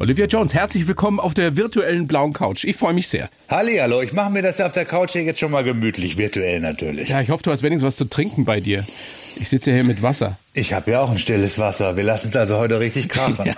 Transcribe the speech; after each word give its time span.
Olivia 0.00 0.24
Jones, 0.24 0.54
herzlich 0.54 0.88
willkommen 0.88 1.20
auf 1.20 1.34
der 1.34 1.58
virtuellen 1.58 2.06
blauen 2.06 2.32
Couch. 2.32 2.64
Ich 2.64 2.76
freue 2.76 2.94
mich 2.94 3.06
sehr. 3.06 3.28
Hallihallo, 3.50 4.00
ich 4.00 4.14
mache 4.14 4.30
mir 4.30 4.40
das 4.40 4.58
auf 4.62 4.72
der 4.72 4.86
Couch 4.86 5.10
hier 5.10 5.24
jetzt 5.24 5.40
schon 5.40 5.50
mal 5.50 5.62
gemütlich, 5.62 6.16
virtuell 6.16 6.58
natürlich. 6.60 7.10
Ja, 7.10 7.20
ich 7.20 7.28
hoffe, 7.28 7.42
du 7.42 7.50
hast 7.50 7.62
wenigstens 7.62 7.86
was 7.86 7.96
zu 7.96 8.06
trinken 8.06 8.46
bei 8.46 8.60
dir. 8.60 8.78
Ich 8.78 9.50
sitze 9.50 9.68
ja 9.68 9.76
hier 9.76 9.84
mit 9.84 10.02
Wasser. 10.02 10.38
Ich 10.54 10.72
habe 10.72 10.92
ja 10.92 11.00
auch 11.00 11.10
ein 11.10 11.18
stilles 11.18 11.58
Wasser. 11.58 11.98
Wir 11.98 12.04
lassen 12.04 12.28
es 12.28 12.36
also 12.36 12.56
heute 12.56 12.80
richtig 12.80 13.10
krachen. 13.10 13.44
ja, 13.44 13.56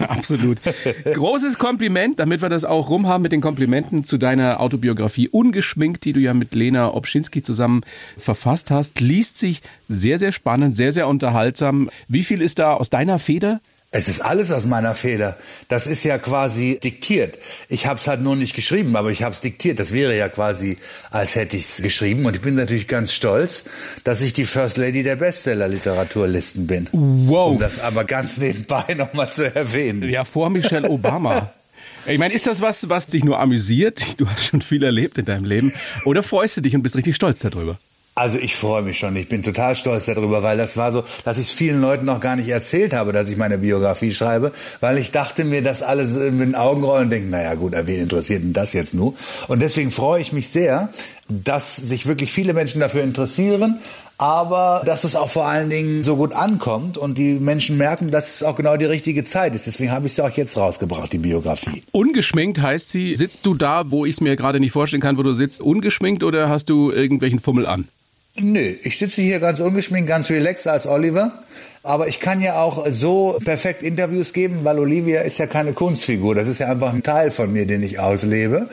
absolut. 0.08 0.58
Großes 1.04 1.56
Kompliment, 1.56 2.18
damit 2.18 2.42
wir 2.42 2.48
das 2.48 2.64
auch 2.64 2.90
rumhaben 2.90 3.22
mit 3.22 3.30
den 3.30 3.40
Komplimenten 3.40 4.02
zu 4.02 4.18
deiner 4.18 4.58
Autobiografie 4.58 5.28
Ungeschminkt, 5.28 6.04
die 6.04 6.12
du 6.12 6.18
ja 6.18 6.34
mit 6.34 6.52
Lena 6.56 6.92
Obschinski 6.92 7.44
zusammen 7.44 7.82
verfasst 8.18 8.72
hast. 8.72 9.00
Liest 9.00 9.38
sich 9.38 9.60
sehr, 9.88 10.18
sehr 10.18 10.32
spannend, 10.32 10.76
sehr, 10.76 10.90
sehr 10.90 11.06
unterhaltsam. 11.06 11.90
Wie 12.08 12.24
viel 12.24 12.42
ist 12.42 12.58
da 12.58 12.74
aus 12.74 12.90
deiner 12.90 13.20
Feder? 13.20 13.60
Es 13.94 14.08
ist 14.08 14.22
alles 14.22 14.50
aus 14.50 14.66
meiner 14.66 14.96
Feder. 14.96 15.36
Das 15.68 15.86
ist 15.86 16.02
ja 16.02 16.18
quasi 16.18 16.80
diktiert. 16.82 17.38
Ich 17.68 17.86
habe 17.86 18.00
es 18.00 18.08
halt 18.08 18.22
nur 18.22 18.34
nicht 18.34 18.56
geschrieben, 18.56 18.96
aber 18.96 19.12
ich 19.12 19.22
habe 19.22 19.36
es 19.36 19.40
diktiert. 19.40 19.78
Das 19.78 19.92
wäre 19.92 20.18
ja 20.18 20.28
quasi, 20.28 20.78
als 21.12 21.36
hätte 21.36 21.56
ich 21.56 21.62
es 21.62 21.80
geschrieben. 21.80 22.26
Und 22.26 22.34
ich 22.34 22.42
bin 22.42 22.56
natürlich 22.56 22.88
ganz 22.88 23.12
stolz, 23.12 23.66
dass 24.02 24.20
ich 24.20 24.32
die 24.32 24.46
First 24.46 24.78
Lady 24.78 25.04
der 25.04 25.14
Bestseller-Literaturlisten 25.14 26.66
bin. 26.66 26.88
Wow. 26.90 27.52
Um 27.52 27.60
das 27.60 27.78
aber 27.78 28.02
ganz 28.02 28.36
nebenbei 28.38 28.94
nochmal 28.94 29.30
zu 29.30 29.54
erwähnen. 29.54 30.08
Ja, 30.08 30.24
vor 30.24 30.50
Michelle 30.50 30.90
Obama. 30.90 31.52
Ich 32.06 32.18
meine, 32.18 32.34
ist 32.34 32.46
das 32.46 32.60
was, 32.60 32.90
was 32.90 33.06
dich 33.06 33.24
nur 33.24 33.40
amüsiert? 33.40 34.20
Du 34.20 34.28
hast 34.28 34.44
schon 34.44 34.60
viel 34.60 34.84
erlebt 34.84 35.16
in 35.16 35.24
deinem 35.24 35.46
Leben. 35.46 35.72
Oder 36.04 36.22
freust 36.22 36.54
du 36.58 36.60
dich 36.60 36.74
und 36.76 36.82
bist 36.82 36.96
richtig 36.96 37.16
stolz 37.16 37.40
darüber? 37.40 37.78
Also 38.16 38.38
ich 38.38 38.54
freue 38.54 38.82
mich 38.82 38.98
schon. 38.98 39.16
Ich 39.16 39.28
bin 39.28 39.42
total 39.42 39.74
stolz 39.74 40.04
darüber, 40.04 40.44
weil 40.44 40.56
das 40.56 40.76
war 40.76 40.92
so, 40.92 41.02
dass 41.24 41.36
ich 41.36 41.48
es 41.48 41.52
vielen 41.52 41.80
Leuten 41.80 42.04
noch 42.04 42.20
gar 42.20 42.36
nicht 42.36 42.48
erzählt 42.48 42.92
habe, 42.94 43.12
dass 43.12 43.28
ich 43.28 43.36
meine 43.36 43.58
Biografie 43.58 44.14
schreibe, 44.14 44.52
weil 44.80 44.98
ich 44.98 45.10
dachte 45.10 45.44
mir, 45.44 45.62
dass 45.62 45.82
alle 45.82 46.04
mit 46.04 46.46
den 46.46 46.54
Augen 46.54 46.84
rollen 46.84 47.04
und 47.04 47.10
denken, 47.10 47.30
naja 47.30 47.54
gut, 47.54 47.72
wen 47.74 48.02
interessiert 48.02 48.44
denn 48.44 48.52
das 48.52 48.72
jetzt 48.72 48.94
nur? 48.94 49.14
Und 49.48 49.60
deswegen 49.60 49.90
freue 49.90 50.20
ich 50.20 50.32
mich 50.32 50.48
sehr, 50.48 50.90
dass 51.28 51.74
sich 51.74 52.06
wirklich 52.06 52.30
viele 52.30 52.52
Menschen 52.52 52.80
dafür 52.80 53.02
interessieren, 53.02 53.80
aber 54.16 54.82
dass 54.86 55.02
es 55.02 55.16
auch 55.16 55.28
vor 55.28 55.46
allen 55.46 55.68
Dingen 55.68 56.04
so 56.04 56.14
gut 56.16 56.34
ankommt 56.34 56.96
und 56.96 57.18
die 57.18 57.34
Menschen 57.34 57.76
merken, 57.76 58.12
dass 58.12 58.36
es 58.36 58.42
auch 58.44 58.54
genau 58.54 58.76
die 58.76 58.84
richtige 58.84 59.24
Zeit 59.24 59.56
ist. 59.56 59.66
Deswegen 59.66 59.90
habe 59.90 60.06
ich 60.06 60.12
es 60.12 60.20
auch 60.20 60.30
jetzt 60.30 60.56
rausgebracht, 60.56 61.12
die 61.12 61.18
Biografie. 61.18 61.82
Ungeschminkt 61.90 62.62
heißt 62.62 62.90
sie, 62.90 63.16
sitzt 63.16 63.44
du 63.44 63.54
da, 63.54 63.90
wo 63.90 64.04
ich 64.04 64.12
es 64.12 64.20
mir 64.20 64.36
gerade 64.36 64.60
nicht 64.60 64.70
vorstellen 64.70 65.02
kann, 65.02 65.18
wo 65.18 65.24
du 65.24 65.34
sitzt, 65.34 65.60
ungeschminkt 65.60 66.22
oder 66.22 66.48
hast 66.48 66.66
du 66.66 66.92
irgendwelchen 66.92 67.40
Fummel 67.40 67.66
an? 67.66 67.88
Nö, 68.36 68.74
ich 68.82 68.98
sitze 68.98 69.22
hier 69.22 69.38
ganz 69.38 69.60
ungeschminkt, 69.60 70.08
ganz 70.08 70.28
relaxed 70.28 70.66
als 70.66 70.86
Oliver. 70.86 71.44
Aber 71.84 72.08
ich 72.08 72.18
kann 72.18 72.40
ja 72.40 72.62
auch 72.62 72.86
so 72.90 73.38
perfekt 73.44 73.82
Interviews 73.82 74.32
geben, 74.32 74.60
weil 74.62 74.78
Olivia 74.78 75.20
ist 75.20 75.38
ja 75.38 75.46
keine 75.46 75.74
Kunstfigur. 75.74 76.34
Das 76.34 76.48
ist 76.48 76.58
ja 76.58 76.68
einfach 76.68 76.92
ein 76.94 77.02
Teil 77.02 77.30
von 77.30 77.52
mir, 77.52 77.66
den 77.66 77.82
ich 77.82 77.98
auslebe. 77.98 78.70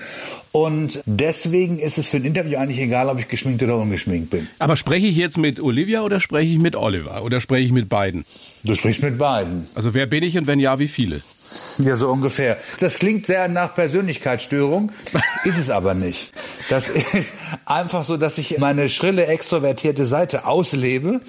Und 0.54 1.02
deswegen 1.06 1.78
ist 1.78 1.98
es 1.98 2.08
für 2.08 2.18
ein 2.18 2.26
Interview 2.26 2.58
eigentlich 2.58 2.80
egal, 2.80 3.10
ob 3.10 3.20
ich 3.20 3.28
geschminkt 3.28 3.62
oder 3.64 3.78
ungeschminkt 3.78 4.30
bin. 4.30 4.48
Aber 4.60 4.78
spreche 4.78 5.08
ich 5.08 5.18
jetzt 5.18 5.38
mit 5.38 5.60
Olivia 5.60 6.04
oder 6.04 6.22
spreche 6.22 6.54
ich 6.54 6.58
mit 6.58 6.78
Oliver? 6.78 7.24
Oder 7.24 7.42
spreche 7.42 7.66
ich 7.66 7.74
mit 7.74 7.90
beiden? 7.90 8.24
Du 8.64 8.76
sprichst 8.76 9.04
mit 9.04 9.18
beiden. 9.18 9.68
Also 9.76 9.94
wer 9.94 10.06
bin 10.06 10.24
ich 10.24 10.38
und 10.38 10.48
wenn 10.48 10.62
ja, 10.62 10.80
wie 10.80 10.88
viele? 10.88 11.22
Ja, 11.80 11.96
so 11.96 12.10
ungefähr. 12.10 12.58
Das 12.80 12.96
klingt 12.96 13.26
sehr 13.26 13.48
nach 13.48 13.76
Persönlichkeitsstörung, 13.76 14.92
ist 15.44 15.58
es 15.58 15.70
aber 15.70 15.94
nicht. 15.94 16.32
Das 16.70 16.90
ist 16.90 17.34
einfach 17.66 18.04
so, 18.04 18.18
dass 18.18 18.38
ich 18.38 18.58
meine 18.58 18.90
schrille, 18.90 19.28
extrovertierte 19.28 20.06
Seite 20.06 20.46
auslebe 20.46 21.22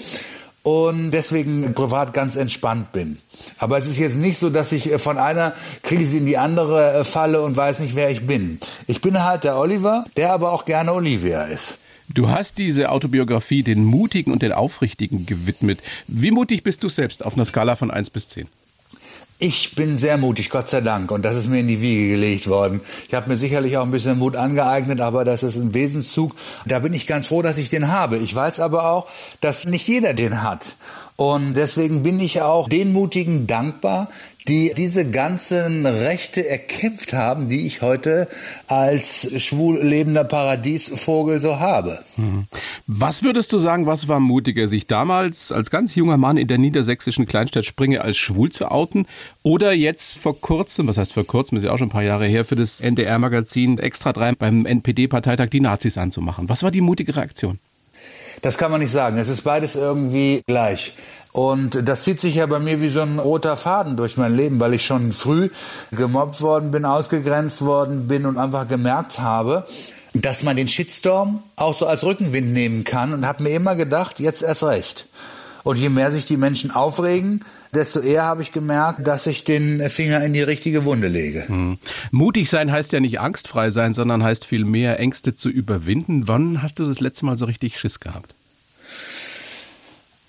und 0.63 1.11
deswegen 1.11 1.74
privat 1.74 2.14
ganz 2.14 2.36
entspannt 2.36 2.92
bin. 2.92 3.19
Aber 3.58 3.79
es 3.79 3.86
ist 3.86 3.98
jetzt 3.98 4.17
nicht 4.17 4.39
so, 4.39 4.51
dass 4.51 4.73
ich 4.73 4.91
von 4.98 5.19
einer 5.19 5.55
Krise 5.83 6.19
in 6.19 6.27
die 6.27 6.39
andere 6.39 7.05
falle 7.05 7.42
und 7.42 7.57
weiß 7.57 7.80
nicht, 7.80 7.97
wer 7.97 8.11
ich 8.11 8.27
bin. 8.27 8.58
Ich 8.86 9.01
bin 9.01 9.23
halt 9.23 9.45
der 9.45 9.57
Oliver, 9.57 10.05
der 10.17 10.33
aber 10.33 10.52
auch 10.52 10.64
gerne 10.64 10.92
Olivia 10.92 11.45
ist. 11.45 11.79
Du 12.08 12.29
hast 12.29 12.58
diese 12.58 12.91
Autobiografie 12.91 13.63
den 13.63 13.85
Mutigen 13.85 14.33
und 14.33 14.42
den 14.42 14.52
Aufrichtigen 14.52 15.24
gewidmet. 15.24 15.80
Wie 16.07 16.30
mutig 16.30 16.63
bist 16.63 16.85
du 16.85 16.89
selbst 16.89 17.24
auf 17.24 17.35
einer 17.35 17.45
Skala 17.45 17.74
von 17.74 17.91
1 17.91 18.11
bis 18.11 18.29
10? 18.29 18.48
Ich 19.45 19.75
bin 19.75 19.98
sehr 19.98 20.19
mutig, 20.19 20.51
Gott 20.51 20.69
sei 20.69 20.83
Dank. 20.83 21.11
Und 21.11 21.23
das 21.23 21.35
ist 21.35 21.48
mir 21.48 21.58
in 21.58 21.67
die 21.67 21.80
Wiege 21.80 22.11
gelegt 22.11 22.48
worden. 22.48 22.80
Ich 23.08 23.14
habe 23.14 23.29
mir 23.29 23.36
sicherlich 23.36 23.77
auch 23.77 23.83
ein 23.83 23.91
bisschen 23.91 24.17
Mut 24.17 24.36
angeeignet, 24.36 25.01
aber 25.01 25.25
das 25.25 25.42
ist 25.42 25.57
ein 25.57 25.75
Wesenszug. 25.75 26.36
Da 26.64 26.79
bin 26.79 26.95
ich 26.95 27.08
ganz 27.08 27.27
froh, 27.27 27.42
dass 27.42 27.58
ich 27.58 27.69
den 27.69 27.91
habe. 27.91 28.19
Ich 28.19 28.33
weiß 28.33 28.61
aber 28.61 28.89
auch, 28.92 29.08
dass 29.41 29.64
nicht 29.64 29.89
jeder 29.89 30.14
den 30.14 30.45
hat. 30.45 30.77
Und 31.17 31.55
deswegen 31.55 32.05
bin 32.05 32.20
ich 32.20 32.41
auch 32.41 32.69
den 32.69 32.92
Mutigen 32.92 33.48
dankbar, 33.48 34.08
die 34.48 34.73
diese 34.77 35.08
ganzen 35.08 35.86
Rechte 35.86 36.48
erkämpft 36.48 37.13
haben, 37.13 37.48
die 37.48 37.67
ich 37.67 37.83
heute 37.83 38.29
als 38.67 39.30
schwul 39.42 39.83
lebender 39.83 40.25
Paradiesvogel 40.25 41.39
so 41.39 41.58
habe. 41.61 42.01
Mhm. 42.17 42.47
Was 42.86 43.23
würdest 43.23 43.53
du 43.53 43.58
sagen, 43.58 43.86
was 43.86 44.08
war 44.08 44.20
mutiger, 44.20 44.69
sich 44.69 44.86
damals 44.86 45.53
als 45.53 45.70
ganz 45.70 45.95
junger 45.95 46.17
Mann 46.17 46.36
in 46.36 46.48
der 46.48 46.58
niedersächsischen 46.58 47.27
Kleinstadt 47.27 47.64
Springe 47.64 48.01
als 48.01 48.17
schwul 48.17 48.51
zu 48.51 48.70
outen 48.70 49.07
oder 49.42 49.73
jetzt 49.73 50.19
vor 50.19 50.41
kurzem, 50.41 50.89
was 50.89 50.98
heißt 50.98 51.13
vor 51.13 51.27
kurzem, 51.27 51.59
ist 51.59 51.64
ja 51.64 51.73
auch 51.73 51.79
schon 51.79 51.89
ein 51.89 51.92
paar 51.92 52.03
Jahre 52.03 52.27
her, 52.27 52.45
für 52.45 52.57
das 52.57 52.80
NDR-Magazin 52.80 53.79
Extra 53.79 54.13
3 54.13 54.33
beim 54.33 54.67
NPD-Parteitag 54.67 55.48
die 55.51 55.61
Nazis 55.61 55.98
anzumachen? 55.98 56.48
Was 56.48 56.63
war 56.63 56.70
die 56.70 56.80
mutige 56.80 57.17
Reaktion? 57.17 57.59
Das 58.42 58.58
kann 58.58 58.70
man 58.70 58.80
nicht 58.80 58.92
sagen. 58.92 59.19
Es 59.19 59.29
ist 59.29 59.42
beides 59.42 59.77
irgendwie 59.77 60.42
gleich. 60.47 60.95
Und 61.33 61.89
das 61.89 62.05
zieht 62.05 62.20
sich 62.20 62.35
ja 62.35 62.47
bei 62.47 62.58
mir 62.58 62.83
wie 62.83 62.91
so 62.91 63.01
ein 63.01 63.19
roter 63.19 63.57
Faden 63.57 63.97
durch 63.97 64.19
mein 64.19 64.36
Leben, 64.36 64.61
weil 64.61 64.75
ich 64.75 64.85
schon 64.85 65.13
früh 65.13 65.48
gemobbt 65.92 66.42
worden 66.42 66.70
bin, 66.70 66.85
ausgegrenzt 66.85 67.64
worden 67.64 68.07
bin 68.07 68.27
und 68.27 68.36
einfach 68.36 68.69
gemerkt 68.69 69.19
habe, 69.20 69.64
dass 70.13 70.42
man 70.42 70.57
den 70.57 70.69
Shitstorm 70.69 71.42
auch 71.57 71.79
so 71.79 71.86
als 71.86 72.05
Rückenwind 72.05 72.53
nehmen 72.53 72.85
kann 72.85 73.14
und 73.14 73.27
habe 73.27 73.42
mir 73.45 73.51
immer 73.57 73.77
gedacht, 73.77 74.20
jetzt 74.20 74.42
erst 74.42 74.64
recht. 74.64 75.07
Und 75.64 75.78
je 75.78 75.89
mehr 75.89 76.11
sich 76.12 76.27
die 76.27 76.36
Menschen 76.36 76.70
aufregen, 76.70 77.45
desto 77.74 78.00
eher 78.00 78.24
habe 78.24 78.42
ich 78.42 78.52
gemerkt, 78.52 79.06
dass 79.06 79.27
ich 79.27 79.45
den 79.45 79.89
Finger 79.89 80.23
in 80.24 80.33
die 80.33 80.42
richtige 80.42 80.84
Wunde 80.84 81.08
lege. 81.08 81.48
Hm. 81.48 81.78
Mutig 82.11 82.50
sein 82.50 82.70
heißt 82.70 82.92
ja 82.92 83.00
nicht 83.00 83.20
angstfrei 83.20 83.70
sein, 83.70 83.95
sondern 83.95 84.23
heißt 84.23 84.45
vielmehr 84.45 84.98
Ängste 84.98 85.34
zu 85.34 85.48
überwinden. 85.48 86.28
Wann 86.28 86.62
hast 86.62 86.78
du 86.78 86.86
das 86.86 87.00
letzte 87.00 87.24
Mal 87.24 87.39
so 87.39 87.45
richtig 87.46 87.78
Schiss 87.78 88.00
gehabt? 88.00 88.34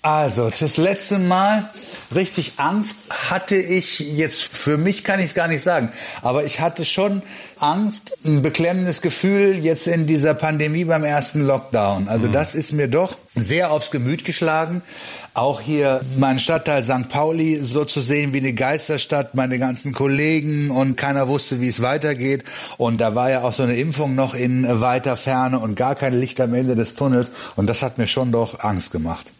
Also, 0.04 0.50
das 0.50 0.76
letzte 0.76 1.18
Mal 1.18 1.66
richtig 2.14 2.52
Angst 2.58 2.94
hatte 3.30 3.56
ich 3.56 4.00
jetzt, 4.00 4.42
für 4.42 4.76
mich 4.76 5.02
kann 5.02 5.18
ich 5.18 5.28
es 5.28 5.34
gar 5.34 5.48
nicht 5.48 5.64
sagen, 5.64 5.88
aber 6.20 6.44
ich 6.44 6.60
hatte 6.60 6.84
schon 6.84 7.22
Angst, 7.58 8.14
ein 8.22 8.42
beklemmendes 8.42 9.00
Gefühl 9.00 9.64
jetzt 9.64 9.86
in 9.86 10.06
dieser 10.06 10.34
Pandemie 10.34 10.84
beim 10.84 11.04
ersten 11.04 11.40
Lockdown. 11.40 12.08
Also 12.08 12.26
mhm. 12.26 12.32
das 12.32 12.54
ist 12.54 12.72
mir 12.72 12.86
doch 12.86 13.16
sehr 13.34 13.70
aufs 13.70 13.90
Gemüt 13.90 14.26
geschlagen. 14.26 14.82
Auch 15.32 15.62
hier 15.62 16.00
mein 16.18 16.38
Stadtteil 16.38 16.84
St. 16.84 17.08
Pauli 17.08 17.60
so 17.64 17.86
zu 17.86 18.02
sehen 18.02 18.34
wie 18.34 18.40
eine 18.40 18.52
Geisterstadt, 18.52 19.34
meine 19.34 19.58
ganzen 19.58 19.94
Kollegen 19.94 20.70
und 20.70 20.98
keiner 20.98 21.28
wusste, 21.28 21.62
wie 21.62 21.70
es 21.70 21.80
weitergeht. 21.80 22.44
Und 22.76 23.00
da 23.00 23.14
war 23.14 23.30
ja 23.30 23.40
auch 23.40 23.54
so 23.54 23.62
eine 23.62 23.76
Impfung 23.76 24.14
noch 24.14 24.34
in 24.34 24.66
weiter 24.82 25.16
Ferne 25.16 25.60
und 25.60 25.76
gar 25.76 25.94
kein 25.94 26.12
Licht 26.12 26.42
am 26.42 26.52
Ende 26.52 26.74
des 26.74 26.94
Tunnels. 26.94 27.30
Und 27.56 27.68
das 27.68 27.82
hat 27.82 27.96
mir 27.96 28.06
schon 28.06 28.32
doch 28.32 28.60
Angst 28.60 28.90
gemacht. 28.90 29.32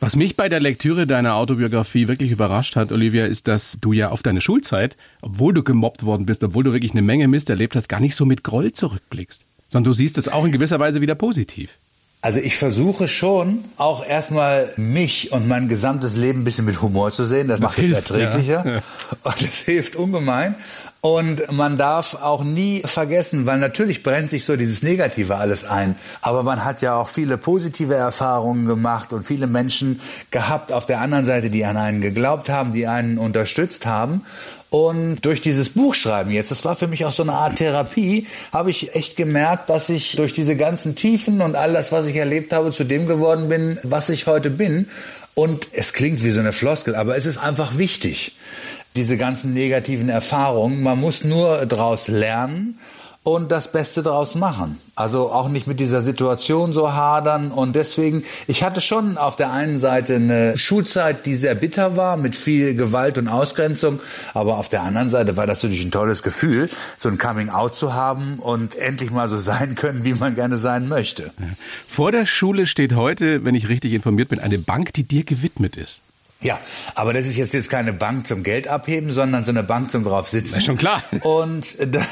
Was 0.00 0.16
mich 0.16 0.36
bei 0.36 0.48
der 0.48 0.60
Lektüre 0.60 1.06
deiner 1.06 1.34
Autobiografie 1.34 2.08
wirklich 2.08 2.30
überrascht 2.30 2.76
hat, 2.76 2.92
Olivia, 2.92 3.26
ist, 3.26 3.48
dass 3.48 3.76
du 3.80 3.92
ja 3.92 4.10
auf 4.10 4.22
deine 4.22 4.40
Schulzeit, 4.40 4.96
obwohl 5.20 5.54
du 5.54 5.62
gemobbt 5.62 6.04
worden 6.04 6.26
bist, 6.26 6.42
obwohl 6.44 6.64
du 6.64 6.72
wirklich 6.72 6.92
eine 6.92 7.02
Menge 7.02 7.28
Mist 7.28 7.50
erlebt 7.50 7.76
hast, 7.76 7.88
gar 7.88 8.00
nicht 8.00 8.14
so 8.14 8.24
mit 8.24 8.44
Groll 8.44 8.72
zurückblickst, 8.72 9.44
sondern 9.68 9.90
du 9.90 9.92
siehst 9.92 10.18
es 10.18 10.28
auch 10.28 10.44
in 10.44 10.52
gewisser 10.52 10.78
Weise 10.78 11.00
wieder 11.00 11.14
positiv. 11.14 11.70
Also 12.24 12.38
ich 12.38 12.56
versuche 12.56 13.08
schon 13.08 13.64
auch 13.76 14.06
erstmal 14.06 14.72
mich 14.76 15.32
und 15.32 15.48
mein 15.48 15.68
gesamtes 15.68 16.16
Leben 16.16 16.42
ein 16.42 16.44
bisschen 16.44 16.64
mit 16.64 16.80
Humor 16.80 17.10
zu 17.10 17.26
sehen. 17.26 17.48
Das, 17.48 17.58
das 17.58 17.70
macht 17.70 17.84
hilft, 17.84 18.10
es 18.10 18.16
erträglicher. 18.16 18.64
Ja. 18.64 18.82
Und 19.24 19.42
das 19.42 19.58
hilft 19.58 19.96
ungemein. 19.96 20.54
Und 21.04 21.50
man 21.50 21.78
darf 21.78 22.14
auch 22.14 22.44
nie 22.44 22.80
vergessen, 22.84 23.44
weil 23.44 23.58
natürlich 23.58 24.04
brennt 24.04 24.30
sich 24.30 24.44
so 24.44 24.54
dieses 24.54 24.84
Negative 24.84 25.34
alles 25.34 25.64
ein. 25.64 25.96
Aber 26.20 26.44
man 26.44 26.64
hat 26.64 26.80
ja 26.80 26.94
auch 26.94 27.08
viele 27.08 27.38
positive 27.38 27.96
Erfahrungen 27.96 28.66
gemacht 28.66 29.12
und 29.12 29.24
viele 29.24 29.48
Menschen 29.48 30.00
gehabt 30.30 30.70
auf 30.70 30.86
der 30.86 31.00
anderen 31.00 31.24
Seite, 31.24 31.50
die 31.50 31.64
an 31.64 31.76
einen 31.76 32.02
geglaubt 32.02 32.48
haben, 32.48 32.72
die 32.72 32.86
einen 32.86 33.18
unterstützt 33.18 33.84
haben. 33.84 34.24
Und 34.70 35.24
durch 35.24 35.40
dieses 35.40 35.70
Buchschreiben 35.70 36.32
jetzt, 36.32 36.52
das 36.52 36.64
war 36.64 36.76
für 36.76 36.86
mich 36.86 37.04
auch 37.04 37.12
so 37.12 37.24
eine 37.24 37.32
Art 37.32 37.56
Therapie, 37.56 38.28
habe 38.52 38.70
ich 38.70 38.94
echt 38.94 39.16
gemerkt, 39.16 39.70
dass 39.70 39.88
ich 39.88 40.14
durch 40.14 40.32
diese 40.32 40.54
ganzen 40.54 40.94
Tiefen 40.94 41.40
und 41.40 41.56
all 41.56 41.72
das, 41.72 41.90
was 41.90 42.06
ich 42.06 42.14
erlebt 42.14 42.52
habe, 42.52 42.70
zu 42.70 42.84
dem 42.84 43.08
geworden 43.08 43.48
bin, 43.48 43.76
was 43.82 44.08
ich 44.08 44.28
heute 44.28 44.50
bin. 44.50 44.88
Und 45.34 45.66
es 45.72 45.94
klingt 45.94 46.22
wie 46.22 46.30
so 46.30 46.38
eine 46.38 46.52
Floskel, 46.52 46.94
aber 46.94 47.16
es 47.16 47.26
ist 47.26 47.38
einfach 47.38 47.76
wichtig 47.76 48.36
diese 48.96 49.16
ganzen 49.16 49.54
negativen 49.54 50.08
Erfahrungen. 50.08 50.82
Man 50.82 51.00
muss 51.00 51.24
nur 51.24 51.66
daraus 51.66 52.08
lernen 52.08 52.78
und 53.24 53.52
das 53.52 53.70
Beste 53.70 54.02
daraus 54.02 54.34
machen. 54.34 54.78
Also 54.96 55.30
auch 55.30 55.48
nicht 55.48 55.68
mit 55.68 55.78
dieser 55.78 56.02
Situation 56.02 56.72
so 56.72 56.92
hadern. 56.92 57.52
Und 57.52 57.76
deswegen, 57.76 58.24
ich 58.48 58.64
hatte 58.64 58.80
schon 58.80 59.16
auf 59.16 59.36
der 59.36 59.52
einen 59.52 59.78
Seite 59.78 60.16
eine 60.16 60.58
Schulzeit, 60.58 61.24
die 61.24 61.36
sehr 61.36 61.54
bitter 61.54 61.96
war, 61.96 62.16
mit 62.16 62.34
viel 62.34 62.74
Gewalt 62.74 63.18
und 63.18 63.28
Ausgrenzung. 63.28 64.00
Aber 64.34 64.58
auf 64.58 64.68
der 64.68 64.82
anderen 64.82 65.08
Seite 65.08 65.36
war 65.36 65.46
das 65.46 65.62
natürlich 65.62 65.84
ein 65.84 65.92
tolles 65.92 66.22
Gefühl, 66.22 66.68
so 66.98 67.08
ein 67.08 67.18
Coming-out 67.18 67.76
zu 67.76 67.94
haben 67.94 68.40
und 68.40 68.74
endlich 68.74 69.12
mal 69.12 69.28
so 69.28 69.38
sein 69.38 69.76
können, 69.76 70.04
wie 70.04 70.14
man 70.14 70.34
gerne 70.34 70.58
sein 70.58 70.88
möchte. 70.88 71.30
Vor 71.88 72.10
der 72.10 72.26
Schule 72.26 72.66
steht 72.66 72.94
heute, 72.94 73.44
wenn 73.44 73.54
ich 73.54 73.68
richtig 73.68 73.92
informiert 73.92 74.30
bin, 74.30 74.40
eine 74.40 74.58
Bank, 74.58 74.92
die 74.94 75.04
dir 75.04 75.22
gewidmet 75.22 75.76
ist. 75.76 76.02
Ja, 76.42 76.58
aber 76.94 77.12
das 77.12 77.26
ist 77.26 77.36
jetzt, 77.36 77.54
jetzt 77.54 77.70
keine 77.70 77.92
Bank 77.92 78.26
zum 78.26 78.42
Geld 78.42 78.68
abheben, 78.68 79.12
sondern 79.12 79.44
so 79.44 79.50
eine 79.50 79.62
Bank 79.62 79.90
zum 79.90 80.04
drauf 80.04 80.28
sitzen. 80.28 80.58
ist 80.58 80.64
schon 80.64 80.76
klar. 80.76 81.02
Und 81.22 81.76
da, 81.80 82.04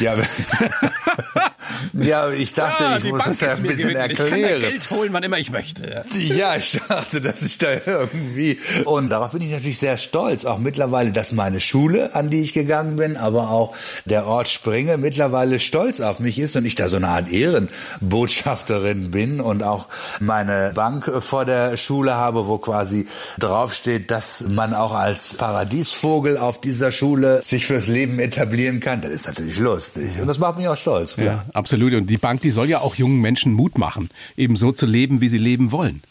ja, 0.00 0.16
ja, 1.92 2.30
ich 2.30 2.54
dachte, 2.54 2.82
ja, 2.84 2.96
ich 2.96 3.04
muss 3.04 3.24
Bank 3.24 3.38
das 3.38 3.40
ja 3.40 3.54
ein 3.54 3.62
bisschen 3.62 3.96
erklären. 3.96 4.34
Ich 4.34 4.50
kann 4.50 4.60
Geld 4.60 4.90
holen, 4.90 5.12
wann 5.12 5.22
immer 5.22 5.38
ich 5.38 5.50
möchte. 5.50 6.04
Ja. 6.12 6.54
ich 6.56 6.80
dachte, 6.88 7.20
dass 7.20 7.42
ich 7.42 7.58
da 7.58 7.68
irgendwie 7.84 8.58
und 8.84 9.10
darauf 9.10 9.32
bin 9.32 9.42
ich 9.42 9.50
natürlich 9.50 9.78
sehr 9.78 9.98
stolz, 9.98 10.44
auch 10.44 10.58
mittlerweile, 10.58 11.12
dass 11.12 11.32
meine 11.32 11.60
Schule, 11.60 12.14
an 12.14 12.30
die 12.30 12.42
ich 12.42 12.52
gegangen 12.52 12.96
bin, 12.96 13.16
aber 13.16 13.50
auch 13.50 13.74
der 14.04 14.26
Ort 14.26 14.48
Springe 14.48 14.96
mittlerweile 14.96 15.60
stolz 15.60 16.00
auf 16.00 16.20
mich 16.20 16.38
ist 16.38 16.56
und 16.56 16.64
ich 16.64 16.74
da 16.74 16.88
so 16.88 16.96
eine 16.96 17.08
Art 17.08 17.30
Ehrenbotschafterin 17.30 19.10
bin 19.10 19.40
und 19.40 19.62
auch 19.62 19.88
meine 20.20 20.72
Bank 20.74 21.10
vor 21.20 21.44
der 21.44 21.76
Schule 21.76 22.14
habe, 22.14 22.46
wo 22.46 22.58
quasi 22.58 23.06
draufsteht, 23.38 24.10
dass 24.10 24.42
man 24.48 24.74
auch 24.74 24.92
als 24.92 25.34
Paradiesvogel 25.34 26.38
auf 26.38 26.60
dieser 26.60 26.90
Schule 26.90 27.42
sich 27.44 27.66
fürs 27.66 27.86
Leben 27.86 28.18
etablieren 28.18 28.80
kann. 28.80 29.00
Das 29.00 29.12
ist 29.12 29.26
natürlich 29.26 29.58
Lust 29.58 29.90
lustig. 29.96 30.20
Und 30.20 30.26
das 30.26 30.38
macht 30.38 30.58
mich 30.58 30.68
auch 30.68 30.76
stolz. 30.76 31.16
Ja, 31.16 31.44
absolut. 31.54 31.94
Und 31.94 32.06
die 32.06 32.16
Bank, 32.16 32.40
die 32.42 32.50
soll 32.50 32.68
ja 32.68 32.80
auch 32.80 32.94
jungen 32.94 33.20
Menschen 33.20 33.52
Mut 33.52 33.78
machen, 33.78 34.10
eben 34.36 34.56
so 34.56 34.72
zu 34.72 34.86
leben, 34.86 35.20
wie 35.20 35.28
sie 35.28 35.38
leben 35.38 35.72
wollen. 35.72 36.02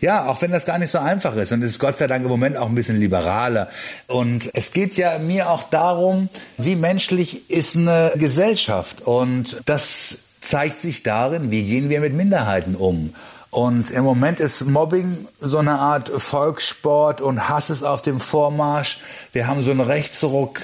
Ja, 0.00 0.26
auch 0.26 0.40
wenn 0.40 0.50
das 0.50 0.64
gar 0.64 0.78
nicht 0.78 0.90
so 0.90 0.98
einfach 0.98 1.36
ist. 1.36 1.52
Und 1.52 1.62
es 1.62 1.72
ist 1.72 1.78
Gott 1.78 1.96
sei 1.96 2.06
Dank 2.06 2.22
im 2.22 2.30
Moment 2.30 2.56
auch 2.56 2.68
ein 2.68 2.74
bisschen 2.74 2.98
liberaler. 2.98 3.68
Und 4.06 4.50
es 4.54 4.72
geht 4.72 4.96
ja 4.96 5.18
mir 5.18 5.50
auch 5.50 5.64
darum, 5.64 6.28
wie 6.56 6.76
menschlich 6.76 7.50
ist 7.50 7.76
eine 7.76 8.12
Gesellschaft. 8.16 9.02
Und 9.02 9.60
das 9.66 10.24
zeigt 10.40 10.80
sich 10.80 11.02
darin, 11.02 11.50
wie 11.50 11.64
gehen 11.64 11.90
wir 11.90 12.00
mit 12.00 12.14
Minderheiten 12.14 12.76
um. 12.76 13.12
Und 13.50 13.90
im 13.90 14.04
Moment 14.04 14.38
ist 14.38 14.64
Mobbing 14.66 15.26
so 15.40 15.58
eine 15.58 15.72
Art 15.72 16.08
Volkssport 16.08 17.20
und 17.20 17.48
Hass 17.48 17.68
ist 17.68 17.82
auf 17.82 18.00
dem 18.00 18.20
Vormarsch. 18.20 19.00
Wir 19.32 19.48
haben 19.48 19.60
so 19.60 19.72
einen 19.72 19.80
Rechtsruck 19.80 20.60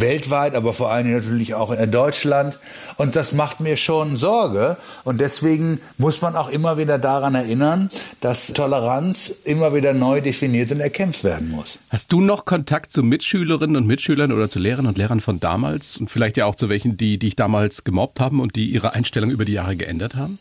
weltweit, 0.00 0.54
aber 0.54 0.72
vor 0.72 0.90
allem 0.90 1.12
natürlich 1.12 1.54
auch 1.54 1.70
in 1.70 1.90
Deutschland. 1.90 2.58
Und 2.96 3.16
das 3.16 3.32
macht 3.32 3.60
mir 3.60 3.76
schon 3.76 4.16
Sorge. 4.16 4.76
Und 5.04 5.20
deswegen 5.20 5.80
muss 5.98 6.22
man 6.22 6.36
auch 6.36 6.48
immer 6.48 6.78
wieder 6.78 6.98
daran 6.98 7.34
erinnern, 7.34 7.90
dass 8.20 8.48
Toleranz 8.48 9.32
immer 9.44 9.74
wieder 9.74 9.92
neu 9.92 10.20
definiert 10.20 10.72
und 10.72 10.80
erkämpft 10.80 11.24
werden 11.24 11.50
muss. 11.50 11.78
Hast 11.90 12.12
du 12.12 12.20
noch 12.20 12.44
Kontakt 12.44 12.92
zu 12.92 13.02
Mitschülerinnen 13.02 13.76
und 13.76 13.86
Mitschülern 13.86 14.32
oder 14.32 14.48
zu 14.48 14.58
Lehrern 14.58 14.86
und 14.86 14.98
Lehrern 14.98 15.20
von 15.20 15.40
damals 15.40 15.96
und 15.96 16.10
vielleicht 16.10 16.36
ja 16.36 16.46
auch 16.46 16.54
zu 16.54 16.68
welchen, 16.68 16.96
die 16.96 17.18
dich 17.18 17.36
damals 17.36 17.84
gemobbt 17.84 18.20
haben 18.20 18.40
und 18.40 18.56
die 18.56 18.66
ihre 18.70 18.94
Einstellung 18.94 19.30
über 19.30 19.44
die 19.44 19.52
Jahre 19.52 19.76
geändert 19.76 20.14
haben? 20.14 20.38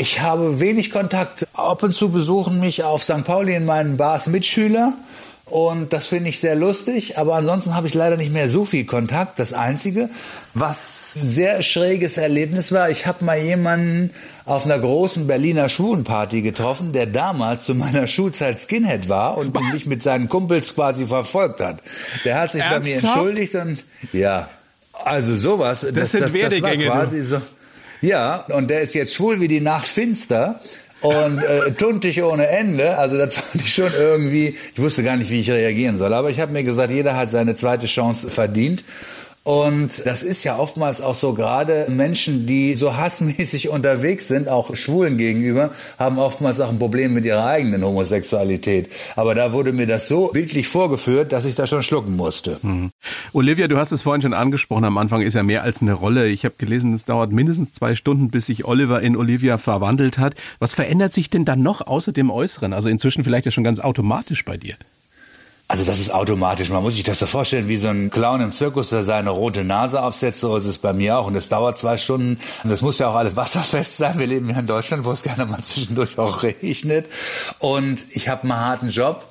Ich 0.00 0.20
habe 0.20 0.60
wenig 0.60 0.92
Kontakt. 0.92 1.48
Ab 1.54 1.82
und 1.82 1.92
zu 1.92 2.10
besuchen 2.10 2.60
mich 2.60 2.84
auf 2.84 3.02
St. 3.02 3.24
Pauli 3.24 3.56
in 3.56 3.64
meinen 3.64 3.96
Bars 3.96 4.28
Mitschüler. 4.28 4.92
Und 5.50 5.92
das 5.94 6.08
finde 6.08 6.28
ich 6.28 6.40
sehr 6.40 6.54
lustig, 6.54 7.16
aber 7.16 7.36
ansonsten 7.36 7.74
habe 7.74 7.86
ich 7.86 7.94
leider 7.94 8.16
nicht 8.16 8.32
mehr 8.32 8.50
so 8.50 8.64
viel 8.64 8.84
Kontakt. 8.84 9.38
Das 9.38 9.52
Einzige, 9.54 10.10
was 10.52 11.16
ein 11.16 11.28
sehr 11.28 11.62
schräges 11.62 12.18
Erlebnis 12.18 12.70
war, 12.70 12.90
ich 12.90 13.06
habe 13.06 13.24
mal 13.24 13.38
jemanden 13.38 14.10
auf 14.44 14.66
einer 14.66 14.78
großen 14.78 15.26
Berliner 15.26 15.68
Schwulenparty 15.68 16.42
getroffen, 16.42 16.92
der 16.92 17.06
damals 17.06 17.64
zu 17.64 17.74
meiner 17.74 18.06
Schulzeit 18.06 18.60
Skinhead 18.60 19.08
war 19.08 19.38
und 19.38 19.58
mich 19.72 19.86
mit 19.86 20.02
seinen 20.02 20.28
Kumpels 20.28 20.74
quasi 20.74 21.06
verfolgt 21.06 21.60
hat. 21.60 21.78
Der 22.24 22.40
hat 22.40 22.52
sich 22.52 22.60
Ernsthaft? 22.60 22.82
bei 22.82 22.88
mir 22.88 22.96
entschuldigt 22.96 23.54
und 23.54 23.84
ja, 24.12 24.50
also 24.92 25.34
sowas. 25.34 25.80
Das, 25.80 25.92
das 25.92 26.10
sind 26.10 26.24
das, 26.24 26.32
Werdegänge. 26.32 26.84
Das 26.84 26.94
war 26.94 27.02
quasi 27.04 27.22
so. 27.22 27.40
Ja, 28.00 28.44
und 28.48 28.68
der 28.68 28.82
ist 28.82 28.94
jetzt 28.94 29.14
schwul 29.14 29.40
wie 29.40 29.48
die 29.48 29.60
Nacht 29.60 29.88
finster 29.88 30.60
und 31.00 31.38
äh, 31.38 31.72
tuntig 31.72 32.22
ohne 32.22 32.48
Ende. 32.48 32.98
Also 32.98 33.16
das 33.16 33.34
fand 33.36 33.62
ich 33.64 33.72
schon 33.72 33.92
irgendwie, 33.96 34.56
ich 34.74 34.82
wusste 34.82 35.02
gar 35.02 35.16
nicht, 35.16 35.30
wie 35.30 35.40
ich 35.40 35.50
reagieren 35.50 35.98
soll. 35.98 36.12
Aber 36.12 36.30
ich 36.30 36.40
habe 36.40 36.52
mir 36.52 36.64
gesagt, 36.64 36.90
jeder 36.90 37.16
hat 37.16 37.30
seine 37.30 37.54
zweite 37.54 37.86
Chance 37.86 38.30
verdient. 38.30 38.84
Und 39.44 40.04
das 40.04 40.22
ist 40.22 40.44
ja 40.44 40.58
oftmals 40.58 41.00
auch 41.00 41.14
so, 41.14 41.32
gerade 41.32 41.86
Menschen, 41.88 42.46
die 42.46 42.74
so 42.74 42.96
hassmäßig 42.96 43.70
unterwegs 43.70 44.28
sind, 44.28 44.48
auch 44.48 44.76
Schwulen 44.76 45.16
gegenüber, 45.16 45.70
haben 45.98 46.18
oftmals 46.18 46.60
auch 46.60 46.68
ein 46.68 46.78
Problem 46.78 47.14
mit 47.14 47.24
ihrer 47.24 47.46
eigenen 47.46 47.82
Homosexualität. 47.82 48.90
Aber 49.16 49.34
da 49.34 49.52
wurde 49.52 49.72
mir 49.72 49.86
das 49.86 50.06
so 50.08 50.28
bildlich 50.28 50.68
vorgeführt, 50.68 51.32
dass 51.32 51.44
ich 51.46 51.54
da 51.54 51.66
schon 51.66 51.82
schlucken 51.82 52.14
musste. 52.16 52.58
Mhm. 52.62 52.90
Olivia, 53.32 53.68
du 53.68 53.78
hast 53.78 53.92
es 53.92 54.02
vorhin 54.02 54.22
schon 54.22 54.34
angesprochen, 54.34 54.84
am 54.84 54.98
Anfang 54.98 55.22
ist 55.22 55.34
ja 55.34 55.42
mehr 55.42 55.62
als 55.62 55.80
eine 55.80 55.94
Rolle. 55.94 56.28
Ich 56.28 56.44
habe 56.44 56.56
gelesen, 56.58 56.92
es 56.94 57.06
dauert 57.06 57.32
mindestens 57.32 57.72
zwei 57.72 57.94
Stunden, 57.94 58.30
bis 58.30 58.46
sich 58.46 58.66
Oliver 58.66 59.00
in 59.00 59.16
Olivia 59.16 59.56
verwandelt 59.58 60.18
hat. 60.18 60.34
Was 60.58 60.74
verändert 60.74 61.14
sich 61.14 61.30
denn 61.30 61.44
dann 61.44 61.62
noch 61.62 61.86
außer 61.86 62.12
dem 62.12 62.30
Äußeren? 62.30 62.72
Also 62.72 62.88
inzwischen 62.88 63.24
vielleicht 63.24 63.46
ja 63.46 63.52
schon 63.52 63.64
ganz 63.64 63.80
automatisch 63.80 64.44
bei 64.44 64.56
dir. 64.56 64.76
Also 65.70 65.84
das 65.84 66.00
ist 66.00 66.10
automatisch. 66.10 66.70
Man 66.70 66.82
muss 66.82 66.94
sich 66.94 67.04
das 67.04 67.18
so 67.18 67.26
vorstellen, 67.26 67.68
wie 67.68 67.76
so 67.76 67.88
ein 67.88 68.08
Clown 68.08 68.40
im 68.40 68.52
Zirkus, 68.52 68.88
der 68.88 69.04
seine 69.04 69.28
rote 69.28 69.64
Nase 69.64 70.02
aufsetzt. 70.02 70.40
So 70.40 70.56
ist 70.56 70.64
es 70.64 70.78
bei 70.78 70.94
mir 70.94 71.18
auch. 71.18 71.26
Und 71.26 71.36
es 71.36 71.50
dauert 71.50 71.76
zwei 71.76 71.98
Stunden. 71.98 72.40
Und 72.64 72.70
das 72.70 72.80
muss 72.80 72.98
ja 72.98 73.08
auch 73.08 73.14
alles 73.14 73.36
wasserfest 73.36 73.98
sein. 73.98 74.18
Wir 74.18 74.26
leben 74.26 74.48
ja 74.48 74.60
in 74.60 74.66
Deutschland, 74.66 75.04
wo 75.04 75.12
es 75.12 75.22
gerne 75.22 75.44
mal 75.44 75.62
zwischendurch 75.62 76.16
auch 76.16 76.42
regnet. 76.42 77.06
Und 77.58 78.02
ich 78.12 78.30
habe 78.30 78.44
einen 78.44 78.56
harten 78.56 78.88
Job. 78.88 79.27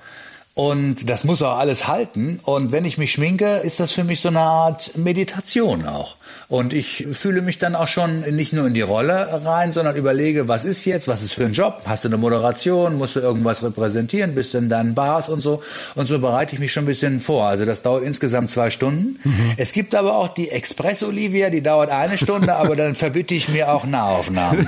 Und 0.58 1.08
das 1.08 1.24
muss 1.24 1.44
auch 1.44 1.60
alles 1.60 1.88
halten. 1.88 2.40
Und 2.42 2.72
wenn 2.72 2.84
ich 2.84 2.98
mich 2.98 3.12
schminke, 3.12 3.58
ist 3.58 3.80
das 3.80 3.92
für 3.92 4.04
mich 4.04 4.22
so 4.22 4.30
eine 4.30 4.40
Art 4.40 4.98
Meditation 4.98 5.86
auch. 5.86 6.16
Und 6.48 6.74
ich 6.74 7.06
fühle 7.12 7.44
mich 7.44 7.60
dann 7.60 7.76
auch 7.76 7.88
schon 7.88 8.22
nicht 8.22 8.54
nur 8.54 8.66
in 8.66 8.74
die 8.74 8.82
Rolle 8.82 9.42
rein, 9.46 9.72
sondern 9.72 9.96
überlege, 9.96 10.48
was 10.48 10.66
ist 10.66 10.84
jetzt, 10.86 11.08
was 11.08 11.22
ist 11.22 11.34
für 11.34 11.46
ein 11.46 11.54
Job? 11.54 11.84
Hast 11.86 12.06
du 12.06 12.10
eine 12.10 12.18
Moderation? 12.18 12.96
Musst 12.96 13.16
du 13.16 13.20
irgendwas 13.20 13.62
repräsentieren? 13.62 14.34
Bist 14.34 14.56
du 14.56 14.58
in 14.58 14.68
deinen 14.68 14.96
Bars 14.96 15.30
und 15.30 15.42
so? 15.42 15.62
Und 15.94 16.08
so 16.08 16.18
bereite 16.18 16.56
ich 16.56 16.60
mich 16.60 16.74
schon 16.74 16.86
ein 16.86 16.88
bisschen 16.88 17.20
vor. 17.20 17.46
Also 17.46 17.64
das 17.64 17.84
dauert 17.84 18.04
insgesamt 18.04 18.50
zwei 18.50 18.72
Stunden. 18.72 19.20
Mhm. 19.24 19.52
Es 19.58 19.74
gibt 19.74 19.94
aber 19.94 20.18
auch 20.18 20.30
die 20.30 20.50
Express 20.50 21.04
Olivia, 21.04 21.52
die 21.52 21.62
dauert 21.62 21.92
eine 21.92 22.18
Stunde, 22.18 22.56
aber 22.56 22.76
dann 22.76 22.96
verbitte 22.96 23.36
ich 23.36 23.48
mir 23.48 23.72
auch 23.72 23.86
Nahaufnahmen. 23.86 24.68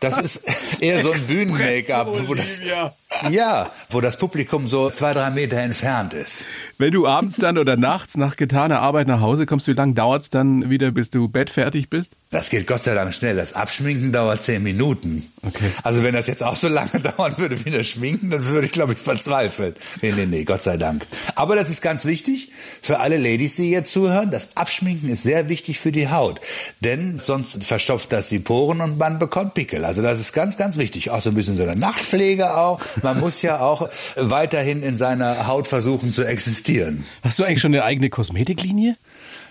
Das 0.00 0.16
ist 0.16 0.44
eher 0.80 1.02
so 1.02 1.12
ein 1.12 1.20
Bühnen-Make-up, 1.20 2.08
wo 2.26 2.34
das, 2.34 2.60
ja, 3.30 3.70
wo 3.90 4.00
das 4.00 4.16
Publikum 4.16 4.68
so 4.68 4.90
zwei, 4.90 5.12
drei 5.12 5.30
Meter 5.30 5.58
entfernt 5.58 6.14
ist. 6.14 6.44
Wenn 6.78 6.92
du 6.92 7.06
abends 7.06 7.36
dann 7.36 7.58
oder 7.58 7.76
nachts 7.76 8.16
nach 8.16 8.36
getaner 8.36 8.80
Arbeit 8.80 9.06
nach 9.06 9.20
Hause 9.20 9.46
kommst, 9.46 9.68
wie 9.68 9.72
lange 9.72 9.94
dauert 9.94 10.22
es 10.22 10.30
dann 10.30 10.70
wieder, 10.70 10.90
bis 10.90 11.10
du 11.10 11.28
bettfertig 11.28 11.88
bist? 11.88 12.16
Das 12.30 12.50
geht 12.50 12.66
Gott 12.66 12.82
sei 12.82 12.94
Dank 12.94 13.14
schnell. 13.14 13.36
Das 13.36 13.52
Abschminken 13.52 14.12
dauert 14.12 14.42
zehn 14.42 14.62
Minuten. 14.62 15.30
Okay. 15.42 15.70
Also 15.84 16.02
wenn 16.02 16.14
das 16.14 16.26
jetzt 16.26 16.42
auch 16.42 16.56
so 16.56 16.66
lange 16.66 16.90
dauern 17.16 17.34
würde 17.38 17.64
wie 17.64 17.70
das 17.70 17.86
Schminken, 17.86 18.30
dann 18.30 18.44
würde 18.46 18.66
ich, 18.66 18.72
glaube 18.72 18.94
ich, 18.94 18.98
verzweifeln. 18.98 19.74
Nee, 20.02 20.12
nee, 20.16 20.26
nee, 20.26 20.44
Gott 20.44 20.62
sei 20.62 20.76
Dank. 20.76 21.06
Aber 21.36 21.54
das 21.54 21.70
ist 21.70 21.80
ganz 21.80 22.04
wichtig 22.04 22.50
für 22.82 22.98
alle 22.98 23.18
Ladies, 23.18 23.54
die 23.56 23.70
jetzt 23.70 23.92
zuhören. 23.92 24.32
Das 24.32 24.56
Abschminken 24.56 25.10
ist 25.10 25.22
sehr 25.22 25.48
wichtig 25.48 25.78
für 25.78 25.92
die 25.92 26.08
Haut. 26.08 26.40
Denn 26.80 27.18
sonst 27.18 27.64
verstopft 27.64 28.12
das 28.12 28.30
die 28.30 28.40
Poren 28.40 28.80
und 28.80 28.98
man 28.98 29.20
bekommt 29.20 29.54
Pickel. 29.54 29.84
Also 29.84 30.02
das 30.02 30.18
ist 30.18 30.32
ganz, 30.32 30.56
ganz 30.56 30.76
wichtig. 30.76 31.10
Auch 31.10 31.20
so 31.20 31.30
ein 31.30 31.36
bisschen 31.36 31.56
so 31.56 31.62
eine 31.62 31.74
Nachtpflege 31.74 32.56
auch. 32.56 32.80
Man 33.04 33.20
muss 33.20 33.42
ja 33.42 33.60
auch 33.60 33.88
weiterhin 34.16 34.82
in 34.82 34.96
seiner 34.96 35.46
Haut 35.46 35.68
versuchen 35.68 36.10
zu 36.10 36.24
existieren. 36.24 37.04
Hast 37.22 37.38
du 37.38 37.44
eigentlich 37.44 37.60
schon 37.60 37.74
eine 37.74 37.84
eigene 37.84 38.10
Kosmetiklinie? 38.10 38.96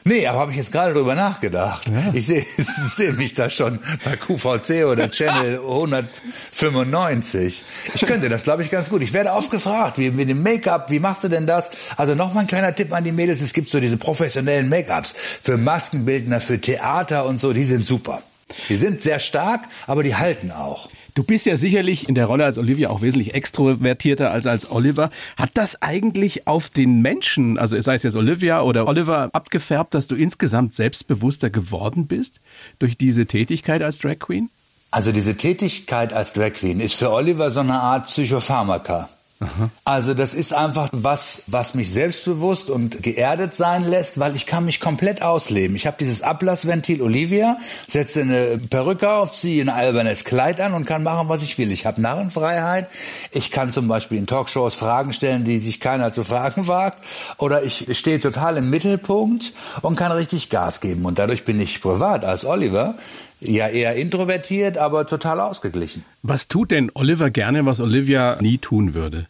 Nee, 0.05 0.27
aber 0.27 0.39
habe 0.39 0.51
ich 0.51 0.57
jetzt 0.57 0.73
gerade 0.73 0.93
drüber 0.93 1.15
nachgedacht. 1.15 1.87
Ja. 1.87 2.11
Ich 2.13 2.27
sehe 2.27 2.43
seh 2.57 3.13
mich 3.13 3.35
da 3.35 3.49
schon 3.49 3.79
bei 4.03 4.17
QVC 4.17 4.83
oder 4.85 5.09
Channel 5.09 5.59
195. 5.59 7.63
Ich 7.93 8.01
könnte 8.01 8.27
das, 8.27 8.43
glaube 8.43 8.63
ich, 8.63 8.71
ganz 8.71 8.89
gut. 8.89 9.01
Ich 9.01 9.13
werde 9.13 9.31
oft 9.31 9.49
gefragt, 9.49 9.97
wie 9.99 10.11
mit 10.11 10.27
dem 10.27 10.43
Make-up, 10.43 10.89
wie 10.89 10.99
machst 10.99 11.23
du 11.23 11.29
denn 11.29 11.47
das? 11.47 11.71
Also 11.95 12.15
nochmal 12.15 12.43
ein 12.43 12.47
kleiner 12.47 12.75
Tipp 12.75 12.91
an 12.91 13.05
die 13.05 13.13
Mädels. 13.13 13.39
Es 13.39 13.53
gibt 13.53 13.69
so 13.69 13.79
diese 13.79 13.95
professionellen 13.95 14.67
Make-ups 14.67 15.15
für 15.41 15.55
Maskenbildner, 15.57 16.41
für 16.41 16.59
Theater 16.59 17.25
und 17.25 17.39
so. 17.39 17.53
Die 17.53 17.63
sind 17.63 17.85
super. 17.85 18.21
Die 18.67 18.75
sind 18.75 19.01
sehr 19.01 19.19
stark, 19.19 19.61
aber 19.87 20.03
die 20.03 20.15
halten 20.15 20.51
auch. 20.51 20.89
Du 21.15 21.21
bist 21.21 21.45
ja 21.45 21.57
sicherlich 21.57 22.09
in 22.09 22.15
der 22.15 22.25
Rolle 22.25 22.43
als 22.43 22.57
Olivia 22.57 22.89
auch 22.89 23.01
wesentlich 23.01 23.35
extrovertierter 23.35 24.31
als 24.31 24.47
als 24.47 24.71
Oliver. 24.71 25.11
Hat 25.37 25.51
das 25.53 25.79
eigentlich 25.83 26.47
auf 26.47 26.69
den 26.69 27.01
Menschen, 27.01 27.59
also 27.59 27.79
sei 27.79 27.95
es 27.95 28.03
jetzt 28.03 28.15
Olivia 28.15 28.61
oder 28.63 28.87
Oliver, 28.87 29.29
abgefärbt, 29.31 29.93
dass 29.93 30.07
du 30.07 30.15
insgesamt 30.15 30.73
selbstbewusster 30.73 31.51
geworden 31.51 32.07
bist 32.07 32.41
durch 32.79 32.97
diese 32.97 33.27
Tätigkeit 33.27 33.83
als 33.83 33.99
Drag 33.99 34.17
Queen? 34.17 34.49
Also 34.89 35.11
diese 35.11 35.37
Tätigkeit 35.37 36.13
als 36.13 36.33
Drag 36.33 36.53
Queen 36.53 36.79
ist 36.79 36.95
für 36.95 37.11
Oliver 37.11 37.51
so 37.51 37.59
eine 37.59 37.79
Art 37.79 38.07
Psychopharmaka. 38.07 39.09
Also 39.85 40.13
das 40.13 40.33
ist 40.33 40.53
einfach 40.53 40.89
was, 40.91 41.43
was 41.47 41.73
mich 41.73 41.91
selbstbewusst 41.91 42.69
und 42.69 43.03
geerdet 43.03 43.55
sein 43.55 43.89
lässt, 43.89 44.19
weil 44.19 44.35
ich 44.35 44.45
kann 44.45 44.65
mich 44.65 44.79
komplett 44.79 45.21
ausleben. 45.21 45.75
Ich 45.75 45.87
habe 45.87 45.97
dieses 45.99 46.21
Ablassventil 46.21 47.01
Olivia, 47.01 47.57
setze 47.87 48.21
eine 48.21 48.57
Perücke 48.57 49.11
auf, 49.11 49.31
ziehe 49.31 49.63
ein 49.63 49.69
albernes 49.69 50.23
Kleid 50.23 50.61
an 50.61 50.73
und 50.73 50.85
kann 50.85 51.03
machen, 51.03 51.29
was 51.29 51.41
ich 51.41 51.57
will. 51.57 51.71
Ich 51.71 51.85
habe 51.85 52.01
Narrenfreiheit. 52.01 52.87
Ich 53.31 53.51
kann 53.51 53.71
zum 53.71 53.87
Beispiel 53.87 54.17
in 54.17 54.27
Talkshows 54.27 54.75
Fragen 54.75 55.13
stellen, 55.13 55.43
die 55.43 55.59
sich 55.59 55.79
keiner 55.79 56.11
zu 56.11 56.23
fragen 56.23 56.67
wagt. 56.67 57.03
Oder 57.37 57.63
ich 57.63 57.87
stehe 57.97 58.19
total 58.19 58.57
im 58.57 58.69
Mittelpunkt 58.69 59.53
und 59.81 59.95
kann 59.95 60.11
richtig 60.11 60.49
Gas 60.49 60.79
geben. 60.81 61.05
Und 61.05 61.19
dadurch 61.19 61.45
bin 61.45 61.59
ich 61.59 61.81
privat 61.81 62.25
als 62.25 62.45
Oliver 62.45 62.95
ja 63.43 63.67
eher 63.67 63.95
introvertiert, 63.95 64.77
aber 64.77 65.05
total 65.05 65.39
ausgeglichen. 65.39 66.05
Was 66.21 66.47
tut 66.47 66.71
denn 66.71 66.91
Oliver 66.93 67.29
gerne, 67.29 67.65
was 67.65 67.79
Olivia 67.79 68.37
nie 68.39 68.57
tun 68.57 68.93
würde? 68.93 69.27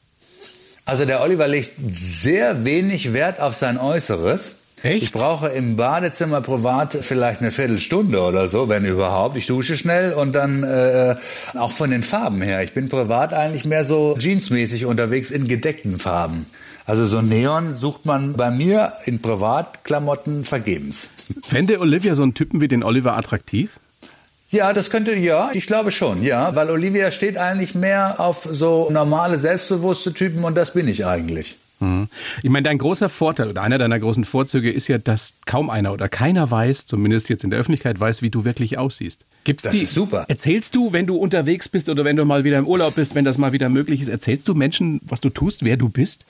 Also 0.85 1.05
der 1.05 1.21
Oliver 1.21 1.47
legt 1.47 1.73
sehr 1.91 2.65
wenig 2.65 3.13
Wert 3.13 3.39
auf 3.39 3.55
sein 3.55 3.77
Äußeres. 3.77 4.55
Echt? 4.83 5.01
Ich 5.01 5.11
brauche 5.13 5.47
im 5.47 5.77
Badezimmer 5.77 6.41
privat 6.41 6.97
vielleicht 6.99 7.39
eine 7.39 7.51
Viertelstunde 7.51 8.21
oder 8.21 8.49
so, 8.49 8.67
wenn 8.67 8.83
überhaupt. 8.83 9.37
Ich 9.37 9.45
dusche 9.45 9.77
schnell 9.77 10.11
und 10.11 10.33
dann 10.33 10.63
äh, 10.63 11.15
auch 11.57 11.71
von 11.71 11.89
den 11.89 12.03
Farben 12.03 12.41
her. 12.41 12.63
Ich 12.63 12.73
bin 12.73 12.89
privat 12.89 13.33
eigentlich 13.33 13.63
mehr 13.63 13.85
so 13.85 14.17
jeansmäßig 14.19 14.85
unterwegs 14.85 15.31
in 15.31 15.47
gedeckten 15.47 15.99
Farben. 15.99 16.47
Also 16.85 17.05
so 17.05 17.21
Neon 17.21 17.75
sucht 17.75 18.05
man 18.05 18.33
bei 18.33 18.51
mir 18.51 18.91
in 19.05 19.21
Privatklamotten 19.21 20.43
vergebens. 20.43 21.07
Fände 21.41 21.79
Olivia 21.79 22.15
so 22.15 22.23
einen 22.23 22.33
Typen 22.33 22.59
wie 22.59 22.67
den 22.67 22.83
Oliver 22.83 23.15
attraktiv? 23.15 23.71
Ja, 24.53 24.71
das 24.71 24.91
könnte, 24.91 25.15
ja, 25.15 25.49
ich 25.53 25.65
glaube 25.65 25.91
schon, 25.91 26.21
ja, 26.21 26.55
weil 26.55 26.69
Olivia 26.69 27.09
steht 27.09 27.37
eigentlich 27.37 27.73
mehr 27.73 28.19
auf 28.19 28.47
so 28.47 28.87
normale, 28.91 29.39
selbstbewusste 29.39 30.13
Typen 30.13 30.43
und 30.43 30.53
das 30.53 30.73
bin 30.73 30.87
ich 30.87 31.07
eigentlich. 31.07 31.57
Mhm. 31.79 32.07
Ich 32.43 32.51
meine, 32.51 32.61
dein 32.61 32.77
großer 32.77 33.09
Vorteil 33.09 33.49
oder 33.49 33.63
einer 33.63 33.79
deiner 33.79 33.99
großen 33.99 34.25
Vorzüge 34.25 34.71
ist 34.71 34.87
ja, 34.87 34.99
dass 34.99 35.33
kaum 35.47 35.71
einer 35.71 35.91
oder 35.91 36.07
keiner 36.07 36.51
weiß, 36.51 36.85
zumindest 36.85 37.29
jetzt 37.29 37.43
in 37.43 37.49
der 37.49 37.59
Öffentlichkeit 37.59 37.99
weiß, 37.99 38.21
wie 38.21 38.29
du 38.29 38.45
wirklich 38.45 38.77
aussiehst. 38.77 39.25
Gibt's 39.43 39.63
das 39.63 39.73
die, 39.73 39.85
ist 39.85 39.95
super. 39.95 40.25
Erzählst 40.27 40.75
du, 40.75 40.93
wenn 40.93 41.07
du 41.07 41.15
unterwegs 41.15 41.67
bist 41.67 41.89
oder 41.89 42.05
wenn 42.05 42.15
du 42.15 42.23
mal 42.23 42.43
wieder 42.43 42.59
im 42.59 42.67
Urlaub 42.67 42.93
bist, 42.93 43.15
wenn 43.15 43.25
das 43.25 43.39
mal 43.39 43.53
wieder 43.53 43.69
möglich 43.69 44.01
ist, 44.01 44.07
erzählst 44.07 44.47
du 44.47 44.53
Menschen, 44.53 45.01
was 45.03 45.19
du 45.19 45.31
tust, 45.31 45.65
wer 45.65 45.77
du 45.77 45.89
bist? 45.89 46.25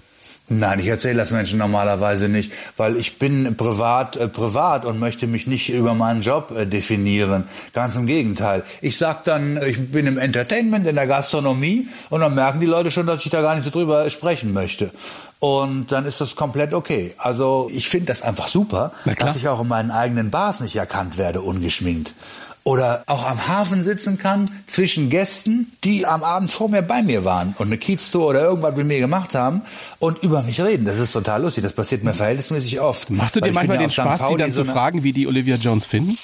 Nein, 0.50 0.80
ich 0.80 0.88
erzähle 0.88 1.18
das 1.18 1.32
Menschen 1.32 1.58
normalerweise 1.58 2.28
nicht, 2.28 2.52
weil 2.76 2.98
ich 2.98 3.18
bin 3.18 3.56
privat 3.56 4.18
äh, 4.18 4.28
privat 4.28 4.84
und 4.84 5.00
möchte 5.00 5.26
mich 5.26 5.48
nicht 5.48 5.70
über 5.70 5.94
meinen 5.94 6.22
Job 6.22 6.52
äh, 6.52 6.66
definieren. 6.66 7.46
Ganz 7.72 7.96
im 7.96 8.06
Gegenteil. 8.06 8.64
Ich 8.82 8.98
sag 8.98 9.24
dann, 9.24 9.56
äh, 9.56 9.70
ich 9.70 9.92
bin 9.92 10.06
im 10.06 10.18
Entertainment, 10.18 10.86
in 10.86 10.96
der 10.96 11.08
Gastronomie 11.08 11.88
und 12.10 12.20
dann 12.20 12.36
merken 12.36 12.60
die 12.60 12.66
Leute 12.66 12.92
schon, 12.92 13.08
dass 13.08 13.24
ich 13.24 13.32
da 13.32 13.42
gar 13.42 13.56
nicht 13.56 13.64
so 13.64 13.72
drüber 13.72 14.10
sprechen 14.10 14.52
möchte. 14.52 14.92
Und 15.40 15.94
dann 15.94 16.06
ist 16.06 16.20
das 16.20 16.36
komplett 16.36 16.74
okay. 16.74 17.14
Also 17.18 17.70
ich 17.74 17.88
finde 17.88 18.08
das 18.08 18.22
einfach 18.22 18.50
super, 18.50 18.92
dass 19.20 19.38
ich 19.38 19.48
auch 19.48 19.62
in 19.62 19.68
meinen 19.68 19.92
eigenen 19.92 20.30
Bars 20.30 20.60
nicht 20.60 20.76
erkannt 20.76 21.18
werde, 21.18 21.42
ungeschminkt 21.42 22.16
oder 22.64 23.04
auch 23.08 23.26
am 23.26 23.48
Hafen 23.48 23.84
sitzen 23.84 24.18
kann 24.18 24.50
zwischen 24.68 25.10
Gästen, 25.10 25.72
die 25.84 26.06
am 26.06 26.24
Abend 26.24 26.50
vor 26.50 26.70
mir 26.70 26.82
bei 26.82 27.04
mir 27.04 27.26
waren 27.26 27.56
und 27.58 27.68
eine 27.68 27.78
Kieztour 27.78 28.28
oder 28.28 28.42
irgendwas 28.42 28.76
mit 28.76 28.88
mir 28.88 29.00
gemacht 29.00 29.36
haben 29.36 29.64
und 30.00 30.24
über 30.24 30.44
mich 30.44 30.62
reden. 30.62 30.86
Das 30.86 30.98
ist 30.98 31.12
total 31.12 31.42
lustig. 31.42 31.64
Das 31.64 31.74
passiert 31.74 32.04
mir 32.04 32.14
verhältnismäßig 32.14 32.80
oft. 32.80 33.10
Machst 33.10 33.36
du 33.36 33.42
dir 33.42 33.52
manchmal 33.52 33.78
den 33.78 33.90
Spaß, 33.90 34.28
die 34.30 34.38
dann 34.38 34.54
zu 34.54 34.66
fragen, 34.66 35.04
wie 35.04 35.14
die 35.14 35.28
Olivia 35.28 35.58
Jones 35.58 35.86
finden? 35.86 36.18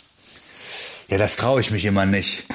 Ja, 1.09 1.17
das 1.17 1.37
traue 1.37 1.59
ich 1.59 1.71
mich 1.71 1.85
immer 1.85 2.05
nicht. 2.05 2.45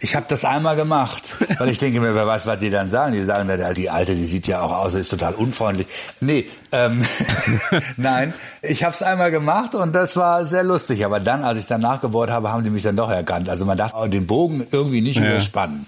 Ich 0.00 0.16
habe 0.16 0.26
das 0.28 0.44
einmal 0.44 0.74
gemacht, 0.74 1.36
weil 1.58 1.68
ich 1.68 1.78
denke 1.78 2.00
mir, 2.00 2.14
wer 2.14 2.26
weiß, 2.26 2.44
was 2.46 2.58
die 2.58 2.70
dann 2.70 2.88
sagen. 2.88 3.12
Die 3.12 3.24
sagen, 3.24 3.48
die 3.74 3.88
Alte, 3.88 4.16
die 4.16 4.26
sieht 4.26 4.48
ja 4.48 4.60
auch 4.60 4.72
aus, 4.72 4.94
ist 4.94 5.08
total 5.08 5.34
unfreundlich. 5.34 5.86
Nee, 6.20 6.46
ähm, 6.72 7.04
nein, 7.96 8.34
ich 8.62 8.82
habe 8.82 8.94
es 8.94 9.02
einmal 9.02 9.30
gemacht 9.30 9.74
und 9.76 9.94
das 9.94 10.16
war 10.16 10.44
sehr 10.44 10.64
lustig. 10.64 11.04
Aber 11.04 11.20
dann, 11.20 11.44
als 11.44 11.60
ich 11.60 11.66
dann 11.66 11.80
nachgebohrt 11.80 12.30
habe, 12.30 12.50
haben 12.50 12.64
die 12.64 12.70
mich 12.70 12.82
dann 12.82 12.96
doch 12.96 13.10
erkannt. 13.10 13.48
Also 13.48 13.64
man 13.64 13.78
darf 13.78 13.92
den 14.10 14.26
Bogen 14.26 14.66
irgendwie 14.72 15.00
nicht 15.00 15.20
ja. 15.20 15.30
überspannen. 15.30 15.86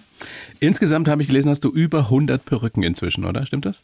Insgesamt 0.61 1.09
habe 1.09 1.21
ich 1.21 1.29
gelesen, 1.29 1.51
hast 1.51 1.65
du 1.65 1.71
über 1.71 1.99
100 1.99 2.45
Perücken 2.45 2.85
inzwischen, 2.85 3.25
oder? 3.25 3.45
Stimmt 3.45 3.67
das? 3.67 3.83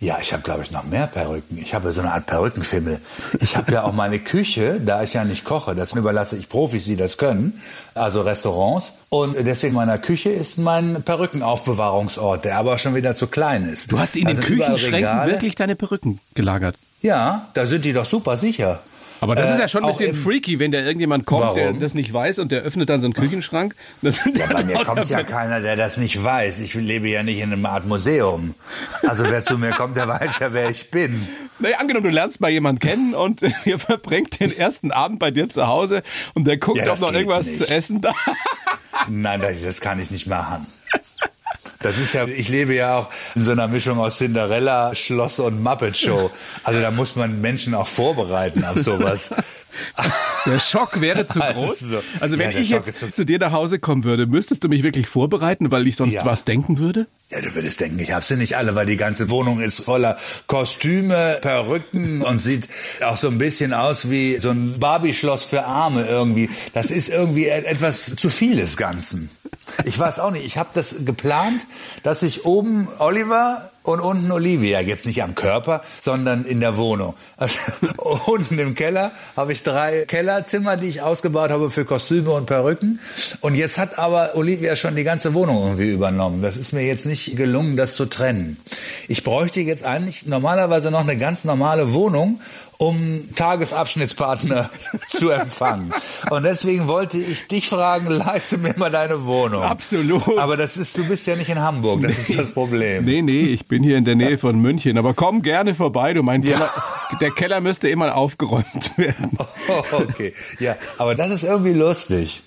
Ja, 0.00 0.18
ich 0.20 0.32
habe, 0.32 0.42
glaube 0.42 0.62
ich, 0.62 0.70
noch 0.70 0.84
mehr 0.84 1.06
Perücken. 1.06 1.58
Ich 1.58 1.74
habe 1.74 1.92
so 1.92 2.00
eine 2.00 2.12
Art 2.12 2.26
Perückenfimmel. 2.26 3.00
Ich 3.40 3.56
habe 3.56 3.72
ja 3.72 3.82
auch 3.82 3.92
meine 3.92 4.18
Küche, 4.18 4.80
da 4.84 5.02
ich 5.02 5.14
ja 5.14 5.24
nicht 5.24 5.44
koche, 5.44 5.74
das 5.74 5.92
überlasse 5.92 6.36
ich 6.36 6.48
Profis, 6.48 6.84
die 6.84 6.96
das 6.96 7.16
können, 7.16 7.60
also 7.94 8.20
Restaurants. 8.20 8.92
Und 9.08 9.36
deswegen 9.38 9.74
meiner 9.74 9.98
Küche 9.98 10.30
ist 10.30 10.58
mein 10.58 11.02
Perückenaufbewahrungsort, 11.02 12.44
der 12.44 12.58
aber 12.58 12.76
schon 12.78 12.94
wieder 12.94 13.16
zu 13.16 13.26
klein 13.26 13.68
ist. 13.68 13.90
Du 13.90 13.98
hast 13.98 14.16
in 14.16 14.26
den 14.26 14.40
Küchenschränken 14.40 15.26
wirklich 15.26 15.54
deine 15.54 15.76
Perücken 15.76 16.20
gelagert? 16.34 16.76
Ja, 17.00 17.48
da 17.54 17.66
sind 17.66 17.84
die 17.84 17.92
doch 17.92 18.06
super 18.06 18.36
sicher. 18.36 18.80
Aber 19.26 19.34
das 19.34 19.50
ist 19.50 19.58
ja 19.58 19.68
schon 19.68 19.82
ein 19.84 19.88
äh, 19.88 19.92
bisschen 19.92 20.14
freaky, 20.14 20.58
wenn 20.58 20.72
da 20.72 20.78
irgendjemand 20.78 21.26
kommt, 21.26 21.42
Warum? 21.42 21.56
der 21.56 21.72
das 21.72 21.94
nicht 21.94 22.12
weiß 22.12 22.38
und 22.38 22.52
der 22.52 22.62
öffnet 22.62 22.88
dann 22.88 23.00
so 23.00 23.06
einen 23.06 23.14
Küchenschrank. 23.14 23.74
ja, 24.02 24.46
bei 24.46 24.64
mir 24.64 24.84
kommt 24.84 25.08
ja 25.08 25.22
keiner, 25.22 25.60
der 25.60 25.76
das 25.76 25.96
nicht 25.96 26.22
weiß. 26.22 26.60
Ich 26.60 26.74
lebe 26.74 27.08
ja 27.08 27.22
nicht 27.22 27.38
in 27.38 27.52
einem 27.52 27.66
Art 27.66 27.86
Museum. 27.86 28.54
Also 29.02 29.24
wer 29.24 29.44
zu 29.44 29.58
mir 29.58 29.70
kommt, 29.70 29.96
der 29.96 30.08
weiß 30.08 30.38
ja, 30.40 30.52
wer 30.52 30.70
ich 30.70 30.90
bin. 30.90 31.26
Naja, 31.58 31.78
angenommen, 31.78 32.04
du 32.04 32.10
lernst 32.10 32.40
mal 32.40 32.50
jemanden 32.50 32.80
kennen 32.80 33.14
und 33.14 33.42
ihr 33.64 33.78
verbringt 33.78 34.40
den 34.40 34.56
ersten 34.56 34.92
Abend 34.92 35.18
bei 35.18 35.30
dir 35.30 35.48
zu 35.48 35.66
Hause 35.66 36.02
und 36.34 36.46
der 36.46 36.58
guckt, 36.58 36.78
ja, 36.78 36.92
ob 36.92 37.00
noch 37.00 37.12
irgendwas 37.12 37.46
nicht. 37.46 37.58
zu 37.58 37.68
essen 37.68 38.00
da. 38.00 38.14
Nein, 39.08 39.42
das 39.64 39.80
kann 39.80 40.00
ich 40.00 40.10
nicht 40.10 40.26
machen. 40.26 40.66
Das 41.80 41.98
ist 41.98 42.12
ja, 42.12 42.26
ich 42.26 42.48
lebe 42.48 42.74
ja 42.74 42.98
auch 42.98 43.10
in 43.34 43.44
so 43.44 43.52
einer 43.52 43.68
Mischung 43.68 43.98
aus 43.98 44.18
Cinderella, 44.18 44.94
Schloss 44.94 45.38
und 45.38 45.62
Muppet 45.62 45.96
Show. 45.96 46.30
Also 46.62 46.80
da 46.80 46.90
muss 46.90 47.16
man 47.16 47.40
Menschen 47.40 47.74
auch 47.74 47.86
vorbereiten 47.86 48.64
auf 48.64 48.78
sowas. 48.78 49.30
Der 50.46 50.60
Schock 50.60 51.00
wäre 51.00 51.26
zu 51.26 51.38
groß. 51.40 51.82
Also, 51.82 52.02
also 52.20 52.38
wenn 52.38 52.52
ja, 52.52 52.58
ich 52.58 52.68
Schock 52.70 52.86
jetzt 52.86 53.12
zu 53.12 53.26
dir 53.26 53.38
nach 53.38 53.52
Hause 53.52 53.78
kommen 53.78 54.04
würde, 54.04 54.26
müsstest 54.26 54.64
du 54.64 54.68
mich 54.68 54.82
wirklich 54.82 55.06
vorbereiten, 55.06 55.70
weil 55.70 55.86
ich 55.86 55.96
sonst 55.96 56.14
ja. 56.14 56.24
was 56.24 56.44
denken 56.44 56.78
würde? 56.78 57.06
Ja, 57.30 57.40
du 57.40 57.54
würdest 57.54 57.80
denken, 57.80 57.98
ich 57.98 58.12
habe 58.12 58.24
sie 58.24 58.36
nicht 58.36 58.56
alle, 58.56 58.74
weil 58.74 58.86
die 58.86 58.96
ganze 58.96 59.28
Wohnung 59.28 59.60
ist 59.60 59.80
voller 59.80 60.16
Kostüme, 60.46 61.38
Perücken 61.42 62.22
und 62.22 62.38
sieht 62.38 62.68
auch 63.04 63.16
so 63.16 63.28
ein 63.28 63.38
bisschen 63.38 63.74
aus 63.74 64.08
wie 64.08 64.38
so 64.38 64.50
ein 64.50 64.78
Barbie-Schloss 64.78 65.44
für 65.44 65.64
Arme 65.64 66.06
irgendwie. 66.06 66.48
Das 66.72 66.90
ist 66.90 67.08
irgendwie 67.08 67.48
etwas 67.48 68.14
zu 68.16 68.30
vieles 68.30 68.76
Ganzen. 68.76 69.28
Ich 69.84 69.98
weiß 69.98 70.20
auch 70.20 70.30
nicht. 70.30 70.44
Ich 70.44 70.58
habe 70.58 70.70
das 70.74 71.04
geplant, 71.04 71.66
dass 72.02 72.22
ich 72.22 72.44
oben 72.44 72.88
Oliver 72.98 73.70
und 73.86 74.00
unten 74.00 74.30
Olivia. 74.32 74.80
Jetzt 74.80 75.06
nicht 75.06 75.22
am 75.22 75.34
Körper, 75.34 75.82
sondern 76.00 76.44
in 76.44 76.60
der 76.60 76.76
Wohnung. 76.76 77.14
Also, 77.36 77.56
unten 78.26 78.58
im 78.58 78.74
Keller 78.74 79.12
habe 79.36 79.52
ich 79.52 79.62
drei 79.62 80.04
Kellerzimmer, 80.06 80.76
die 80.76 80.88
ich 80.88 81.02
ausgebaut 81.02 81.50
habe 81.50 81.70
für 81.70 81.84
Kostüme 81.84 82.30
und 82.30 82.46
Perücken. 82.46 83.00
Und 83.40 83.54
jetzt 83.54 83.78
hat 83.78 83.98
aber 83.98 84.34
Olivia 84.34 84.76
schon 84.76 84.96
die 84.96 85.04
ganze 85.04 85.34
Wohnung 85.34 85.62
irgendwie 85.62 85.90
übernommen. 85.90 86.42
Das 86.42 86.56
ist 86.56 86.72
mir 86.72 86.82
jetzt 86.82 87.06
nicht 87.06 87.36
gelungen, 87.36 87.76
das 87.76 87.94
zu 87.94 88.06
trennen. 88.06 88.56
Ich 89.08 89.22
bräuchte 89.22 89.60
jetzt 89.60 89.84
eigentlich 89.84 90.26
normalerweise 90.26 90.90
noch 90.90 91.00
eine 91.00 91.16
ganz 91.16 91.44
normale 91.44 91.92
Wohnung 91.92 92.40
um 92.78 93.24
Tagesabschnittspartner 93.34 94.68
zu 95.08 95.30
empfangen. 95.30 95.92
Und 96.30 96.42
deswegen 96.42 96.88
wollte 96.88 97.18
ich 97.18 97.46
dich 97.46 97.68
fragen, 97.68 98.06
leiste 98.10 98.58
mir 98.58 98.74
mal 98.76 98.90
deine 98.90 99.24
Wohnung. 99.24 99.62
Absolut. 99.62 100.38
Aber 100.38 100.56
das 100.56 100.76
ist, 100.76 100.96
du 100.96 101.04
bist 101.04 101.26
ja 101.26 101.36
nicht 101.36 101.48
in 101.48 101.60
Hamburg, 101.60 102.02
das 102.02 102.12
nee. 102.12 102.34
ist 102.34 102.38
das 102.38 102.52
Problem. 102.52 103.04
Nee, 103.04 103.22
nee, 103.22 103.42
ich 103.42 103.66
bin 103.66 103.75
hier 103.82 103.96
in 103.96 104.04
der 104.04 104.14
Nähe 104.14 104.38
von 104.38 104.60
München. 104.60 104.98
Aber 104.98 105.14
komm 105.14 105.42
gerne 105.42 105.74
vorbei, 105.74 106.14
du 106.14 106.22
mein 106.22 106.42
ja. 106.42 106.70
Der 107.20 107.30
Keller 107.30 107.60
müsste 107.60 107.88
immer 107.88 108.14
aufgeräumt 108.14 108.96
werden. 108.96 109.30
Oh, 109.68 109.82
okay, 109.96 110.32
ja, 110.60 110.76
aber 110.96 111.16
das 111.16 111.30
ist 111.30 111.42
irgendwie 111.42 111.72
lustig. 111.72 112.42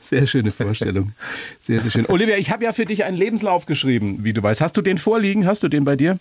Sehr 0.00 0.26
schöne 0.26 0.52
Vorstellung. 0.52 1.12
Sehr, 1.62 1.80
sehr 1.80 1.90
schön. 1.90 2.06
Olivia, 2.06 2.36
ich 2.36 2.50
habe 2.50 2.64
ja 2.64 2.72
für 2.72 2.86
dich 2.86 3.04
einen 3.04 3.16
Lebenslauf 3.16 3.66
geschrieben, 3.66 4.22
wie 4.22 4.32
du 4.32 4.42
weißt. 4.42 4.60
Hast 4.60 4.76
du 4.76 4.82
den 4.82 4.98
vorliegen? 4.98 5.46
Hast 5.46 5.62
du 5.64 5.68
den 5.68 5.84
bei 5.84 5.96
dir? 5.96 6.16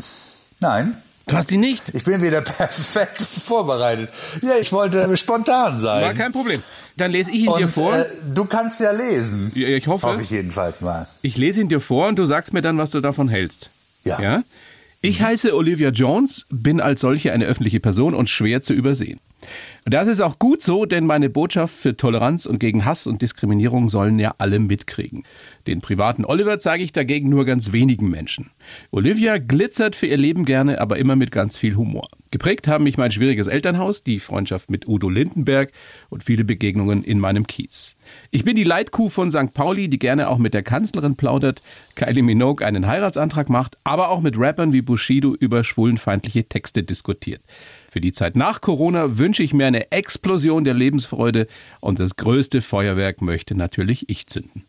Nein. 0.59 0.95
Du 1.29 1.37
hast 1.37 1.51
ihn 1.51 1.59
nicht? 1.59 1.83
Ich 1.93 2.03
bin 2.03 2.21
wieder 2.21 2.41
perfekt 2.57 3.21
vorbereitet. 3.21 4.09
Ja, 4.41 4.57
ich 4.59 4.71
wollte 4.71 5.15
spontan 5.17 5.79
sein. 5.79 6.01
War 6.03 6.13
kein 6.13 6.31
Problem. 6.31 6.61
Dann 6.97 7.11
lese 7.11 7.31
ich 7.31 7.41
ihn 7.41 7.49
und, 7.49 7.59
dir 7.59 7.67
vor. 7.67 7.95
Äh, 7.95 8.05
du 8.33 8.45
kannst 8.45 8.79
ja 8.79 8.91
lesen. 8.91 9.51
Ja, 9.55 9.67
ich 9.69 9.87
hoffe. 9.87 10.07
Hoffe 10.07 10.21
ich 10.21 10.31
jedenfalls 10.31 10.81
mal. 10.81 11.07
Ich 11.21 11.37
lese 11.37 11.61
ihn 11.61 11.69
dir 11.69 11.79
vor 11.79 12.07
und 12.07 12.17
du 12.17 12.25
sagst 12.25 12.53
mir 12.53 12.61
dann, 12.61 12.77
was 12.77 12.91
du 12.91 12.99
davon 12.99 13.29
hältst. 13.29 13.69
Ja. 14.03 14.19
ja? 14.21 14.43
Ich 15.01 15.19
mhm. 15.19 15.25
heiße 15.25 15.55
Olivia 15.55 15.89
Jones, 15.89 16.45
bin 16.49 16.81
als 16.81 17.01
solche 17.01 17.31
eine 17.31 17.45
öffentliche 17.45 17.79
Person 17.79 18.13
und 18.13 18.29
schwer 18.29 18.61
zu 18.61 18.73
übersehen. 18.73 19.19
Das 19.85 20.07
ist 20.07 20.19
auch 20.19 20.39
gut 20.39 20.61
so, 20.61 20.85
denn 20.85 21.05
meine 21.05 21.29
Botschaft 21.29 21.73
für 21.73 21.95
Toleranz 21.95 22.45
und 22.45 22.59
gegen 22.59 22.83
Hass 22.83 23.07
und 23.07 23.21
Diskriminierung 23.21 23.89
sollen 23.89 24.19
ja 24.19 24.35
alle 24.37 24.59
mitkriegen. 24.59 25.23
Den 25.67 25.81
privaten 25.81 26.25
Oliver 26.25 26.59
zeige 26.59 26.83
ich 26.83 26.91
dagegen 26.91 27.29
nur 27.29 27.45
ganz 27.45 27.71
wenigen 27.71 28.09
Menschen. 28.09 28.51
Olivia 28.91 29.37
glitzert 29.37 29.95
für 29.95 30.07
ihr 30.07 30.17
Leben 30.17 30.45
gerne, 30.45 30.81
aber 30.81 30.97
immer 30.97 31.15
mit 31.15 31.31
ganz 31.31 31.57
viel 31.57 31.75
Humor. 31.75 32.07
Geprägt 32.31 32.67
haben 32.67 32.83
mich 32.83 32.97
mein 32.97 33.11
schwieriges 33.11 33.47
Elternhaus, 33.47 34.03
die 34.03 34.19
Freundschaft 34.19 34.69
mit 34.69 34.87
Udo 34.87 35.09
Lindenberg 35.09 35.71
und 36.09 36.23
viele 36.23 36.43
Begegnungen 36.43 37.03
in 37.03 37.19
meinem 37.19 37.47
Kiez. 37.47 37.95
Ich 38.29 38.43
bin 38.43 38.55
die 38.55 38.63
Leitkuh 38.63 39.09
von 39.09 39.31
St. 39.31 39.53
Pauli, 39.53 39.89
die 39.89 39.99
gerne 39.99 40.29
auch 40.29 40.37
mit 40.37 40.53
der 40.53 40.63
Kanzlerin 40.63 41.15
plaudert, 41.15 41.61
Kylie 41.95 42.23
Minogue 42.23 42.65
einen 42.65 42.85
Heiratsantrag 42.85 43.49
macht, 43.49 43.77
aber 43.83 44.09
auch 44.09 44.21
mit 44.21 44.37
Rappern 44.37 44.73
wie 44.73 44.81
Bushido 44.81 45.33
über 45.33 45.63
schwulenfeindliche 45.63 46.47
Texte 46.47 46.83
diskutiert. 46.83 47.41
Für 47.89 48.01
die 48.01 48.11
Zeit 48.11 48.35
nach 48.35 48.61
Corona 48.61 49.17
wünsche 49.17 49.41
ich 49.41 49.53
mir 49.53 49.65
eine 49.65 49.91
Explosion 49.91 50.63
der 50.63 50.75
Lebensfreude 50.75 51.47
und 51.81 51.99
das 51.99 52.15
größte 52.15 52.61
Feuerwerk 52.61 53.21
möchte 53.21 53.55
natürlich 53.55 54.07
ich 54.09 54.27
zünden. 54.27 54.68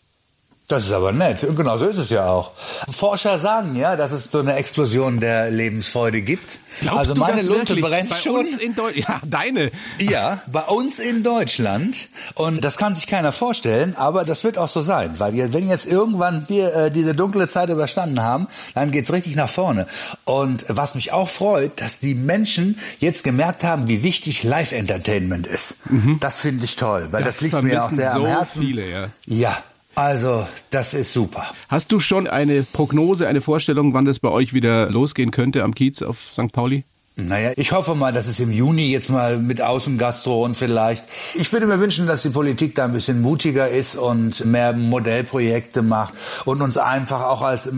Das 0.71 0.85
ist 0.85 0.93
aber 0.93 1.11
nett. 1.11 1.43
Und 1.43 1.57
genau 1.57 1.79
so 1.79 1.87
ist 1.87 1.99
es 1.99 2.11
ja 2.11 2.29
auch. 2.29 2.53
Forscher 2.89 3.41
sagen 3.41 3.75
ja, 3.75 3.97
dass 3.97 4.13
es 4.13 4.31
so 4.31 4.39
eine 4.39 4.55
Explosion 4.55 5.19
der 5.19 5.51
Lebensfreude 5.51 6.23
gibt. 6.23 6.61
Glaubst 6.81 6.99
also 7.01 7.15
meine 7.17 7.43
Lunte 7.43 7.75
brennt 7.75 8.09
bei 8.11 8.15
schon. 8.15 8.47
Uns 8.47 8.57
in 8.57 8.77
Deu 8.77 8.91
ja, 8.95 9.21
deine. 9.25 9.73
Ja, 9.99 10.43
bei 10.47 10.63
uns 10.63 11.01
in 11.01 11.25
Deutschland. 11.25 12.07
Und 12.37 12.63
das 12.65 12.77
kann 12.77 12.95
sich 12.95 13.09
keiner 13.09 13.33
vorstellen, 13.33 13.97
aber 13.97 14.23
das 14.23 14.45
wird 14.45 14.59
auch 14.59 14.69
so 14.69 14.81
sein. 14.81 15.19
Weil 15.19 15.53
wenn 15.53 15.69
jetzt 15.69 15.87
irgendwann 15.87 16.45
wir 16.49 16.73
äh, 16.73 16.91
diese 16.93 17.17
dunkle 17.17 17.49
Zeit 17.49 17.69
überstanden 17.69 18.23
haben, 18.23 18.47
dann 18.75 18.93
geht's 18.93 19.13
richtig 19.13 19.35
nach 19.35 19.51
vorne. 19.51 19.89
Und 20.25 20.65
was 20.69 20.95
mich 20.95 21.11
auch 21.11 21.29
freut, 21.29 21.81
dass 21.81 21.99
die 21.99 22.15
Menschen 22.15 22.79
jetzt 23.01 23.25
gemerkt 23.25 23.65
haben, 23.65 23.89
wie 23.89 24.05
wichtig 24.05 24.45
Live-Entertainment 24.45 25.49
ist. 25.49 25.75
Das 26.21 26.39
finde 26.39 26.65
ich 26.65 26.77
toll, 26.77 27.09
weil 27.11 27.25
das, 27.25 27.39
Das 27.39 27.41
liegt 27.41 27.61
mir 27.61 27.83
auch 27.83 27.91
sehr 27.91 28.13
so 28.13 28.21
am 28.21 28.27
Herzen. 28.27 28.63
viele, 28.63 28.89
ja. 28.89 29.09
Ja, 29.27 29.59
also 30.01 30.47
das 30.71 30.95
ist 30.95 31.13
super. 31.13 31.45
Hast 31.69 31.93
du 31.93 32.01
schon 32.01 32.27
eine 32.27 32.63
Prognose, 32.63 33.29
eine 33.29 33.43
Vorstellung, 33.43 33.93
wann 33.93 34.07
das 34.07 34.19
bei 34.19 34.31
euch 34.31 34.55
wieder 34.55 34.91
losgehen 34.91 35.31
könnte 35.31 35.63
am 35.63 35.75
Kiez 35.75 36.01
auf 36.01 36.33
St. 36.33 36.53
Pauli? 36.53 36.85
Naja, 37.17 37.53
ich 37.57 37.73
hoffe 37.73 37.95
mal, 37.95 38.11
dass 38.11 38.27
es 38.27 38.41
im 38.41 38.51
Juni 38.51 38.91
jetzt 38.91 39.11
mal 39.11 39.37
mit 39.37 39.61
Außengastro 39.61 40.43
und 40.43 40.57
vielleicht. 40.57 41.05
Ich 41.35 41.53
würde 41.53 41.67
mir 41.67 41.81
wünschen, 41.81 42.07
dass 42.07 42.23
die 42.23 42.31
Politik 42.31 42.75
da 42.77 42.87
ein 42.87 42.95
bisschen 42.95 43.21
mutiger 43.21 43.69
ist 43.69 43.95
und 43.95 44.43
mehr 44.47 44.73
Modellprojekte 44.73 45.83
macht 45.83 46.15
und 46.47 46.63
uns 46.63 46.79
einfach 46.79 47.23
auch 47.25 47.43
als 47.43 47.71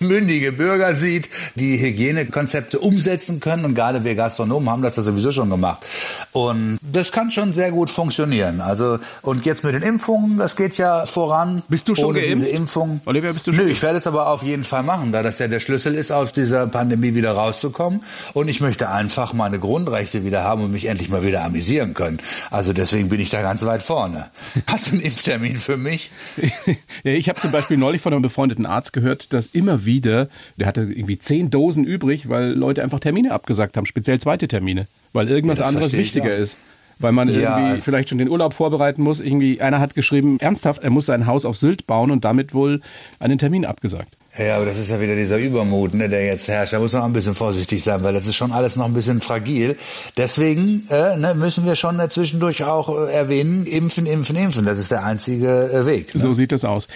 mündige 0.00 0.52
Bürger 0.52 0.94
sieht, 0.94 1.28
die 1.54 1.78
Hygienekonzepte 1.80 2.78
umsetzen 2.78 3.40
können. 3.40 3.64
Und 3.64 3.74
gerade 3.74 4.04
wir 4.04 4.14
Gastronomen 4.14 4.70
haben 4.70 4.82
das 4.82 4.96
ja 4.96 5.02
sowieso 5.02 5.32
schon 5.32 5.50
gemacht. 5.50 5.84
Und 6.32 6.78
das 6.82 7.12
kann 7.12 7.30
schon 7.30 7.54
sehr 7.54 7.70
gut 7.70 7.90
funktionieren. 7.90 8.60
Also, 8.60 8.98
und 9.22 9.46
jetzt 9.46 9.64
mit 9.64 9.74
den 9.74 9.82
Impfungen, 9.82 10.38
das 10.38 10.56
geht 10.56 10.78
ja 10.78 11.06
voran. 11.06 11.62
Bist 11.68 11.88
du 11.88 11.94
schon 11.94 12.06
Ohne 12.06 12.20
geimpft? 12.20 12.46
Diese 12.46 12.56
Impfung. 12.56 13.00
Oliver, 13.04 13.32
bist 13.32 13.46
du 13.46 13.52
schon 13.52 13.64
Nö, 13.64 13.70
ich 13.70 13.82
werde 13.82 13.98
es 13.98 14.06
aber 14.06 14.28
auf 14.28 14.42
jeden 14.42 14.64
Fall 14.64 14.82
machen, 14.82 15.12
da 15.12 15.22
das 15.22 15.38
ja 15.38 15.48
der 15.48 15.60
Schlüssel 15.60 15.94
ist, 15.94 16.12
aus 16.12 16.32
dieser 16.32 16.66
Pandemie 16.66 17.14
wieder 17.14 17.32
rauszukommen. 17.32 18.02
Und 18.32 18.48
ich 18.48 18.60
möchte 18.60 18.88
einfach 18.88 19.32
meine 19.32 19.58
Grundrechte 19.58 20.24
wieder 20.24 20.44
haben 20.44 20.64
und 20.64 20.72
mich 20.72 20.86
endlich 20.86 21.08
mal 21.08 21.24
wieder 21.24 21.44
amüsieren 21.44 21.94
können. 21.94 22.18
Also 22.50 22.72
deswegen 22.72 23.08
bin 23.08 23.20
ich 23.20 23.30
da 23.30 23.42
ganz 23.42 23.64
weit 23.64 23.82
vorne. 23.82 24.30
Hast 24.66 24.88
du 24.88 24.92
einen 24.92 25.02
Impftermin 25.02 25.56
für 25.56 25.76
mich? 25.76 26.10
ich 27.04 27.28
habe 27.28 27.40
zum 27.40 27.52
Beispiel 27.52 27.76
neulich 27.76 28.00
von 28.00 28.12
einem 28.12 28.22
befreundeten 28.22 28.66
Arzt 28.66 28.92
gehört, 28.92 29.32
dass 29.32 29.46
immer 29.46 29.84
wieder, 29.84 29.89
der 29.98 30.28
hatte 30.62 30.82
irgendwie 30.82 31.18
zehn 31.18 31.50
Dosen 31.50 31.82
übrig, 31.84 32.28
weil 32.28 32.50
Leute 32.52 32.84
einfach 32.84 33.00
Termine 33.00 33.32
abgesagt 33.32 33.76
haben, 33.76 33.86
speziell 33.86 34.20
zweite 34.20 34.46
Termine, 34.46 34.86
weil 35.12 35.26
irgendwas 35.28 35.58
Ja, 35.58 35.64
anderes 35.64 35.94
wichtiger 35.94 36.36
ist. 36.36 36.58
Weil 37.02 37.12
man 37.12 37.28
Ja. 37.32 37.58
irgendwie 37.58 37.80
vielleicht 37.80 38.10
schon 38.10 38.18
den 38.18 38.28
Urlaub 38.28 38.52
vorbereiten 38.52 39.02
muss. 39.02 39.20
Irgendwie, 39.20 39.62
einer 39.62 39.80
hat 39.80 39.94
geschrieben, 39.94 40.36
ernsthaft, 40.38 40.82
er 40.82 40.90
muss 40.90 41.06
sein 41.06 41.26
Haus 41.26 41.46
auf 41.46 41.56
Sylt 41.56 41.86
bauen 41.86 42.10
und 42.10 42.26
damit 42.26 42.52
wohl 42.52 42.82
einen 43.18 43.38
Termin 43.38 43.64
abgesagt. 43.64 44.18
Ja, 44.38 44.56
aber 44.56 44.66
das 44.66 44.76
ist 44.76 44.90
ja 44.90 45.00
wieder 45.00 45.16
dieser 45.16 45.38
Übermut, 45.38 45.94
ne, 45.94 46.10
der 46.10 46.26
jetzt 46.26 46.46
herrscht. 46.46 46.74
Da 46.74 46.78
muss 46.78 46.92
man 46.92 47.00
auch 47.02 47.06
ein 47.06 47.14
bisschen 47.14 47.34
vorsichtig 47.34 47.82
sein, 47.82 48.04
weil 48.04 48.12
das 48.12 48.26
ist 48.26 48.36
schon 48.36 48.52
alles 48.52 48.76
noch 48.76 48.84
ein 48.84 48.92
bisschen 48.92 49.22
fragil. 49.22 49.76
Deswegen 50.18 50.86
äh, 50.90 51.16
ne, 51.16 51.34
müssen 51.34 51.64
wir 51.64 51.74
schon 51.74 51.98
äh, 51.98 52.08
zwischendurch 52.10 52.62
auch 52.64 52.88
äh, 53.08 53.12
erwähnen, 53.12 53.64
impfen, 53.64 54.04
impfen, 54.06 54.36
impfen. 54.36 54.66
Das 54.66 54.78
ist 54.78 54.90
der 54.90 55.02
einzige 55.02 55.70
äh, 55.72 55.86
Weg. 55.86 56.14
Ne? 56.14 56.20
So 56.20 56.34
sieht 56.34 56.52
das 56.52 56.64
aus. 56.64 56.86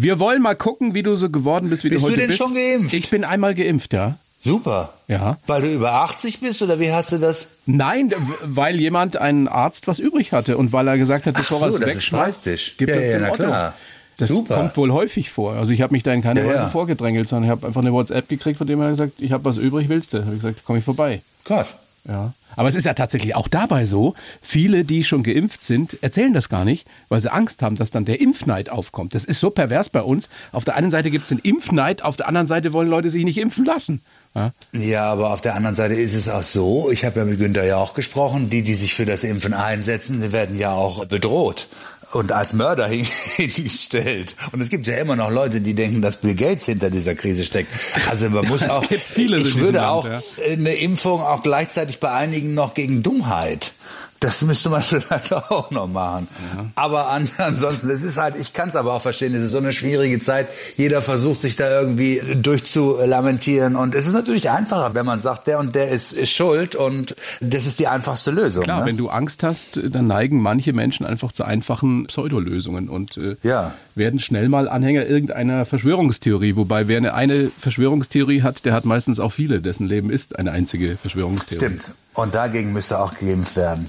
Wir 0.00 0.20
wollen 0.20 0.42
mal 0.42 0.54
gucken, 0.54 0.94
wie 0.94 1.02
du 1.02 1.16
so 1.16 1.28
geworden 1.28 1.70
bist, 1.70 1.82
wie 1.82 1.88
Bist 1.88 2.02
du 2.04 2.06
du 2.06 2.12
heute 2.12 2.20
denn 2.20 2.28
bist. 2.28 2.38
schon 2.38 2.54
geimpft? 2.54 2.94
Ich 2.94 3.10
bin 3.10 3.24
einmal 3.24 3.54
geimpft, 3.54 3.92
ja. 3.92 4.16
Super. 4.44 4.92
Ja. 5.08 5.38
Weil 5.48 5.62
du 5.62 5.72
über 5.72 5.92
80 5.94 6.38
bist 6.40 6.62
oder 6.62 6.78
wie 6.78 6.92
hast 6.92 7.10
du 7.10 7.18
das? 7.18 7.48
Nein, 7.66 8.12
weil 8.44 8.78
jemand, 8.78 9.16
ein 9.16 9.48
Arzt, 9.48 9.88
was 9.88 9.98
übrig 9.98 10.32
hatte 10.32 10.56
und 10.56 10.72
weil 10.72 10.86
er 10.86 10.96
gesagt 10.98 11.26
hat, 11.26 11.34
bevor 11.34 11.58
so, 11.58 11.64
er 11.64 11.88
es 11.88 11.94
wegschmeißt, 11.96 12.44
gibt 12.78 12.90
Ja, 12.90 12.96
es 12.96 13.06
ja, 13.08 13.12
dem 13.14 13.22
na 13.22 13.28
Otto. 13.30 13.42
klar. 13.42 13.74
Das 14.18 14.28
Super. 14.30 14.54
kommt 14.56 14.76
wohl 14.76 14.92
häufig 14.92 15.30
vor. 15.30 15.54
Also 15.54 15.72
ich 15.72 15.80
habe 15.82 15.92
mich 15.92 16.02
da 16.04 16.12
in 16.12 16.22
keiner 16.22 16.42
Ja, 16.42 16.46
Weise 16.48 16.62
ja. 16.64 16.68
vorgedrängelt, 16.68 17.28
sondern 17.28 17.44
ich 17.44 17.50
habe 17.50 17.66
einfach 17.66 17.80
eine 17.82 17.92
WhatsApp 17.92 18.28
gekriegt, 18.28 18.58
von 18.58 18.66
dem 18.68 18.78
er 18.80 18.86
hat 18.86 18.92
gesagt, 18.92 19.12
ich 19.18 19.32
habe 19.32 19.44
was 19.44 19.56
übrig, 19.56 19.88
willst 19.88 20.14
du? 20.14 20.18
Habe 20.24 20.34
ich 20.36 20.40
gesagt, 20.42 20.64
komme 20.64 20.78
ich 20.78 20.84
vorbei. 20.84 21.22
Krass. 21.44 21.74
Ja. 22.06 22.32
Aber 22.56 22.68
es 22.68 22.74
ist 22.74 22.86
ja 22.86 22.94
tatsächlich 22.94 23.36
auch 23.36 23.46
dabei 23.46 23.86
so, 23.86 24.14
viele, 24.42 24.84
die 24.84 25.04
schon 25.04 25.22
geimpft 25.22 25.64
sind, 25.64 26.02
erzählen 26.02 26.32
das 26.32 26.48
gar 26.48 26.64
nicht, 26.64 26.86
weil 27.08 27.20
sie 27.20 27.30
Angst 27.30 27.62
haben, 27.62 27.76
dass 27.76 27.90
dann 27.90 28.04
der 28.04 28.20
Impfneid 28.20 28.70
aufkommt. 28.70 29.14
Das 29.14 29.24
ist 29.24 29.38
so 29.38 29.50
pervers 29.50 29.90
bei 29.90 30.02
uns. 30.02 30.28
Auf 30.50 30.64
der 30.64 30.74
einen 30.74 30.90
Seite 30.90 31.10
gibt 31.10 31.22
es 31.24 31.28
den 31.28 31.38
Impfneid, 31.38 32.02
auf 32.02 32.16
der 32.16 32.26
anderen 32.26 32.46
Seite 32.46 32.72
wollen 32.72 32.88
Leute 32.88 33.10
sich 33.10 33.24
nicht 33.24 33.38
impfen 33.38 33.64
lassen. 33.64 34.02
Ja. 34.34 34.52
Ja, 34.72 35.04
aber 35.04 35.32
auf 35.32 35.40
der 35.40 35.54
anderen 35.54 35.76
Seite 35.76 35.94
ist 35.94 36.14
es 36.14 36.28
auch 36.28 36.42
so, 36.42 36.90
ich 36.90 37.04
habe 37.04 37.20
ja 37.20 37.26
mit 37.26 37.38
Günther 37.38 37.64
ja 37.64 37.76
auch 37.76 37.94
gesprochen, 37.94 38.50
die, 38.50 38.62
die 38.62 38.74
sich 38.74 38.94
für 38.94 39.06
das 39.06 39.24
Impfen 39.24 39.54
einsetzen, 39.54 40.32
werden 40.32 40.58
ja 40.58 40.72
auch 40.72 41.04
bedroht 41.04 41.68
und 42.12 42.32
als 42.32 42.52
Mörder 42.52 42.86
hin- 42.86 43.06
hingestellt. 43.36 44.34
Und 44.52 44.60
es 44.60 44.68
gibt 44.70 44.86
ja 44.86 44.96
immer 44.96 45.16
noch 45.16 45.30
Leute, 45.30 45.60
die 45.60 45.74
denken, 45.74 46.02
dass 46.02 46.18
Bill 46.18 46.34
Gates 46.34 46.66
hinter 46.66 46.90
dieser 46.90 47.14
Krise 47.14 47.44
steckt. 47.44 47.72
Also 48.08 48.28
man 48.30 48.46
muss 48.48 48.62
auch, 48.68 48.82
ich 48.90 49.16
würde 49.16 49.78
Land, 49.78 49.88
auch 49.88 50.06
ja. 50.06 50.20
eine 50.50 50.74
Impfung 50.74 51.20
auch 51.20 51.42
gleichzeitig 51.42 52.00
bei 52.00 52.10
einigen 52.10 52.54
noch 52.54 52.74
gegen 52.74 53.02
Dummheit. 53.02 53.72
Das 54.20 54.42
müsste 54.42 54.68
man 54.68 54.82
vielleicht 54.82 55.32
auch 55.32 55.70
noch 55.70 55.86
machen. 55.86 56.28
Aber 56.74 57.08
an, 57.08 57.28
ansonsten, 57.38 57.90
es 57.90 58.02
ist 58.02 58.16
halt, 58.16 58.36
ich 58.36 58.52
kann 58.52 58.68
es 58.68 58.76
aber 58.76 58.92
auch 58.94 59.02
verstehen, 59.02 59.34
es 59.34 59.42
ist 59.42 59.52
so 59.52 59.58
eine 59.58 59.72
schwierige 59.72 60.20
Zeit. 60.20 60.48
Jeder 60.76 61.02
versucht 61.02 61.40
sich 61.42 61.56
da 61.56 61.80
irgendwie 61.80 62.20
durchzulamentieren. 62.34 63.76
Und 63.76 63.94
es 63.94 64.06
ist 64.06 64.12
natürlich 64.14 64.50
einfacher, 64.50 64.94
wenn 64.94 65.06
man 65.06 65.20
sagt, 65.20 65.46
der 65.46 65.58
und 65.58 65.74
der 65.74 65.88
ist, 65.90 66.12
ist 66.12 66.30
schuld 66.30 66.74
und 66.74 67.14
das 67.40 67.66
ist 67.66 67.78
die 67.78 67.86
einfachste 67.86 68.30
Lösung. 68.30 68.64
Klar, 68.64 68.80
ne? 68.80 68.86
wenn 68.86 68.96
du 68.96 69.08
Angst 69.08 69.42
hast, 69.42 69.80
dann 69.84 70.06
neigen 70.06 70.40
manche 70.40 70.72
Menschen 70.72 71.06
einfach 71.06 71.32
zu 71.32 71.44
einfachen 71.44 72.06
Pseudolösungen 72.06 72.88
und 72.88 73.16
äh, 73.16 73.36
Ja. 73.42 73.74
Werden 73.98 74.20
schnell 74.20 74.48
mal 74.48 74.68
Anhänger 74.68 75.06
irgendeiner 75.06 75.66
Verschwörungstheorie. 75.66 76.56
Wobei 76.56 76.88
wer 76.88 76.98
eine, 76.98 77.14
eine 77.14 77.50
Verschwörungstheorie 77.56 78.42
hat, 78.42 78.64
der 78.64 78.72
hat 78.72 78.84
meistens 78.84 79.20
auch 79.20 79.32
viele. 79.32 79.60
Dessen 79.60 79.86
Leben 79.86 80.10
ist 80.10 80.38
eine 80.38 80.52
einzige 80.52 80.96
Verschwörungstheorie. 80.96 81.56
Stimmt. 81.56 81.92
Und 82.14 82.34
dagegen 82.34 82.72
müsste 82.72 82.98
auch 82.98 83.14
geimpft 83.14 83.54
werden. 83.56 83.86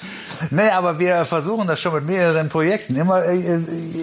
Nee, 0.52 0.70
aber 0.70 1.00
wir 1.00 1.26
versuchen 1.26 1.68
das 1.68 1.80
schon 1.80 1.96
mit 1.96 2.06
mehreren 2.06 2.50
Projekten. 2.50 2.96
Immer, 2.96 3.24
äh, 3.24 3.56
äh, 3.56 3.60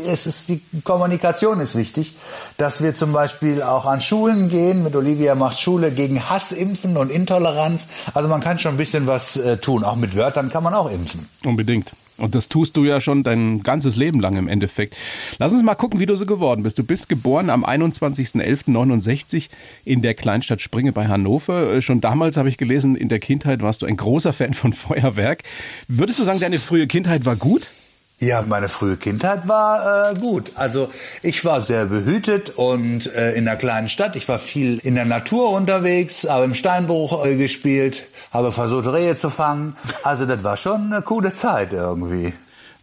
es 0.08 0.26
ist 0.26 0.48
die 0.48 0.60
Kommunikation 0.82 1.60
ist 1.60 1.76
wichtig, 1.76 2.16
dass 2.56 2.82
wir 2.82 2.94
zum 2.96 3.12
Beispiel 3.12 3.62
auch 3.62 3.86
an 3.86 4.00
Schulen 4.00 4.48
gehen. 4.48 4.82
Mit 4.82 4.96
Olivia 4.96 5.36
macht 5.36 5.60
Schule 5.60 5.92
gegen 5.92 6.28
Hass 6.28 6.50
impfen 6.50 6.96
und 6.96 7.10
Intoleranz. 7.10 7.86
Also 8.14 8.28
man 8.28 8.40
kann 8.40 8.58
schon 8.58 8.74
ein 8.74 8.78
bisschen 8.78 9.06
was 9.06 9.36
äh, 9.36 9.58
tun. 9.58 9.84
Auch 9.84 9.96
mit 9.96 10.16
Wörtern 10.16 10.50
kann 10.50 10.64
man 10.64 10.74
auch 10.74 10.90
impfen. 10.90 11.28
Unbedingt. 11.44 11.92
Und 12.18 12.34
das 12.34 12.48
tust 12.48 12.76
du 12.76 12.84
ja 12.84 13.00
schon 13.00 13.22
dein 13.22 13.62
ganzes 13.62 13.96
Leben 13.96 14.20
lang 14.20 14.36
im 14.36 14.48
Endeffekt. 14.48 14.96
Lass 15.38 15.52
uns 15.52 15.62
mal 15.62 15.74
gucken, 15.74 16.00
wie 16.00 16.06
du 16.06 16.16
so 16.16 16.24
geworden 16.24 16.62
bist. 16.62 16.78
Du 16.78 16.84
bist 16.84 17.08
geboren 17.08 17.50
am 17.50 17.64
21.11.69 17.64 19.48
in 19.84 20.02
der 20.02 20.14
Kleinstadt 20.14 20.60
Springe 20.60 20.92
bei 20.92 21.08
Hannover. 21.08 21.74
Äh, 21.74 21.82
Schon 21.82 22.00
damals 22.00 22.36
habe 22.36 22.48
ich 22.48 22.56
gelesen, 22.56 22.96
in 22.96 23.08
der 23.08 23.18
Kindheit 23.18 23.62
warst 23.62 23.82
du 23.82 23.86
ein 23.86 23.96
großer 23.96 24.32
Fan 24.32 24.54
von 24.54 24.72
Feuerwerk. 24.74 25.42
Würdest 25.88 26.18
du 26.18 26.24
sagen, 26.24 26.40
deine 26.40 26.58
frühe 26.58 26.86
Kindheit 26.86 27.24
war 27.24 27.36
gut? 27.36 27.66
Ja, 28.18 28.40
meine 28.40 28.68
frühe 28.68 28.96
Kindheit 28.96 29.46
war 29.46 30.12
äh, 30.12 30.14
gut. 30.14 30.52
Also 30.54 30.88
ich 31.22 31.44
war 31.44 31.60
sehr 31.60 31.84
behütet 31.84 32.48
und 32.48 33.14
äh, 33.14 33.32
in 33.32 33.46
einer 33.46 33.58
kleinen 33.58 33.90
Stadt. 33.90 34.16
Ich 34.16 34.26
war 34.26 34.38
viel 34.38 34.78
in 34.78 34.94
der 34.94 35.04
Natur 35.04 35.50
unterwegs, 35.50 36.24
habe 36.26 36.46
im 36.46 36.54
Steinbruch 36.54 37.26
äh, 37.26 37.36
gespielt, 37.36 38.04
habe 38.32 38.52
versucht 38.52 38.86
Rehe 38.86 39.16
zu 39.16 39.28
fangen. 39.28 39.76
Also 40.02 40.24
das 40.24 40.42
war 40.44 40.56
schon 40.56 40.92
eine 40.92 41.02
coole 41.02 41.34
Zeit 41.34 41.74
irgendwie. 41.74 42.32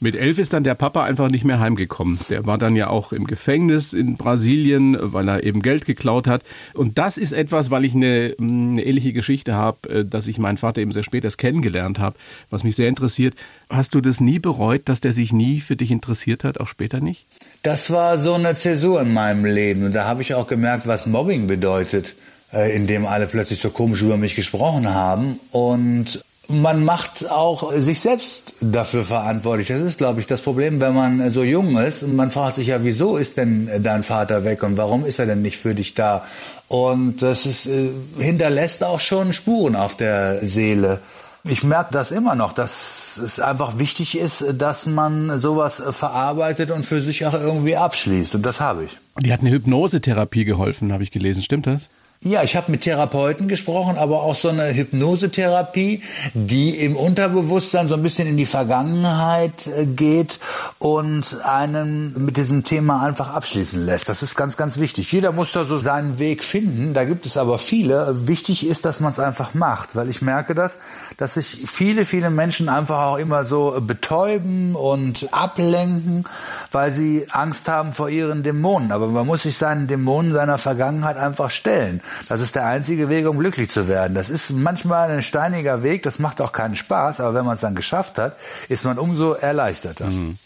Mit 0.04 0.18
elf 0.18 0.38
ist 0.38 0.52
dann 0.52 0.66
der 0.66 0.76
Papa 0.76 1.06
einfach 1.06 1.30
nicht 1.30 1.46
mehr 1.46 1.62
heimgekommen. 1.62 2.20
Der 2.30 2.46
war 2.46 2.58
dann 2.58 2.76
ja 2.76 2.90
auch 2.90 3.14
im 3.14 3.24
Gefängnis 3.26 3.94
in 3.94 4.18
Brasilien, 4.18 4.98
weil 5.00 5.30
er 5.30 5.46
eben 5.46 5.62
Geld 5.62 5.86
geklaut 5.86 6.28
hat. 6.28 6.42
Und 6.74 6.98
das 6.98 7.18
ist 7.18 7.32
etwas, 7.32 7.72
weil 7.72 7.86
ich 7.86 7.96
eine, 7.96 8.36
eine 8.38 8.84
ähnliche 8.84 9.14
Geschichte 9.14 9.54
habe, 9.54 9.90
äh, 9.90 10.04
dass 10.04 10.28
ich 10.28 10.40
meinen 10.40 10.58
Vater 10.58 10.82
eben 10.82 10.92
sehr 10.92 11.04
spät 11.04 11.24
erst 11.24 11.38
kennengelernt 11.38 12.00
habe, 12.00 12.18
was 12.50 12.66
mich 12.66 12.76
sehr 12.76 12.90
interessiert. 12.90 13.36
Hast 13.70 13.96
du 13.96 14.02
das 14.02 14.20
nie 14.20 14.40
bereut, 14.40 14.82
dass 14.90 15.00
der 15.00 15.14
sich 15.14 15.32
nie 15.32 15.62
für 15.62 15.78
dich 15.78 15.90
interessiert 15.90 16.44
hat, 16.44 16.60
auch 16.60 16.68
später 16.68 17.00
nicht? 17.00 17.26
Das 17.62 17.90
war 17.90 18.18
so 18.18 18.34
eine 18.34 18.58
Zäsur 18.58 19.02
in 19.02 19.14
meinem 19.14 19.46
Leben. 19.46 19.86
Und 19.86 19.96
da 19.96 20.04
habe 20.04 20.22
ich 20.22 20.34
auch 20.34 20.48
gemerkt, 20.48 20.86
was 20.86 21.06
Mobbing 21.06 21.48
bedeutet, 21.48 22.14
äh, 22.52 22.76
indem 22.76 23.06
alle 23.06 23.26
plötzlich 23.26 23.62
so 23.62 23.70
komisch 23.70 24.02
über 24.02 24.18
mich 24.18 24.36
gesprochen 24.36 24.94
haben. 24.94 25.40
Und 25.52 26.26
man 26.50 26.84
macht 26.84 27.30
auch 27.30 27.72
sich 27.74 28.02
selbst 28.02 28.54
dafür 28.60 29.04
verantwortlich. 29.04 29.70
Das 29.70 29.82
ist, 29.82 29.98
glaube 29.98 30.20
ich, 30.20 30.28
das 30.28 30.42
Problem, 30.42 30.82
wenn 30.82 30.94
man 30.94 31.30
so 31.30 31.44
jung 31.44 31.78
ist 31.78 32.04
und 32.04 32.16
man 32.16 32.32
fragt 32.32 32.56
sich 32.56 32.68
ja, 32.68 32.84
wieso 32.84 33.18
ist 33.18 33.38
denn 33.38 33.70
dein 33.82 34.04
Vater 34.04 34.44
weg 34.44 34.64
und 34.64 34.78
warum 34.78 35.06
ist 35.06 35.20
er 35.20 35.26
denn 35.26 35.42
nicht 35.42 35.58
für 35.58 35.74
dich 35.74 35.94
da? 35.94 36.26
Und 36.68 37.22
das 37.22 37.46
ist, 37.46 37.68
äh, 37.68 37.90
hinterlässt 38.20 38.84
auch 38.84 39.00
schon 39.00 39.32
Spuren 39.32 39.76
auf 39.76 39.96
der 39.96 40.46
Seele. 40.46 41.00
Ich 41.46 41.64
merke 41.64 41.94
das 41.94 42.12
immer 42.12 42.36
noch, 42.36 42.54
dass 42.54 43.18
es 43.18 43.40
einfach 43.40 43.78
wichtig 43.78 44.18
ist, 44.18 44.46
dass 44.58 44.86
man 44.86 45.40
sowas 45.40 45.82
verarbeitet 45.92 46.72
und 46.72 46.86
für 46.86 47.02
sich 47.02 47.26
auch 47.26 47.34
irgendwie 47.34 47.76
abschließt. 47.76 48.36
Und 48.36 48.46
das 48.46 48.60
habe 48.60 48.86
ich. 48.86 48.98
Die 49.20 49.32
hat 49.32 49.42
eine 49.42 49.52
Hypnosetherapie 49.52 50.46
geholfen, 50.46 50.94
habe 50.94 51.04
ich 51.04 51.12
gelesen. 51.12 51.44
Stimmt 51.44 51.68
das? 51.68 51.90
Ja, 52.26 52.42
ich 52.42 52.56
habe 52.56 52.72
mit 52.72 52.82
Therapeuten 52.82 53.50
gesprochen, 53.50 53.98
aber 53.98 54.22
auch 54.24 54.36
so 54.36 54.48
eine 54.48 54.74
Hypnosetherapie, 54.74 56.02
die 56.34 56.70
im 56.70 56.96
Unterbewusstsein 56.96 57.90
so 57.90 57.96
ein 57.96 58.02
bisschen 58.02 58.30
in 58.30 58.38
die 58.38 58.46
Vergangenheit 58.46 59.68
äh, 59.68 59.86
geht 59.86 60.40
und 60.80 61.26
einen 61.44 62.14
mit 62.26 62.38
diesem 62.38 62.64
Thema 62.64 63.02
einfach 63.04 63.34
abschließen 63.34 63.86
lässt. 63.86 64.08
Das 64.08 64.24
ist 64.24 64.36
ganz, 64.38 64.56
ganz 64.56 64.80
wichtig. 64.80 65.12
Jeder 65.12 65.34
muss 65.34 65.52
da 65.52 65.66
so 65.66 65.78
seinen 65.78 66.18
Weg 66.18 66.46
finden. 66.46 66.94
Da 66.94 67.04
gibt 67.04 67.26
es 67.26 67.36
aber 67.36 67.60
viele. 67.60 68.26
Wichtig 68.26 68.66
ist, 68.66 68.86
dass 68.86 69.02
man 69.02 69.12
es 69.12 69.20
einfach 69.20 69.54
macht, 69.54 69.98
weil 69.98 70.10
ich 70.10 70.22
merke 70.22 70.56
das, 70.56 70.78
dass 71.18 71.34
sich 71.34 71.66
viele, 71.68 72.06
viele 72.06 72.30
Menschen 72.30 72.70
einfach 72.70 73.00
auch 73.06 73.18
immer 73.18 73.44
so 73.44 73.78
betäuben 73.82 74.76
und 74.76 75.28
ablenken, 75.34 76.24
weil 76.72 76.94
sie 76.94 77.26
Angst 77.32 77.68
haben 77.68 77.92
vor 77.92 78.08
ihren 78.08 78.44
Dämonen. 78.44 78.94
Aber 78.94 79.08
man 79.08 79.28
muss 79.28 79.44
sich 79.44 79.58
seinen 79.58 79.88
Dämonen 79.88 80.32
seiner 80.32 80.58
Vergangenheit 80.58 81.18
einfach 81.18 81.52
stellen. 81.52 82.02
Das 82.30 82.42
ist 82.42 82.56
der 82.56 82.66
einzige 82.66 83.10
Weg, 83.10 83.28
um 83.28 83.38
glücklich 83.38 83.70
zu 83.70 83.88
werden. 83.88 84.14
Das 84.16 84.30
ist 84.30 84.52
manchmal 84.52 85.12
ein 85.12 85.24
steiniger 85.24 85.84
Weg, 85.84 86.04
das 86.04 86.20
macht 86.20 86.42
auch 86.42 86.52
keinen 86.52 86.76
Spaß, 86.76 87.20
aber 87.20 87.34
wenn 87.34 87.46
man 87.46 87.56
es 87.56 87.62
dann 87.62 87.76
geschafft 87.76 88.18
hat, 88.18 88.38
ist 88.70 88.86
man 88.86 88.98
umso 88.98 89.34
erleichterter. 89.34 90.08
Mhm. 90.08 90.38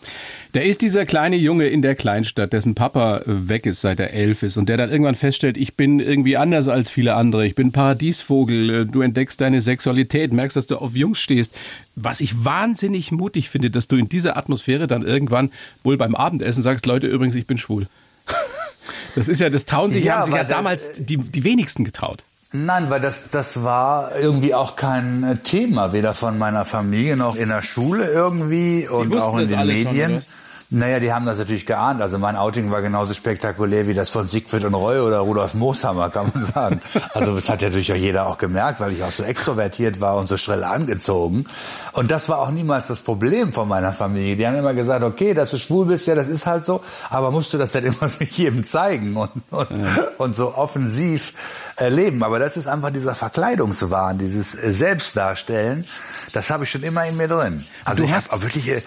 Da 0.54 0.62
ist 0.62 0.82
dieser 0.82 1.06
kleine 1.06 1.36
Junge 1.36 1.68
in 1.68 1.82
der 1.82 1.96
Kleinstadt, 1.96 2.54
dessen 2.54 2.74
Papa 2.74 3.18
äh, 3.20 3.50
weg 3.50 3.66
ist, 3.66 3.82
seit 3.82 4.00
er 4.00 4.14
elf 4.14 4.44
ist 4.44 4.58
und 4.58 4.70
der 4.70 4.78
dann 4.78 4.90
irgendwann 4.90 5.16
feststellt, 5.16 5.58
ich 5.58 5.76
bin 5.76 6.00
irgendwie 6.00 6.38
anders 6.38 6.68
als 6.68 6.90
viele 6.90 7.16
andere, 7.16 7.46
ich 7.46 7.54
bin 7.54 7.72
Paradiesvogel, 7.72 8.70
äh, 8.70 8.86
du 8.86 9.02
entdeckst 9.02 9.42
deine 9.42 9.62
Sexualität, 9.62 10.34
merkst, 10.34 10.56
dass 10.56 10.66
du 10.66 10.78
auf 10.78 10.96
Jungs 10.96 11.20
stehst. 11.20 11.54
Was 11.96 12.22
ich 12.22 12.46
wahnsinnig 12.46 13.12
mutig 13.12 13.50
finde, 13.50 13.70
dass 13.70 13.88
du 13.88 13.98
in 13.98 14.10
dieser 14.10 14.38
Atmosphäre 14.38 14.88
dann 14.88 15.04
irgendwann 15.04 15.52
wohl 15.84 15.98
beim 15.98 16.16
Abendessen 16.16 16.64
sagst, 16.64 16.86
Leute, 16.86 17.08
übrigens, 17.08 17.36
ich 17.36 17.46
bin 17.46 17.58
schwul. 17.58 17.88
Das 19.16 19.28
ist 19.28 19.40
ja, 19.40 19.50
das 19.50 19.66
trauen 19.66 19.92
sich, 19.92 20.04
ja, 20.04 20.18
haben 20.18 20.26
sich 20.26 20.36
ja 20.36 20.44
damals 20.44 20.92
die, 20.98 21.18
die 21.18 21.44
wenigsten 21.44 21.84
getraut. 21.84 22.24
Nein, 22.54 22.90
weil 22.90 23.02
das, 23.02 23.30
das 23.30 23.64
war 23.64 24.16
irgendwie 24.16 24.54
auch 24.54 24.78
kein 24.78 25.24
äh, 25.24 25.36
Thema, 25.38 25.92
weder 25.92 26.14
von 26.14 26.38
meiner 26.38 26.64
Familie 26.64 27.18
noch 27.18 27.36
in 27.36 27.50
der 27.50 27.62
Schule 27.62 28.06
irgendwie 28.08 28.88
und 28.88 29.14
auch 29.18 29.38
in 29.38 29.48
den 29.48 29.68
Medien. 29.68 30.12
Schon, 30.22 30.24
naja, 30.70 31.00
die 31.00 31.14
haben 31.14 31.26
das 31.26 31.38
natürlich 31.38 31.66
geahnt. 31.66 32.02
Also 32.02 32.20
mein 32.20 32.36
Outing 32.36 32.72
war 32.72 32.82
genauso 32.82 33.14
spektakulär 33.14 33.88
wie 33.88 33.94
das 33.94 34.10
von 34.10 34.28
Siegfried 34.28 34.66
und 34.66 34.74
Roy 34.74 35.00
oder 35.00 35.20
Rudolf 35.20 35.54
Mooshammer, 35.54 36.10
kann 36.10 36.30
man 36.34 36.46
sagen. 36.46 36.82
Also 37.14 37.36
das 37.36 37.48
hat 37.48 37.62
ja 37.62 37.70
natürlich 37.70 37.94
auch 37.94 37.98
jeder 37.98 38.28
auch 38.28 38.38
gemerkt, 38.38 38.82
weil 38.82 38.92
ich 38.92 39.02
auch 39.02 39.12
so 39.12 39.24
extrovertiert 39.24 40.02
war 40.02 40.18
und 40.18 40.28
so 40.28 40.36
schrill 40.36 40.66
angezogen. 40.66 41.46
Und 41.94 42.12
das 42.12 42.28
war 42.28 42.40
auch 42.40 42.52
niemals 42.52 42.88
das 42.88 43.00
Problem 43.00 43.54
von 43.54 43.70
meiner 43.70 43.94
Familie. 43.94 44.36
Die 44.36 44.46
haben 44.46 44.56
immer 44.56 44.74
gesagt, 44.74 45.06
okay, 45.06 45.34
dass 45.34 45.52
du 45.52 45.58
schwul 45.58 45.86
bist, 45.86 46.06
ja, 46.06 46.16
das 46.16 46.28
ist 46.28 46.46
halt 46.46 46.66
so. 46.66 46.84
Aber 47.10 47.32
musst 47.32 47.54
du 47.54 47.58
das 47.58 47.72
dann 47.72 47.86
immer 47.86 48.10
jedem 48.30 48.66
zeigen 48.66 49.16
und, 49.16 49.32
und, 49.52 49.72
ja. 49.72 50.08
und 50.18 50.36
so 50.36 50.54
offensiv 50.54 51.34
erleben. 51.78 52.24
Aber 52.24 52.40
das 52.40 52.58
ist 52.58 52.68
einfach 52.68 52.92
dieser 52.92 53.16
Verkleidungswahn, 53.16 54.18
dieses 54.18 54.52
Selbstdarstellen. 54.52 55.86
Das 56.34 56.50
habe 56.50 56.66
ich 56.66 56.72
schon 56.72 56.84
immer 56.84 57.06
in 57.08 57.18
mir 57.18 57.28
drin. 57.28 57.64
Also 57.86 58.04
du 58.04 58.12
hast 58.12 58.32
auch 58.32 58.42
wirklich 58.42 58.68
äh, 58.68 58.82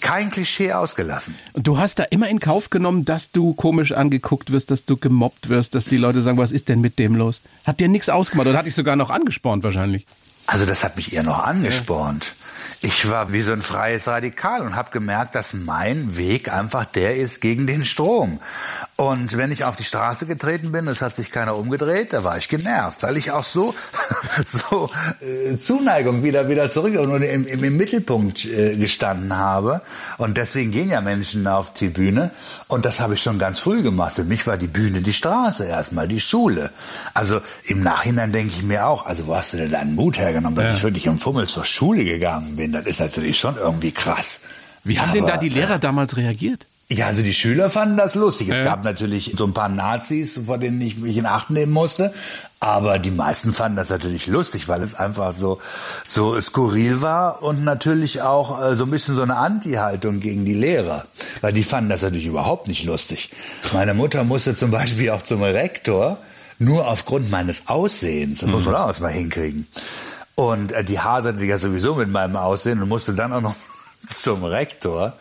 kein 0.00 0.30
Klischee 0.30 0.72
ausgelassen. 0.72 1.34
Du 1.54 1.78
hast 1.78 1.98
da 1.98 2.04
immer 2.04 2.28
in 2.28 2.38
Kauf 2.38 2.70
genommen, 2.70 3.04
dass 3.04 3.32
du 3.32 3.54
komisch 3.54 3.92
angeguckt 3.92 4.52
wirst, 4.52 4.70
dass 4.70 4.84
du 4.84 4.96
gemobbt 4.96 5.48
wirst, 5.48 5.74
dass 5.74 5.86
die 5.86 5.96
Leute 5.96 6.22
sagen, 6.22 6.38
was 6.38 6.52
ist 6.52 6.68
denn 6.68 6.80
mit 6.80 6.98
dem 6.98 7.16
los? 7.16 7.40
Hat 7.64 7.80
dir 7.80 7.88
nichts 7.88 8.08
ausgemacht 8.08 8.46
oder 8.46 8.58
hat 8.58 8.66
dich 8.66 8.74
sogar 8.74 8.96
noch 8.96 9.10
angespornt 9.10 9.64
wahrscheinlich? 9.64 10.06
Also 10.46 10.64
das 10.64 10.84
hat 10.84 10.96
mich 10.96 11.12
eher 11.12 11.24
noch 11.24 11.40
angespornt. 11.40 12.36
Ich 12.80 13.10
war 13.10 13.32
wie 13.32 13.40
so 13.40 13.52
ein 13.52 13.62
freies 13.62 14.06
Radikal 14.06 14.62
und 14.62 14.76
habe 14.76 14.90
gemerkt, 14.90 15.34
dass 15.34 15.52
mein 15.52 16.16
Weg 16.16 16.52
einfach 16.52 16.84
der 16.84 17.16
ist 17.16 17.40
gegen 17.40 17.66
den 17.66 17.84
Strom. 17.84 18.40
Und 18.96 19.36
wenn 19.36 19.50
ich 19.50 19.64
auf 19.64 19.76
die 19.76 19.84
Straße 19.84 20.26
getreten 20.26 20.72
bin, 20.72 20.86
es 20.86 21.00
hat 21.02 21.16
sich 21.16 21.30
keiner 21.30 21.56
umgedreht, 21.56 22.12
da 22.12 22.22
war 22.22 22.38
ich 22.38 22.48
genervt, 22.48 23.02
weil 23.02 23.16
ich 23.16 23.32
auch 23.32 23.44
so 23.44 23.74
so 24.46 24.88
äh, 25.20 25.58
Zuneigung 25.58 26.22
wieder 26.22 26.48
wieder 26.48 26.70
zurück 26.70 26.96
und 26.98 27.22
im, 27.22 27.46
im, 27.46 27.64
im 27.64 27.76
Mittelpunkt 27.76 28.44
äh, 28.44 28.76
gestanden 28.76 29.36
habe. 29.36 29.80
Und 30.16 30.36
deswegen 30.36 30.70
gehen 30.70 30.90
ja 30.90 31.00
Menschen 31.00 31.46
auf 31.46 31.72
die 31.72 31.88
Bühne. 31.88 32.30
Und 32.68 32.84
das 32.84 33.00
habe 33.00 33.14
ich 33.14 33.22
schon 33.22 33.38
ganz 33.38 33.58
früh 33.58 33.82
gemacht. 33.82 34.14
Für 34.14 34.24
mich 34.24 34.46
war 34.46 34.56
die 34.56 34.68
Bühne 34.68 35.02
die 35.02 35.12
Straße 35.12 35.66
erstmal, 35.66 36.08
die 36.08 36.20
Schule. 36.20 36.70
Also 37.14 37.40
im 37.64 37.82
Nachhinein 37.82 38.32
denke 38.32 38.54
ich 38.56 38.62
mir 38.62 38.86
auch, 38.86 39.06
also 39.06 39.26
wo 39.26 39.36
hast 39.36 39.52
du 39.52 39.56
denn 39.56 39.72
deinen 39.72 39.94
Mut 39.94 40.18
hergenommen, 40.36 40.56
dass 40.56 40.70
ja. 40.70 40.76
ich 40.76 40.82
wirklich 40.82 41.06
im 41.06 41.18
Fummel 41.18 41.48
zur 41.48 41.64
Schule 41.64 42.04
gegangen 42.04 42.56
bin? 42.56 42.72
Das 42.72 42.86
ist 42.86 43.00
natürlich 43.00 43.38
schon 43.38 43.56
irgendwie 43.56 43.92
krass. 43.92 44.40
Wie 44.84 45.00
haben 45.00 45.10
Aber, 45.10 45.18
denn 45.18 45.26
da 45.26 45.36
die 45.36 45.48
Lehrer 45.48 45.78
damals 45.78 46.16
reagiert? 46.16 46.66
Ja, 46.88 47.08
also 47.08 47.22
die 47.22 47.34
Schüler 47.34 47.68
fanden 47.68 47.96
das 47.96 48.14
lustig. 48.14 48.48
Es 48.48 48.58
ja. 48.58 48.64
gab 48.64 48.84
natürlich 48.84 49.34
so 49.36 49.44
ein 49.44 49.52
paar 49.52 49.68
Nazis, 49.68 50.40
vor 50.46 50.58
denen 50.58 50.80
ich 50.80 50.98
mich 50.98 51.16
in 51.16 51.26
Acht 51.26 51.50
nehmen 51.50 51.72
musste. 51.72 52.12
Aber 52.60 53.00
die 53.00 53.10
meisten 53.10 53.52
fanden 53.52 53.76
das 53.76 53.90
natürlich 53.90 54.28
lustig, 54.28 54.68
weil 54.68 54.80
es 54.82 54.94
einfach 54.94 55.32
so, 55.32 55.58
so 56.06 56.40
skurril 56.40 57.02
war 57.02 57.42
und 57.42 57.64
natürlich 57.64 58.22
auch 58.22 58.62
äh, 58.62 58.76
so 58.76 58.84
ein 58.84 58.90
bisschen 58.90 59.16
so 59.16 59.22
eine 59.22 59.36
Anti-Haltung 59.36 60.20
gegen 60.20 60.44
die 60.44 60.54
Lehrer. 60.54 61.06
Weil 61.40 61.52
die 61.52 61.64
fanden 61.64 61.90
das 61.90 62.02
natürlich 62.02 62.26
überhaupt 62.26 62.68
nicht 62.68 62.84
lustig. 62.84 63.30
Meine 63.72 63.94
Mutter 63.94 64.22
musste 64.22 64.54
zum 64.54 64.70
Beispiel 64.70 65.10
auch 65.10 65.22
zum 65.22 65.42
Rektor, 65.42 66.18
nur 66.60 66.86
aufgrund 66.86 67.32
meines 67.32 67.66
Aussehens. 67.66 68.40
Das 68.40 68.48
mhm. 68.48 68.54
muss 68.54 68.64
man 68.64 68.76
auch 68.76 68.86
erstmal 68.86 69.12
hinkriegen. 69.12 69.66
Und 70.36 70.72
äh, 70.72 70.84
die 70.84 71.00
haderte 71.00 71.44
ja 71.44 71.58
sowieso 71.58 71.94
mit 71.94 72.10
meinem 72.10 72.36
Aussehen 72.36 72.80
und 72.82 72.88
musste 72.88 73.14
dann 73.14 73.32
auch 73.32 73.40
noch 73.40 73.56
zum 74.12 74.44
Rektor. 74.44 75.14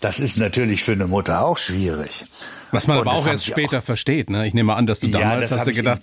Das 0.00 0.18
ist 0.18 0.38
natürlich 0.38 0.82
für 0.82 0.92
eine 0.92 1.06
Mutter 1.06 1.44
auch 1.44 1.58
schwierig. 1.58 2.24
Was 2.72 2.88
man 2.88 2.98
und 2.98 3.06
aber 3.06 3.16
auch 3.16 3.26
erst 3.26 3.46
später 3.46 3.78
auch 3.78 3.82
versteht. 3.82 4.30
Ne? 4.30 4.46
Ich 4.46 4.54
nehme 4.54 4.74
an, 4.74 4.86
dass 4.86 5.00
du 5.00 5.08
damals 5.08 5.50
ja, 5.50 5.58
hast 5.58 5.66
du 5.66 5.74
gedacht, 5.74 6.00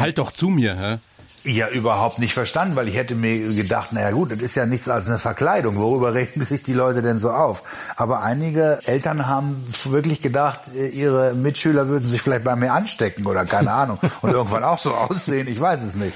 halt 0.00 0.18
doch 0.18 0.32
zu 0.32 0.48
mir. 0.48 0.76
Hä? 0.78 0.98
Ja, 1.46 1.68
überhaupt 1.68 2.20
nicht 2.20 2.32
verstanden, 2.32 2.74
weil 2.74 2.88
ich 2.88 2.94
hätte 2.94 3.14
mir 3.14 3.36
gedacht, 3.52 3.92
naja 3.92 4.12
gut, 4.12 4.30
das 4.30 4.40
ist 4.40 4.54
ja 4.54 4.64
nichts 4.64 4.88
als 4.88 5.08
eine 5.08 5.18
Verkleidung. 5.18 5.76
Worüber 5.76 6.14
regen 6.14 6.42
sich 6.42 6.62
die 6.62 6.72
Leute 6.72 7.02
denn 7.02 7.18
so 7.18 7.32
auf? 7.32 7.64
Aber 7.96 8.22
einige 8.22 8.78
Eltern 8.86 9.26
haben 9.26 9.66
wirklich 9.84 10.22
gedacht, 10.22 10.60
ihre 10.74 11.34
Mitschüler 11.34 11.88
würden 11.88 12.08
sich 12.08 12.22
vielleicht 12.22 12.44
bei 12.44 12.56
mir 12.56 12.72
anstecken 12.72 13.26
oder 13.26 13.44
keine 13.44 13.72
Ahnung 13.72 13.98
und 14.22 14.30
irgendwann 14.30 14.64
auch 14.64 14.78
so 14.78 14.94
aussehen. 14.94 15.48
Ich 15.48 15.60
weiß 15.60 15.82
es 15.82 15.96
nicht. 15.96 16.14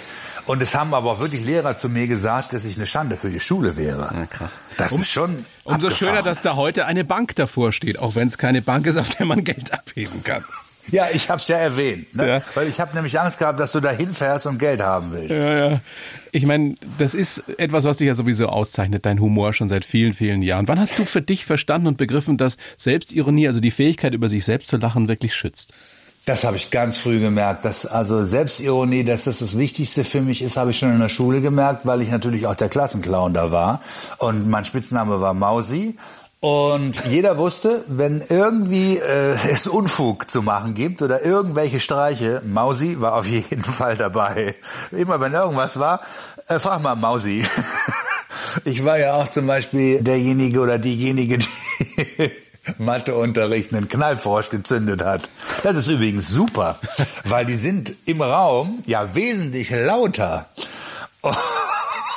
Und 0.49 0.63
es 0.63 0.75
haben 0.75 0.95
aber 0.95 1.13
auch 1.13 1.21
wirklich 1.21 1.45
Lehrer 1.45 1.77
zu 1.77 1.91
mir 1.91 2.07
gesagt, 2.07 2.55
dass 2.55 2.65
ich 2.65 2.77
eine 2.77 2.87
Schande 2.87 3.17
für 3.17 3.29
die 3.29 3.39
Schule 3.39 3.77
wäre. 3.77 4.11
Ja, 4.15 4.27
krass. 4.27 4.61
Das 4.79 4.93
um, 4.93 5.03
ist 5.03 5.11
schon. 5.11 5.45
Umso 5.65 5.91
schöner, 5.91 6.23
dass 6.23 6.41
da 6.41 6.57
heute 6.57 6.87
eine 6.87 7.05
Bank 7.05 7.37
davor 7.37 7.71
steht, 7.71 7.99
auch 7.99 8.15
wenn 8.15 8.29
es 8.29 8.39
keine 8.39 8.63
Bank 8.63 8.87
ist, 8.87 8.97
auf 8.97 9.11
der 9.11 9.27
man 9.27 9.45
Geld 9.45 9.75
abheben 9.75 10.25
kann. 10.25 10.43
Ja, 10.91 11.09
ich 11.13 11.29
habe 11.29 11.39
es 11.39 11.49
ja 11.49 11.59
erwähnt, 11.59 12.17
ne? 12.17 12.27
ja. 12.27 12.43
weil 12.55 12.67
ich 12.67 12.81
habe 12.81 12.95
nämlich 12.95 13.21
Angst 13.21 13.39
gehabt, 13.39 13.61
dass 13.61 13.73
du 13.73 13.81
da 13.81 13.91
hinfährst 13.91 14.47
und 14.47 14.59
Geld 14.59 14.81
haben 14.81 15.13
willst. 15.13 15.35
Ja, 15.35 15.71
ja. 15.71 15.81
Ich 16.33 16.47
meine, 16.47 16.77
das 16.99 17.15
ist 17.15 17.45
etwas, 17.59 17.85
was 17.85 17.99
dich 17.99 18.07
ja 18.07 18.15
sowieso 18.15 18.47
auszeichnet, 18.47 19.05
dein 19.05 19.21
Humor 19.21 19.53
schon 19.53 19.69
seit 19.69 19.85
vielen, 19.85 20.15
vielen 20.15 20.41
Jahren. 20.41 20.67
Wann 20.67 20.81
hast 20.81 20.99
du 20.99 21.05
für 21.05 21.21
dich 21.21 21.45
verstanden 21.45 21.89
und 21.89 21.99
begriffen, 21.99 22.39
dass 22.39 22.57
Selbstironie, 22.79 23.47
also 23.47 23.61
die 23.61 23.71
Fähigkeit, 23.71 24.15
über 24.15 24.31
sich 24.31 24.47
selbst 24.47 24.69
zu 24.69 24.79
lachen, 24.79 25.09
wirklich 25.09 25.35
schützt? 25.35 25.75
Das 26.29 26.45
habe 26.45 26.59
ich 26.59 26.71
ganz 26.71 26.99
früh 26.99 27.21
gemerkt. 27.21 27.65
Dass 27.65 27.87
also 27.87 28.23
Selbstironie, 28.23 29.03
dass 29.03 29.25
das 29.25 29.39
das 29.39 29.57
Wichtigste 29.57 30.05
für 30.05 30.21
mich 30.21 30.43
ist, 30.43 30.59
habe 30.59 30.73
ich 30.73 30.79
schon 30.79 30.93
in 30.93 31.01
der 31.01 31.09
Schule 31.09 31.41
gemerkt, 31.41 31.87
weil 31.87 32.03
ich 32.03 32.11
natürlich 32.11 32.47
auch 32.47 32.55
der 32.55 32.69
Klassenclown 32.69 33.33
da 33.33 33.51
war. 33.51 33.81
Und 34.19 34.47
mein 34.47 34.67
Spitzname 34.67 35.23
war 35.23 35.33
Mausi. 35.33 35.97
Und 36.41 37.07
jeder 37.07 37.39
wusste, 37.39 37.83
wenn 37.89 38.21
irgendwie 38.29 38.99
äh, 38.99 39.39
es 39.51 39.67
Unfug 39.67 40.31
zu 40.31 40.43
machen 40.43 40.75
gibt 40.75 41.01
oder 41.01 41.25
irgendwelche 41.25 41.81
Streiche, 41.81 42.43
Mausi 42.45 43.01
war 43.01 43.15
auf 43.15 43.27
jeden 43.27 43.65
Fall 43.79 43.97
dabei. 43.97 44.55
Immer 44.93 45.23
wenn 45.23 45.33
irgendwas 45.33 45.79
war, 45.79 46.03
äh, 46.49 46.59
frag 46.59 46.83
mal 46.83 46.95
Mausi. 46.95 47.43
Ich 48.65 48.85
war 48.85 48.99
ja 48.99 49.15
auch 49.15 49.29
zum 49.31 49.47
Beispiel 49.47 50.03
derjenige 50.03 50.61
oder 50.61 50.79
diejenige, 50.79 51.39
die 51.39 52.31
Matheunterricht 52.79 53.73
einen 53.73 53.89
Knallfrosch 53.89 54.51
gezündet 54.51 55.05
hat. 55.05 55.29
Das 55.63 55.77
ist 55.77 55.89
übrigens 55.89 56.29
super, 56.29 56.79
weil 57.25 57.45
die 57.45 57.57
sind 57.57 57.93
im 58.05 58.23
Raum 58.23 58.83
ja 58.87 59.15
wesentlich 59.15 59.71
lauter. 59.71 60.49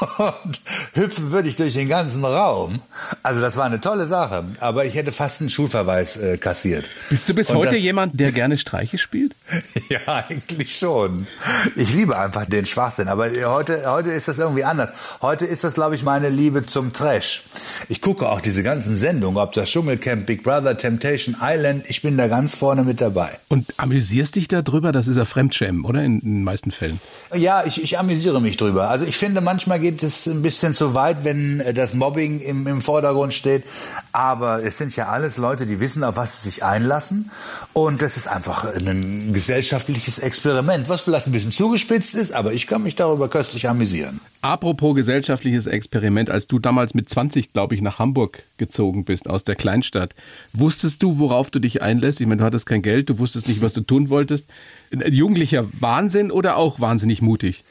Und 0.02 0.62
hüpfen 0.94 1.32
würde 1.32 1.48
ich 1.50 1.56
durch 1.56 1.74
den 1.74 1.90
ganzen 1.90 2.26
Raum. 2.26 2.82
Also 3.24 3.42
das 3.42 3.56
war 3.56 3.66
eine 3.66 3.82
tolle 3.82 4.08
Sache. 4.08 4.46
Aber 4.60 4.86
ich 4.86 4.96
hätte 4.96 5.12
fast 5.12 5.42
einen 5.42 5.50
Schulverweis 5.50 6.18
äh, 6.18 6.38
kassiert. 6.38 6.90
Bist 7.10 7.30
du 7.30 7.34
bis 7.34 7.50
und 7.52 7.58
heute 7.58 7.78
jemand, 7.78 8.20
der 8.20 8.32
gerne 8.32 8.58
Streiche 8.58 8.98
spielt? 8.98 9.36
ja, 9.90 10.26
eigentlich 10.28 10.78
schon. 10.78 11.28
Ich 11.76 11.94
liebe 11.94 12.18
einfach 12.18 12.46
den 12.46 12.66
Schwachsinn. 12.66 13.08
Aber 13.08 13.30
heute, 13.46 13.90
heute 13.92 14.12
ist 14.12 14.28
das 14.28 14.40
irgendwie 14.40 14.64
anders. 14.64 14.90
Heute 15.22 15.46
ist 15.46 15.64
das, 15.64 15.74
glaube 15.74 15.96
ich, 15.96 16.04
meine 16.04 16.30
Liebe 16.30 16.66
zum 16.66 16.94
Trash. 16.94 17.44
Ich 17.90 18.02
gucke 18.02 18.30
auch 18.30 18.42
diese 18.42 18.64
ganzen 18.64 18.96
Sendungen, 18.96 19.38
ob 19.38 19.54
das 19.54 19.70
Dschungelcamp, 19.70 20.26
Big 20.26 20.44
Brother, 20.44 20.78
Temptation 20.78 21.36
Island. 21.42 21.86
Ich 21.88 22.02
bin 22.02 22.18
da 22.18 22.28
ganz 22.28 22.56
vorne 22.56 22.84
mit 22.84 23.02
dabei. 23.02 23.40
Und 23.50 23.74
amüsierst 23.78 24.36
dich 24.36 24.48
darüber? 24.48 24.92
Das 24.92 25.08
ist 25.08 25.18
ja 25.18 25.26
Fremdschämen, 25.26 25.86
oder? 25.86 26.04
In, 26.04 26.20
in 26.20 26.32
den 26.36 26.44
meisten 26.44 26.72
Fällen. 26.72 27.00
Ja, 27.36 27.64
ich, 27.66 27.82
ich 27.82 28.00
amüsiere 28.00 28.42
mich 28.42 28.58
drüber. 28.58 28.90
Also 28.90 29.06
ich 29.06 29.18
finde, 29.18 29.42
manchmal 29.42 29.80
geht 29.80 29.91
es 30.00 30.28
ein 30.28 30.42
bisschen 30.42 30.74
zu 30.74 30.94
weit, 30.94 31.24
wenn 31.24 31.60
äh, 31.60 31.74
das 31.74 31.94
Mobbing 31.94 32.40
im, 32.40 32.68
im 32.68 32.82
Vordergrund 32.82 33.34
steht. 33.34 33.64
Aber 34.12 34.64
es 34.64 34.78
sind 34.78 34.96
ja 34.96 35.08
alles 35.08 35.38
Leute, 35.38 35.66
die 35.66 35.80
wissen, 35.80 36.04
auf 36.04 36.18
was 36.18 36.42
sie 36.42 36.50
sich 36.50 36.64
einlassen. 36.64 37.32
Und 37.74 38.02
das 38.02 38.18
ist 38.18 38.28
einfach 38.28 38.66
ein 38.76 39.34
gesellschaftliches 39.34 40.20
Experiment, 40.20 40.90
was 40.90 41.02
vielleicht 41.02 41.28
ein 41.28 41.32
bisschen 41.32 41.52
zugespitzt 41.52 42.16
ist, 42.16 42.34
aber 42.34 42.54
ich 42.54 42.68
kann 42.68 42.84
mich 42.84 42.96
darüber 42.96 43.28
köstlich 43.30 43.68
amüsieren. 43.70 44.20
Apropos 44.42 44.96
gesellschaftliches 44.96 45.68
Experiment, 45.68 46.30
als 46.30 46.48
du 46.48 46.58
damals 46.58 46.94
mit 46.94 47.08
20, 47.08 47.54
glaube 47.54 47.76
ich, 47.76 47.82
nach 47.82 48.00
Hamburg 48.00 48.44
gezogen 48.58 49.06
bist, 49.06 49.30
aus 49.30 49.44
der 49.44 49.56
Kleinstadt, 49.56 50.16
wusstest 50.52 51.04
du, 51.04 51.20
worauf 51.20 51.52
du 51.52 51.60
dich 51.60 51.82
einlässt? 51.82 52.22
Ich 52.22 52.28
meine, 52.28 52.40
du 52.40 52.46
hattest 52.46 52.66
kein 52.66 52.82
Geld, 52.82 53.10
du 53.10 53.20
wusstest 53.20 53.48
nicht, 53.48 53.62
was 53.62 53.74
du 53.74 53.82
tun 53.82 54.10
wolltest. 54.10 54.48
Jugendlicher 54.92 55.66
Wahnsinn 55.80 56.32
oder 56.32 56.58
auch 56.58 56.80
wahnsinnig 56.80 57.22
mutig? 57.22 57.64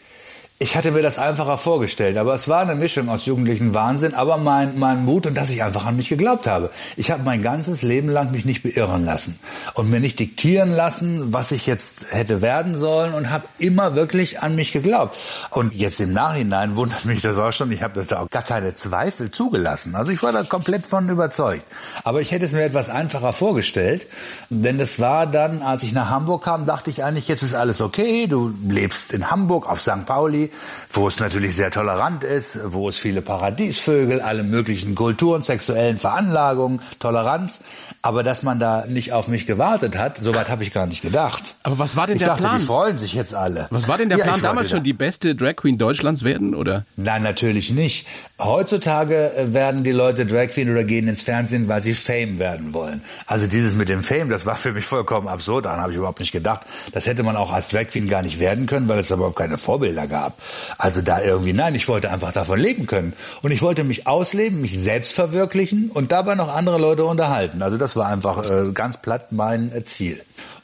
Ich 0.62 0.76
hatte 0.76 0.90
mir 0.90 1.00
das 1.00 1.16
einfacher 1.16 1.56
vorgestellt, 1.56 2.18
aber 2.18 2.34
es 2.34 2.46
war 2.46 2.60
eine 2.60 2.74
Mischung 2.74 3.08
aus 3.08 3.24
jugendlichen 3.24 3.72
Wahnsinn, 3.72 4.12
aber 4.12 4.36
mein, 4.36 4.78
mein 4.78 5.06
Mut 5.06 5.26
und 5.26 5.34
dass 5.34 5.48
ich 5.48 5.62
einfach 5.62 5.86
an 5.86 5.96
mich 5.96 6.10
geglaubt 6.10 6.46
habe. 6.46 6.68
Ich 6.98 7.10
habe 7.10 7.22
mein 7.22 7.40
ganzes 7.40 7.80
Leben 7.80 8.10
lang 8.10 8.30
mich 8.30 8.44
nicht 8.44 8.62
beirren 8.62 9.06
lassen 9.06 9.40
und 9.72 9.88
mir 9.88 10.00
nicht 10.00 10.18
diktieren 10.18 10.70
lassen, 10.70 11.32
was 11.32 11.50
ich 11.50 11.66
jetzt 11.66 12.12
hätte 12.12 12.42
werden 12.42 12.76
sollen 12.76 13.14
und 13.14 13.30
habe 13.30 13.46
immer 13.58 13.94
wirklich 13.94 14.42
an 14.42 14.54
mich 14.54 14.72
geglaubt. 14.72 15.16
Und 15.48 15.74
jetzt 15.74 15.98
im 15.98 16.12
Nachhinein 16.12 16.76
wundert 16.76 17.06
mich 17.06 17.22
das 17.22 17.38
auch 17.38 17.54
schon, 17.54 17.72
ich 17.72 17.82
habe 17.82 18.04
da 18.04 18.18
auch 18.18 18.28
gar 18.28 18.42
keine 18.42 18.74
Zweifel 18.74 19.30
zugelassen. 19.30 19.94
Also 19.94 20.12
ich 20.12 20.22
war 20.22 20.32
da 20.32 20.42
komplett 20.42 20.84
von 20.84 21.08
überzeugt. 21.08 21.64
Aber 22.04 22.20
ich 22.20 22.32
hätte 22.32 22.44
es 22.44 22.52
mir 22.52 22.64
etwas 22.64 22.90
einfacher 22.90 23.32
vorgestellt, 23.32 24.06
denn 24.50 24.78
es 24.78 25.00
war 25.00 25.26
dann, 25.26 25.62
als 25.62 25.84
ich 25.84 25.94
nach 25.94 26.10
Hamburg 26.10 26.44
kam, 26.44 26.66
dachte 26.66 26.90
ich 26.90 27.02
eigentlich, 27.02 27.28
jetzt 27.28 27.42
ist 27.42 27.54
alles 27.54 27.80
okay, 27.80 28.26
du 28.26 28.52
lebst 28.62 29.14
in 29.14 29.30
Hamburg 29.30 29.66
auf 29.66 29.80
St. 29.80 30.04
Pauli, 30.04 30.49
wo 30.92 31.08
es 31.08 31.18
natürlich 31.20 31.56
sehr 31.56 31.70
tolerant 31.70 32.24
ist, 32.24 32.58
wo 32.64 32.88
es 32.88 32.98
viele 32.98 33.22
Paradiesvögel, 33.22 34.20
alle 34.20 34.42
möglichen 34.42 34.94
Kulturen, 34.94 35.42
sexuellen 35.42 35.98
Veranlagungen, 35.98 36.80
Toleranz. 36.98 37.60
Aber 38.02 38.22
dass 38.22 38.42
man 38.42 38.58
da 38.58 38.86
nicht 38.86 39.12
auf 39.12 39.28
mich 39.28 39.46
gewartet 39.46 39.98
hat, 39.98 40.16
soweit 40.18 40.48
habe 40.48 40.62
ich 40.62 40.72
gar 40.72 40.86
nicht 40.86 41.02
gedacht. 41.02 41.54
Aber 41.62 41.78
was 41.78 41.96
war 41.96 42.06
denn 42.06 42.16
ich 42.16 42.20
der 42.20 42.28
dachte, 42.28 42.42
Plan? 42.42 42.58
Die 42.58 42.64
freuen 42.64 42.96
sich 42.96 43.12
jetzt 43.12 43.34
alle. 43.34 43.66
Was 43.70 43.88
war 43.88 43.98
denn 43.98 44.08
der 44.08 44.16
ja, 44.16 44.24
Plan 44.24 44.40
damals 44.40 44.70
schon? 44.70 44.82
Die 44.82 44.94
beste 44.94 45.34
Drag 45.34 45.56
Queen 45.56 45.76
Deutschlands 45.76 46.24
werden, 46.24 46.54
oder? 46.54 46.86
Nein, 46.96 47.22
natürlich 47.22 47.70
nicht. 47.72 48.06
Heutzutage 48.40 49.34
äh, 49.34 49.52
werden 49.52 49.84
die 49.84 49.92
Leute 49.92 50.24
Drag 50.24 50.48
Queen 50.48 50.70
oder 50.70 50.84
gehen 50.84 51.08
ins 51.08 51.22
Fernsehen, 51.24 51.68
weil 51.68 51.82
sie 51.82 51.92
Fame 51.92 52.38
werden 52.38 52.72
wollen. 52.72 53.02
Also 53.26 53.46
dieses 53.46 53.74
mit 53.74 53.90
dem 53.90 54.02
Fame, 54.02 54.30
das 54.30 54.46
war 54.46 54.54
für 54.54 54.72
mich 54.72 54.86
vollkommen 54.86 55.28
absurd. 55.28 55.66
Daran 55.66 55.80
habe 55.80 55.92
ich 55.92 55.98
überhaupt 55.98 56.20
nicht 56.20 56.32
gedacht. 56.32 56.62
Das 56.92 57.04
hätte 57.04 57.22
man 57.22 57.36
auch 57.36 57.52
als 57.52 57.68
Drag 57.68 57.88
Queen 57.88 58.08
gar 58.08 58.22
nicht 58.22 58.40
werden 58.40 58.64
können, 58.64 58.88
weil 58.88 59.00
es 59.00 59.10
überhaupt 59.10 59.36
keine 59.36 59.58
Vorbilder 59.58 60.06
gab. 60.06 60.38
Also 60.78 61.02
da 61.02 61.20
irgendwie, 61.20 61.52
nein, 61.52 61.74
ich 61.74 61.86
wollte 61.86 62.10
einfach 62.10 62.32
davon 62.32 62.58
leben 62.58 62.86
können. 62.86 63.12
Und 63.42 63.50
ich 63.50 63.60
wollte 63.60 63.84
mich 63.84 64.06
ausleben, 64.06 64.62
mich 64.62 64.78
selbst 64.78 65.12
verwirklichen 65.12 65.90
und 65.92 66.12
dabei 66.12 66.34
noch 66.34 66.48
andere 66.48 66.78
Leute 66.78 67.04
unterhalten. 67.04 67.60
Also 67.60 67.76
das 67.76 67.89
war 67.96 68.08
einfach 68.08 68.48
äh, 68.48 68.72
ganz 68.72 68.98
platt 68.98 69.32
mein 69.32 69.72
äh, 69.72 69.84
Ziel. 69.84 70.20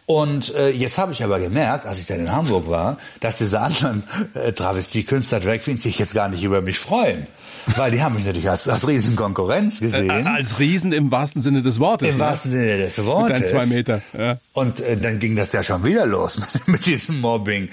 Und 0.06 0.54
äh, 0.54 0.70
jetzt 0.70 0.98
habe 0.98 1.12
ich 1.12 1.24
aber 1.24 1.40
gemerkt, 1.40 1.84
als 1.84 1.98
ich 1.98 2.06
dann 2.06 2.20
in 2.20 2.32
Hamburg 2.32 2.70
war, 2.70 2.96
dass 3.20 3.38
diese 3.38 3.60
anderen 3.60 4.04
äh, 4.34 4.52
Travestie-Künstler, 4.52 5.40
Drag 5.40 5.60
Queens 5.60 5.82
sich 5.82 5.98
jetzt 5.98 6.14
gar 6.14 6.28
nicht 6.28 6.44
über 6.44 6.60
mich 6.62 6.78
freuen. 6.78 7.26
Weil 7.74 7.90
die 7.90 8.00
haben 8.00 8.14
mich 8.14 8.24
natürlich 8.24 8.48
als, 8.48 8.68
als 8.68 8.86
Riesenkonkurrenz 8.86 9.80
gesehen. 9.80 10.10
Äh, 10.10 10.28
als 10.28 10.60
Riesen 10.60 10.92
im 10.92 11.10
wahrsten 11.10 11.42
Sinne 11.42 11.62
des 11.62 11.80
Wortes. 11.80 12.08
Im 12.08 12.14
ne? 12.14 12.20
wahrsten 12.20 12.52
Sinne 12.52 12.78
des 12.78 13.04
Wortes. 13.04 13.40
Mit 13.40 13.48
zwei 13.48 13.66
Meter. 13.66 14.02
Ja. 14.16 14.38
Und 14.52 14.80
äh, 14.80 14.96
dann 14.96 15.18
ging 15.18 15.34
das 15.34 15.52
ja 15.52 15.64
schon 15.64 15.84
wieder 15.84 16.06
los 16.06 16.38
mit, 16.38 16.68
mit 16.68 16.86
diesem 16.86 17.20
Mobbing, 17.20 17.68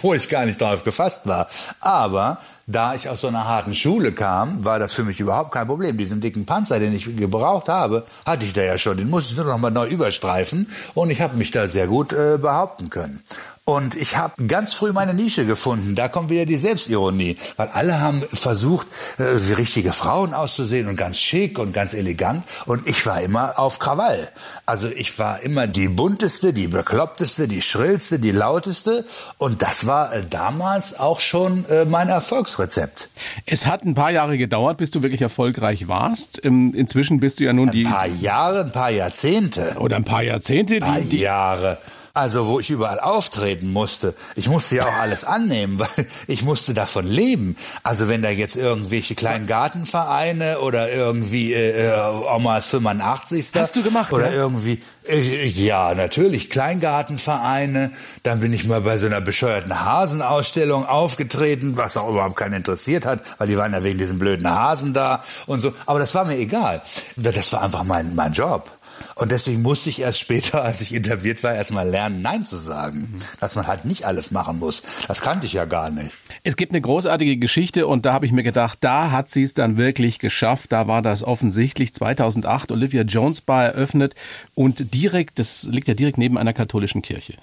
wo 0.00 0.14
ich 0.14 0.30
gar 0.30 0.46
nicht 0.46 0.60
drauf 0.60 0.84
gefasst 0.84 1.26
war. 1.26 1.48
Aber 1.80 2.38
da 2.66 2.94
ich 2.94 3.08
aus 3.08 3.20
so 3.20 3.28
einer 3.28 3.46
harten 3.46 3.74
Schule 3.74 4.12
kam, 4.12 4.64
war 4.64 4.78
das 4.78 4.94
für 4.94 5.04
mich 5.04 5.20
überhaupt 5.20 5.52
kein 5.52 5.66
Problem. 5.66 5.96
Diesen 5.98 6.20
dicken 6.20 6.46
Panzer, 6.46 6.78
den 6.78 6.94
ich 6.94 7.16
gebraucht 7.16 7.68
habe, 7.68 8.04
hatte 8.24 8.44
ich 8.44 8.52
da 8.52 8.62
ja 8.62 8.78
schon. 8.78 8.96
Den 8.96 9.10
musste 9.10 9.32
ich 9.32 9.36
nur 9.36 9.46
noch 9.46 9.58
mal 9.58 9.70
neu 9.70 9.86
überstreifen 9.86 10.68
und 10.94 11.10
ich 11.10 11.20
habe 11.20 11.36
mich 11.36 11.50
da 11.50 11.68
sehr 11.68 11.86
gut 11.86 12.12
äh, 12.12 12.38
behaupten 12.38 12.90
können. 12.90 13.22
Und 13.66 13.96
ich 13.96 14.18
habe 14.18 14.46
ganz 14.46 14.74
früh 14.74 14.92
meine 14.92 15.14
Nische 15.14 15.46
gefunden. 15.46 15.94
Da 15.94 16.08
kommt 16.08 16.28
wieder 16.28 16.44
die 16.44 16.58
Selbstironie, 16.58 17.38
weil 17.56 17.68
alle 17.68 17.98
haben 17.98 18.20
versucht, 18.20 18.86
äh, 19.16 19.24
wie 19.38 19.54
richtige 19.54 19.94
Frauen 19.94 20.34
auszusehen 20.34 20.86
und 20.86 20.96
ganz 20.96 21.18
schick 21.18 21.58
und 21.58 21.72
ganz 21.72 21.94
elegant. 21.94 22.44
Und 22.66 22.86
ich 22.86 23.06
war 23.06 23.22
immer 23.22 23.58
auf 23.58 23.78
Krawall. 23.78 24.28
Also 24.66 24.88
ich 24.88 25.18
war 25.18 25.40
immer 25.40 25.66
die 25.66 25.88
bunteste, 25.88 26.52
die 26.52 26.66
bekloppteste, 26.66 27.48
die 27.48 27.62
schrillste, 27.62 28.18
die 28.18 28.32
lauteste. 28.32 29.06
Und 29.38 29.62
das 29.62 29.86
war 29.86 30.12
äh, 30.12 30.26
damals 30.28 31.00
auch 31.00 31.20
schon 31.20 31.64
äh, 31.70 31.86
mein 31.86 32.10
Erfolgsrezept. 32.10 33.08
Es 33.46 33.64
hat 33.64 33.82
ein 33.84 33.94
paar 33.94 34.10
Jahre 34.10 34.36
gedauert, 34.36 34.76
bis 34.76 34.90
du 34.90 35.00
wirklich 35.00 35.22
erfolgreich 35.22 35.88
warst. 35.88 36.38
Ähm, 36.44 36.74
inzwischen 36.76 37.18
bist 37.18 37.40
du 37.40 37.44
ja 37.44 37.54
nun 37.54 37.70
die... 37.70 37.86
Ein 37.86 37.92
paar 37.92 38.06
Jahre, 38.08 38.60
ein 38.60 38.72
paar 38.72 38.90
Jahrzehnte. 38.90 39.76
Oder 39.78 39.96
ein 39.96 40.04
paar 40.04 40.22
Jahrzehnte. 40.22 40.74
Ein 40.74 40.80
paar 40.80 41.00
die, 41.00 41.08
die 41.08 41.20
Jahre. 41.20 41.78
Also 42.14 42.46
wo 42.46 42.60
ich 42.60 42.70
überall 42.70 43.00
auftreten 43.00 43.72
musste. 43.72 44.14
Ich 44.36 44.48
musste 44.48 44.76
ja 44.76 44.86
auch 44.86 45.00
alles 45.00 45.24
annehmen, 45.24 45.78
weil 45.80 46.06
ich 46.28 46.42
musste 46.42 46.72
davon 46.72 47.06
leben. 47.06 47.56
Also 47.82 48.08
wenn 48.08 48.22
da 48.22 48.30
jetzt 48.30 48.54
irgendwelche 48.54 49.16
kleinen 49.16 49.48
Gartenvereine 49.48 50.60
oder 50.60 50.92
irgendwie 50.92 51.52
äh, 51.52 51.88
äh 51.88 51.92
Omas 52.34 52.66
85. 52.66 53.50
Hast 53.56 53.74
du 53.74 53.82
gemacht, 53.82 54.12
Oder 54.12 54.30
ja? 54.30 54.36
irgendwie 54.36 54.80
ja, 55.06 55.94
natürlich. 55.94 56.48
Kleingartenvereine. 56.48 57.90
Dann 58.22 58.40
bin 58.40 58.52
ich 58.52 58.64
mal 58.66 58.80
bei 58.80 58.96
so 58.96 59.06
einer 59.06 59.20
bescheuerten 59.20 59.84
Hasenausstellung 59.84 60.86
aufgetreten, 60.86 61.76
was 61.76 61.96
auch 61.96 62.08
überhaupt 62.08 62.36
keinen 62.36 62.54
interessiert 62.54 63.04
hat, 63.04 63.20
weil 63.38 63.48
die 63.48 63.58
waren 63.58 63.72
ja 63.72 63.82
wegen 63.82 63.98
diesen 63.98 64.18
blöden 64.18 64.48
Hasen 64.48 64.94
da 64.94 65.22
und 65.46 65.60
so. 65.60 65.74
Aber 65.84 65.98
das 65.98 66.14
war 66.14 66.24
mir 66.24 66.38
egal. 66.38 66.80
Das 67.16 67.52
war 67.52 67.62
einfach 67.62 67.84
mein, 67.84 68.14
mein 68.14 68.32
Job. 68.32 68.70
Und 69.16 69.30
deswegen 69.30 69.62
musste 69.62 69.88
ich 69.90 70.00
erst 70.00 70.18
später, 70.18 70.62
als 70.64 70.80
ich 70.80 70.94
interviewt 70.94 71.42
war, 71.42 71.54
erstmal 71.54 71.88
lernen, 71.88 72.22
Nein 72.22 72.44
zu 72.44 72.56
sagen. 72.56 73.18
Dass 73.40 73.54
man 73.54 73.66
halt 73.66 73.84
nicht 73.84 74.04
alles 74.04 74.30
machen 74.30 74.58
muss. 74.58 74.82
Das 75.08 75.20
kannte 75.20 75.46
ich 75.46 75.52
ja 75.52 75.64
gar 75.64 75.90
nicht. 75.90 76.10
Es 76.42 76.56
gibt 76.56 76.72
eine 76.72 76.80
großartige 76.80 77.36
Geschichte 77.36 77.86
und 77.86 78.04
da 78.04 78.12
habe 78.12 78.26
ich 78.26 78.32
mir 78.32 78.42
gedacht, 78.42 78.78
da 78.80 79.10
hat 79.10 79.30
sie 79.30 79.42
es 79.42 79.54
dann 79.54 79.76
wirklich 79.76 80.18
geschafft. 80.18 80.72
Da 80.72 80.86
war 80.86 81.02
das 81.02 81.22
offensichtlich 81.22 81.94
2008 81.94 82.72
Olivia 82.72 83.02
Jones 83.02 83.40
Bar 83.40 83.64
eröffnet 83.64 84.14
und 84.54 84.94
direkt, 84.94 85.38
das 85.38 85.64
liegt 85.64 85.88
ja 85.88 85.94
direkt 85.94 86.18
neben 86.18 86.38
einer 86.38 86.52
katholischen 86.52 87.02
Kirche. 87.02 87.34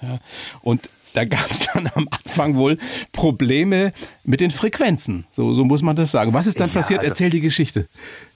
Und 0.62 0.88
da 1.14 1.24
gab 1.24 1.50
es 1.50 1.60
dann 1.74 1.90
am 1.94 2.08
Anfang 2.10 2.56
wohl 2.56 2.78
Probleme 3.12 3.92
mit 4.24 4.40
den 4.40 4.50
Frequenzen. 4.50 5.26
So, 5.32 5.54
so 5.54 5.64
muss 5.64 5.82
man 5.82 5.96
das 5.96 6.10
sagen. 6.10 6.32
Was 6.34 6.46
ist 6.46 6.60
dann 6.60 6.68
ja, 6.68 6.74
passiert? 6.74 7.00
Also 7.00 7.10
Erzähl 7.10 7.30
die 7.30 7.40
Geschichte. 7.40 7.86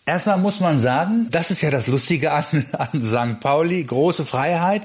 Erstmal 0.09 0.39
muss 0.39 0.61
man 0.61 0.79
sagen, 0.79 1.27
das 1.33 1.51
ist 1.51 1.63
ja 1.63 1.71
das 1.73 1.89
Lustige 1.89 2.31
an, 2.31 2.45
an 2.79 3.03
St. 3.03 3.41
Pauli, 3.41 3.83
große 3.83 4.25
Freiheit. 4.25 4.83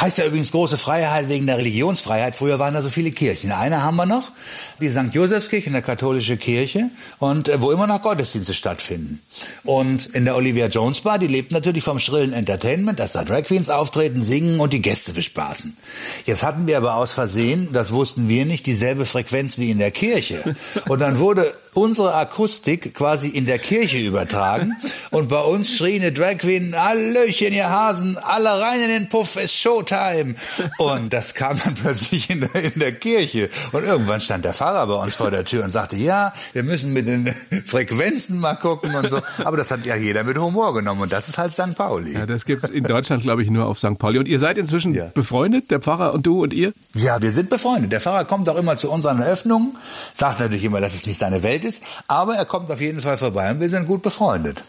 Heißt 0.00 0.16
ja 0.16 0.24
übrigens 0.24 0.50
große 0.50 0.78
Freiheit 0.78 1.28
wegen 1.28 1.46
der 1.46 1.58
Religionsfreiheit. 1.58 2.34
Früher 2.34 2.58
waren 2.58 2.72
da 2.72 2.80
so 2.80 2.88
viele 2.88 3.10
Kirchen. 3.10 3.52
Eine 3.52 3.82
haben 3.82 3.96
wir 3.96 4.06
noch, 4.06 4.32
die 4.80 4.88
St. 4.88 5.12
Josefskirche, 5.12 5.68
eine 5.68 5.82
katholische 5.82 6.38
Kirche, 6.38 6.88
und 7.18 7.50
äh, 7.50 7.60
wo 7.60 7.70
immer 7.70 7.86
noch 7.86 8.00
Gottesdienste 8.00 8.54
stattfinden. 8.54 9.20
Und 9.62 10.06
in 10.06 10.24
der 10.24 10.36
Olivia 10.36 10.68
Jones 10.68 11.02
Bar, 11.02 11.18
die 11.18 11.26
lebt 11.26 11.52
natürlich 11.52 11.84
vom 11.84 11.98
schrillen 11.98 12.32
Entertainment, 12.32 12.98
dass 12.98 13.12
da 13.12 13.24
Drag 13.24 13.42
Queens 13.42 13.68
auftreten, 13.68 14.24
singen 14.24 14.58
und 14.58 14.72
die 14.72 14.80
Gäste 14.80 15.12
bespaßen. 15.12 15.76
Jetzt 16.24 16.42
hatten 16.42 16.66
wir 16.66 16.78
aber 16.78 16.94
aus 16.94 17.12
Versehen, 17.12 17.68
das 17.74 17.92
wussten 17.92 18.30
wir 18.30 18.46
nicht, 18.46 18.64
dieselbe 18.64 19.04
Frequenz 19.04 19.58
wie 19.58 19.70
in 19.70 19.76
der 19.76 19.90
Kirche. 19.90 20.56
Und 20.88 21.00
dann 21.00 21.18
wurde 21.18 21.52
unsere 21.74 22.14
Akustik 22.14 22.94
quasi 22.94 23.28
in 23.28 23.46
der 23.46 23.58
Kirche 23.58 23.98
übertragen 23.98 24.76
und 25.10 25.28
bei 25.28 25.40
uns 25.40 25.76
schrie 25.76 25.96
eine 25.96 26.12
Drag 26.12 26.38
Queen, 26.38 26.74
Hallöchen, 26.76 27.52
ihr 27.52 27.70
Hasen, 27.70 28.18
alle 28.18 28.60
rein 28.60 28.80
in 28.82 28.88
den 28.88 29.08
Puff, 29.08 29.36
ist 29.36 29.54
Showtime. 29.54 30.34
Und 30.78 31.12
das 31.12 31.34
kam 31.34 31.58
dann 31.64 31.74
plötzlich 31.74 32.28
in 32.30 32.40
der, 32.40 32.54
in 32.54 32.78
der 32.78 32.92
Kirche. 32.92 33.48
Und 33.72 33.84
irgendwann 33.84 34.20
stand 34.20 34.44
der 34.44 34.52
Pfarrer 34.52 34.86
bei 34.86 34.94
uns 34.94 35.14
vor 35.14 35.30
der 35.30 35.44
Tür 35.44 35.64
und 35.64 35.70
sagte, 35.70 35.96
ja, 35.96 36.34
wir 36.52 36.62
müssen 36.62 36.92
mit 36.92 37.06
den 37.06 37.34
Frequenzen 37.64 38.38
mal 38.38 38.54
gucken 38.54 38.94
und 38.94 39.08
so. 39.08 39.20
Aber 39.44 39.56
das 39.56 39.70
hat 39.70 39.86
ja 39.86 39.96
jeder 39.96 40.24
mit 40.24 40.36
Humor 40.36 40.74
genommen 40.74 41.00
und 41.00 41.12
das 41.12 41.28
ist 41.28 41.38
halt 41.38 41.52
St. 41.52 41.74
Pauli. 41.74 42.12
Ja, 42.12 42.26
das 42.26 42.44
gibt's 42.44 42.68
in 42.68 42.84
Deutschland, 42.84 43.22
glaube 43.22 43.42
ich, 43.42 43.50
nur 43.50 43.66
auf 43.66 43.78
St. 43.78 43.98
Pauli. 43.98 44.18
Und 44.18 44.28
ihr 44.28 44.38
seid 44.38 44.58
inzwischen 44.58 44.94
ja. 44.94 45.06
befreundet, 45.14 45.70
der 45.70 45.80
Pfarrer 45.80 46.12
und 46.12 46.26
du 46.26 46.42
und 46.42 46.52
ihr? 46.52 46.72
Ja, 46.94 47.22
wir 47.22 47.32
sind 47.32 47.48
befreundet. 47.48 47.92
Der 47.92 48.00
Pfarrer 48.00 48.24
kommt 48.26 48.48
auch 48.48 48.56
immer 48.56 48.76
zu 48.76 48.90
unseren 48.90 49.20
Eröffnungen, 49.20 49.76
sagt 50.14 50.40
natürlich 50.40 50.64
immer, 50.64 50.80
das 50.80 50.94
ist 50.94 51.06
nicht 51.06 51.18
seine 51.18 51.42
Welt 51.42 51.61
Welt 51.62 51.64
ist. 51.64 51.82
Aber 52.08 52.34
er 52.34 52.44
kommt 52.44 52.70
auf 52.70 52.80
jeden 52.80 53.00
Fall 53.00 53.18
vorbei 53.18 53.50
und 53.50 53.60
wir 53.60 53.68
sind 53.68 53.86
gut 53.86 54.02
befreundet. 54.02 54.62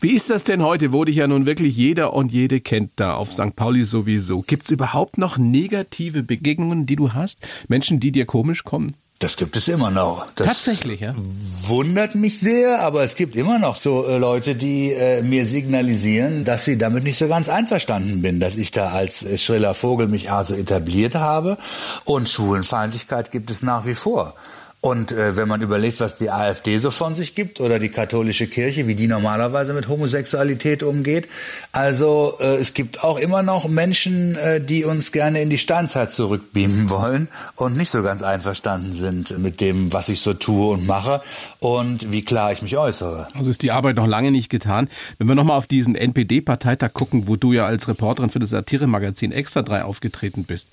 Wie 0.00 0.14
ist 0.14 0.30
das 0.30 0.44
denn 0.44 0.62
heute, 0.62 0.92
wo 0.92 1.04
dich 1.04 1.16
ja 1.16 1.26
nun 1.26 1.46
wirklich 1.46 1.76
jeder 1.76 2.12
und 2.12 2.32
jede 2.32 2.60
kennt 2.60 2.92
da 2.96 3.14
auf 3.14 3.32
St. 3.32 3.56
Pauli 3.56 3.84
sowieso? 3.84 4.42
Gibt 4.42 4.64
es 4.64 4.70
überhaupt 4.70 5.18
noch 5.18 5.38
negative 5.38 6.22
Begegnungen, 6.22 6.86
die 6.86 6.96
du 6.96 7.12
hast? 7.12 7.40
Menschen, 7.68 8.00
die 8.00 8.12
dir 8.12 8.26
komisch 8.26 8.64
kommen? 8.64 8.94
Das 9.18 9.36
gibt 9.36 9.54
es 9.58 9.68
immer 9.68 9.90
noch. 9.90 10.28
Das 10.34 10.46
Tatsächlich, 10.46 11.00
ja. 11.00 11.14
Wundert 11.64 12.14
mich 12.14 12.38
sehr, 12.38 12.80
aber 12.80 13.04
es 13.04 13.16
gibt 13.16 13.36
immer 13.36 13.58
noch 13.58 13.76
so 13.76 14.06
äh, 14.06 14.16
Leute, 14.16 14.54
die 14.54 14.92
äh, 14.92 15.22
mir 15.22 15.44
signalisieren, 15.44 16.46
dass 16.46 16.64
sie 16.64 16.78
damit 16.78 17.04
nicht 17.04 17.18
so 17.18 17.28
ganz 17.28 17.50
einverstanden 17.50 18.22
bin, 18.22 18.40
dass 18.40 18.56
ich 18.56 18.70
da 18.70 18.88
als 18.88 19.22
äh, 19.22 19.36
schriller 19.36 19.74
Vogel 19.74 20.08
mich 20.08 20.30
also 20.30 20.54
etabliert 20.54 21.16
habe. 21.16 21.58
Und 22.06 22.30
Schwulenfeindlichkeit 22.30 23.30
gibt 23.30 23.50
es 23.50 23.60
nach 23.60 23.84
wie 23.84 23.94
vor. 23.94 24.34
Und 24.82 25.12
äh, 25.12 25.36
wenn 25.36 25.46
man 25.46 25.60
überlegt, 25.60 26.00
was 26.00 26.16
die 26.16 26.30
AfD 26.30 26.78
so 26.78 26.90
von 26.90 27.14
sich 27.14 27.34
gibt 27.34 27.60
oder 27.60 27.78
die 27.78 27.90
katholische 27.90 28.46
Kirche, 28.46 28.86
wie 28.86 28.94
die 28.94 29.08
normalerweise 29.08 29.74
mit 29.74 29.88
Homosexualität 29.88 30.82
umgeht, 30.82 31.28
also 31.70 32.32
äh, 32.40 32.56
es 32.56 32.72
gibt 32.72 33.04
auch 33.04 33.18
immer 33.18 33.42
noch 33.42 33.68
Menschen, 33.68 34.36
äh, 34.36 34.58
die 34.58 34.86
uns 34.86 35.12
gerne 35.12 35.42
in 35.42 35.50
die 35.50 35.58
Steinzeit 35.58 36.14
zurückbeamen 36.14 36.88
wollen 36.88 37.28
und 37.56 37.76
nicht 37.76 37.90
so 37.90 38.02
ganz 38.02 38.22
einverstanden 38.22 38.94
sind 38.94 39.38
mit 39.38 39.60
dem, 39.60 39.92
was 39.92 40.08
ich 40.08 40.20
so 40.20 40.32
tue 40.32 40.72
und 40.72 40.86
mache 40.86 41.20
und 41.58 42.10
wie 42.10 42.24
klar 42.24 42.50
ich 42.50 42.62
mich 42.62 42.78
äußere. 42.78 43.28
Also 43.34 43.50
ist 43.50 43.60
die 43.60 43.72
Arbeit 43.72 43.96
noch 43.96 44.06
lange 44.06 44.30
nicht 44.30 44.48
getan. 44.48 44.88
Wenn 45.18 45.28
wir 45.28 45.34
nochmal 45.34 45.58
auf 45.58 45.66
diesen 45.66 45.94
NPD-Parteitag 45.94 46.94
gucken, 46.94 47.28
wo 47.28 47.36
du 47.36 47.52
ja 47.52 47.66
als 47.66 47.86
Reporterin 47.86 48.30
für 48.30 48.38
das 48.38 48.48
Satiremagazin 48.48 49.30
Extra 49.30 49.60
3 49.60 49.84
aufgetreten 49.84 50.44
bist, 50.44 50.70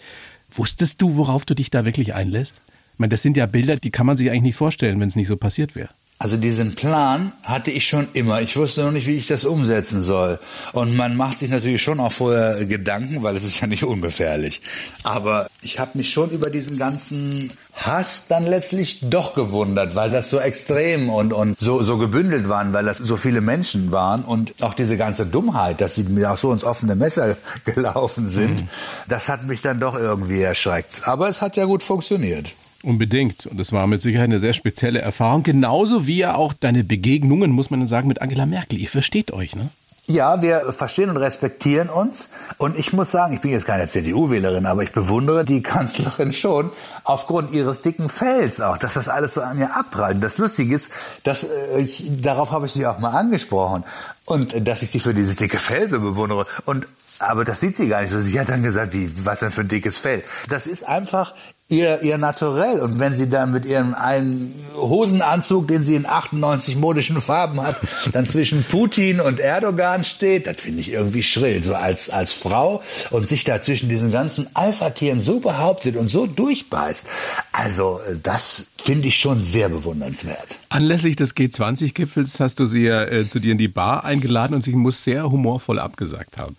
wusstest 0.50 1.02
du, 1.02 1.18
worauf 1.18 1.44
du 1.44 1.56
dich 1.56 1.72
da 1.72 1.84
wirklich 1.84 2.14
einlässt? 2.14 2.62
Ich 2.98 3.00
meine, 3.00 3.10
das 3.10 3.22
sind 3.22 3.38
ja 3.38 3.46
Bilder, 3.46 3.76
die 3.76 3.92
kann 3.92 4.08
man 4.08 4.18
sich 4.18 4.32
eigentlich 4.32 4.42
nicht 4.42 4.56
vorstellen, 4.56 5.00
wenn 5.00 5.08
es 5.08 5.16
nicht 5.16 5.28
so 5.28 5.38
passiert 5.38 5.76
wäre. 5.76 5.90
Also 6.18 6.36
diesen 6.36 6.74
Plan 6.74 7.32
hatte 7.44 7.70
ich 7.70 7.88
schon 7.88 8.08
immer. 8.14 8.42
Ich 8.42 8.58
wusste 8.58 8.82
noch 8.82 8.92
nicht, 8.92 9.06
wie 9.06 9.18
ich 9.18 9.28
das 9.28 9.46
umsetzen 9.46 10.02
soll. 10.02 10.40
Und 10.74 10.98
man 10.98 11.16
macht 11.16 11.38
sich 11.38 11.52
natürlich 11.52 11.84
schon 11.84 12.00
auch 12.00 12.12
vorher 12.12 12.66
Gedanken, 12.66 13.22
weil 13.22 13.36
es 13.36 13.44
ist 13.44 13.62
ja 13.62 13.68
nicht 13.68 13.84
ungefährlich. 13.84 14.64
Aber 15.04 15.46
ich 15.62 15.78
habe 15.78 15.92
mich 15.94 16.12
schon 16.12 16.32
über 16.32 16.50
diesen 16.50 16.80
ganzen 16.80 17.52
Hass 17.76 18.24
dann 18.28 18.48
letztlich 18.48 19.02
doch 19.04 19.36
gewundert, 19.36 19.94
weil 19.94 20.10
das 20.10 20.32
so 20.32 20.40
extrem 20.40 21.12
und, 21.12 21.34
und 21.34 21.56
so, 21.60 21.84
so 21.84 22.00
gebündelt 22.00 22.50
waren, 22.50 22.74
weil 22.74 22.86
das 22.86 22.98
so 22.98 23.16
viele 23.16 23.42
Menschen 23.42 23.92
waren 23.92 24.24
und 24.24 24.64
auch 24.64 24.74
diese 24.74 24.98
ganze 24.98 25.28
Dummheit, 25.28 25.82
dass 25.82 25.94
sie 25.94 26.06
mir 26.06 26.32
auch 26.32 26.38
so 26.38 26.52
ins 26.52 26.64
offene 26.64 26.96
Messer 26.96 27.38
gelaufen 27.66 28.28
sind, 28.28 28.62
mhm. 28.62 28.70
das 29.08 29.30
hat 29.30 29.44
mich 29.44 29.62
dann 29.62 29.80
doch 29.80 30.00
irgendwie 30.00 30.42
erschreckt. 30.42 31.08
Aber 31.08 31.30
es 31.30 31.44
hat 31.44 31.58
ja 31.58 31.66
gut 31.66 31.84
funktioniert. 31.84 32.56
Unbedingt. 32.84 33.46
Und 33.48 33.60
es 33.60 33.72
war 33.72 33.88
mit 33.88 34.02
Sicherheit 34.02 34.26
eine 34.26 34.40
sehr 34.40 34.54
spezielle 34.54 35.00
Erfahrung. 35.00 35.44
Genauso 35.44 36.08
wie 36.08 36.18
ja 36.18 36.36
auch 36.36 36.54
deine 36.54 36.84
Begegnungen, 36.84 37.52
muss 37.52 37.70
man 37.70 37.88
sagen, 37.88 38.08
mit 38.08 38.22
Angela 38.22 38.46
Merkel. 38.46 38.80
Ihr 38.80 38.90
versteht 38.90 39.32
euch, 39.32 39.56
ne? 39.56 39.70
Ja, 40.10 40.42
wir 40.42 40.72
verstehen 40.72 41.10
und 41.10 41.18
respektieren 41.18 41.90
uns. 41.90 42.30
Und 42.58 42.80
ich 42.80 42.94
muss 42.94 43.12
sagen, 43.12 43.34
ich 43.34 43.42
bin 43.42 43.52
jetzt 43.52 43.66
keine 43.66 43.90
CDU-Wählerin, 43.90 44.66
aber 44.66 44.82
ich 44.84 44.94
bewundere 44.94 45.44
die 45.44 45.62
Kanzlerin 45.62 46.32
schon 46.32 46.72
aufgrund 47.04 47.52
ihres 47.52 47.82
dicken 47.82 48.08
Fells 48.08 48.62
auch, 48.62 48.78
dass 48.78 48.94
das 48.94 49.10
alles 49.10 49.34
so 49.34 49.42
an 49.42 49.60
ihr 49.60 49.76
abprallt. 49.76 50.24
Das 50.24 50.38
Lustige 50.38 50.74
ist, 50.74 50.92
dass 51.24 51.44
äh, 51.44 51.82
ich, 51.82 52.22
darauf 52.22 52.52
habe 52.52 52.68
ich 52.68 52.72
sie 52.72 52.86
auch 52.86 53.00
mal 53.00 53.10
angesprochen 53.10 53.84
und 54.24 54.54
äh, 54.54 54.62
dass 54.62 54.82
ich 54.82 54.92
sie 54.92 55.02
für 55.02 55.14
dieses 55.14 55.36
dicke 55.36 55.58
Fell 55.58 55.90
so 55.90 56.00
bewundere. 56.00 56.46
Und 56.64 56.88
aber 57.20 57.44
das 57.44 57.60
sieht 57.60 57.76
sie 57.76 57.90
gar 57.90 58.02
nicht 58.02 58.12
so. 58.12 58.22
Sie 58.22 58.40
hat 58.40 58.48
dann 58.48 58.64
gesagt, 58.64 58.94
wie, 58.94 59.12
was 59.26 59.40
denn 59.40 59.52
für 59.52 59.62
ein 59.62 59.68
dickes 59.68 59.98
Fell. 59.98 60.24
Das 60.48 60.68
ist 60.68 60.88
einfach 60.88 61.34
ihr, 61.70 62.02
ihr 62.02 62.18
Naturell. 62.18 62.80
Und 62.80 63.00
wenn 63.00 63.16
sie 63.16 63.30
dann 63.30 63.52
mit 63.52 63.66
ihrem 63.66 63.94
einen 63.94 64.54
Hosenanzug, 64.76 65.68
den 65.68 65.84
sie 65.84 65.96
in 65.96 66.06
98 66.06 66.78
modischen 66.78 67.22
Farben 67.22 67.62
hat, 67.62 67.76
dann 68.14 68.26
zwischen 68.26 68.64
Putin 68.64 69.20
und 69.20 69.40
Erdogan 69.40 70.04
steht, 70.04 70.48
das 70.48 70.62
finde 70.62 70.82
ich 70.82 70.92
irgendwie 70.92 71.24
schrill. 71.24 71.62
So 71.64 71.76
als, 71.76 72.10
als 72.10 72.32
Frau 72.32 72.82
und 73.12 73.28
sich 73.28 73.44
da 73.44 73.62
zwischen 73.62 73.90
diesen 73.90 74.12
ganzen 74.12 74.48
Alpha-Tieren 74.54 75.22
so 75.22 75.40
behauptet 75.40 75.98
und 75.98 76.10
so 76.10 76.26
durchbeißt. 76.26 77.06
Also, 77.52 78.00
das 78.24 78.68
finde 78.78 79.10
ich 79.10 79.20
schon 79.20 79.44
sehr 79.44 79.70
bewundernswert. 79.70 80.60
Anlässlich 80.70 81.16
des 81.16 81.36
G20-Gipfels 81.36 82.40
hast 82.40 82.60
du 82.60 82.66
sie 82.66 82.84
ja 82.84 83.04
äh, 83.04 83.28
zu 83.28 83.40
dir 83.40 83.52
in 83.52 83.58
die 83.58 83.68
Bar 83.68 84.06
eingeladen 84.06 84.54
und 84.54 84.64
sie 84.64 84.74
muss 84.74 85.04
sehr 85.04 85.30
humorvoll 85.30 85.80
abgesagt 85.80 86.38
haben. 86.38 86.56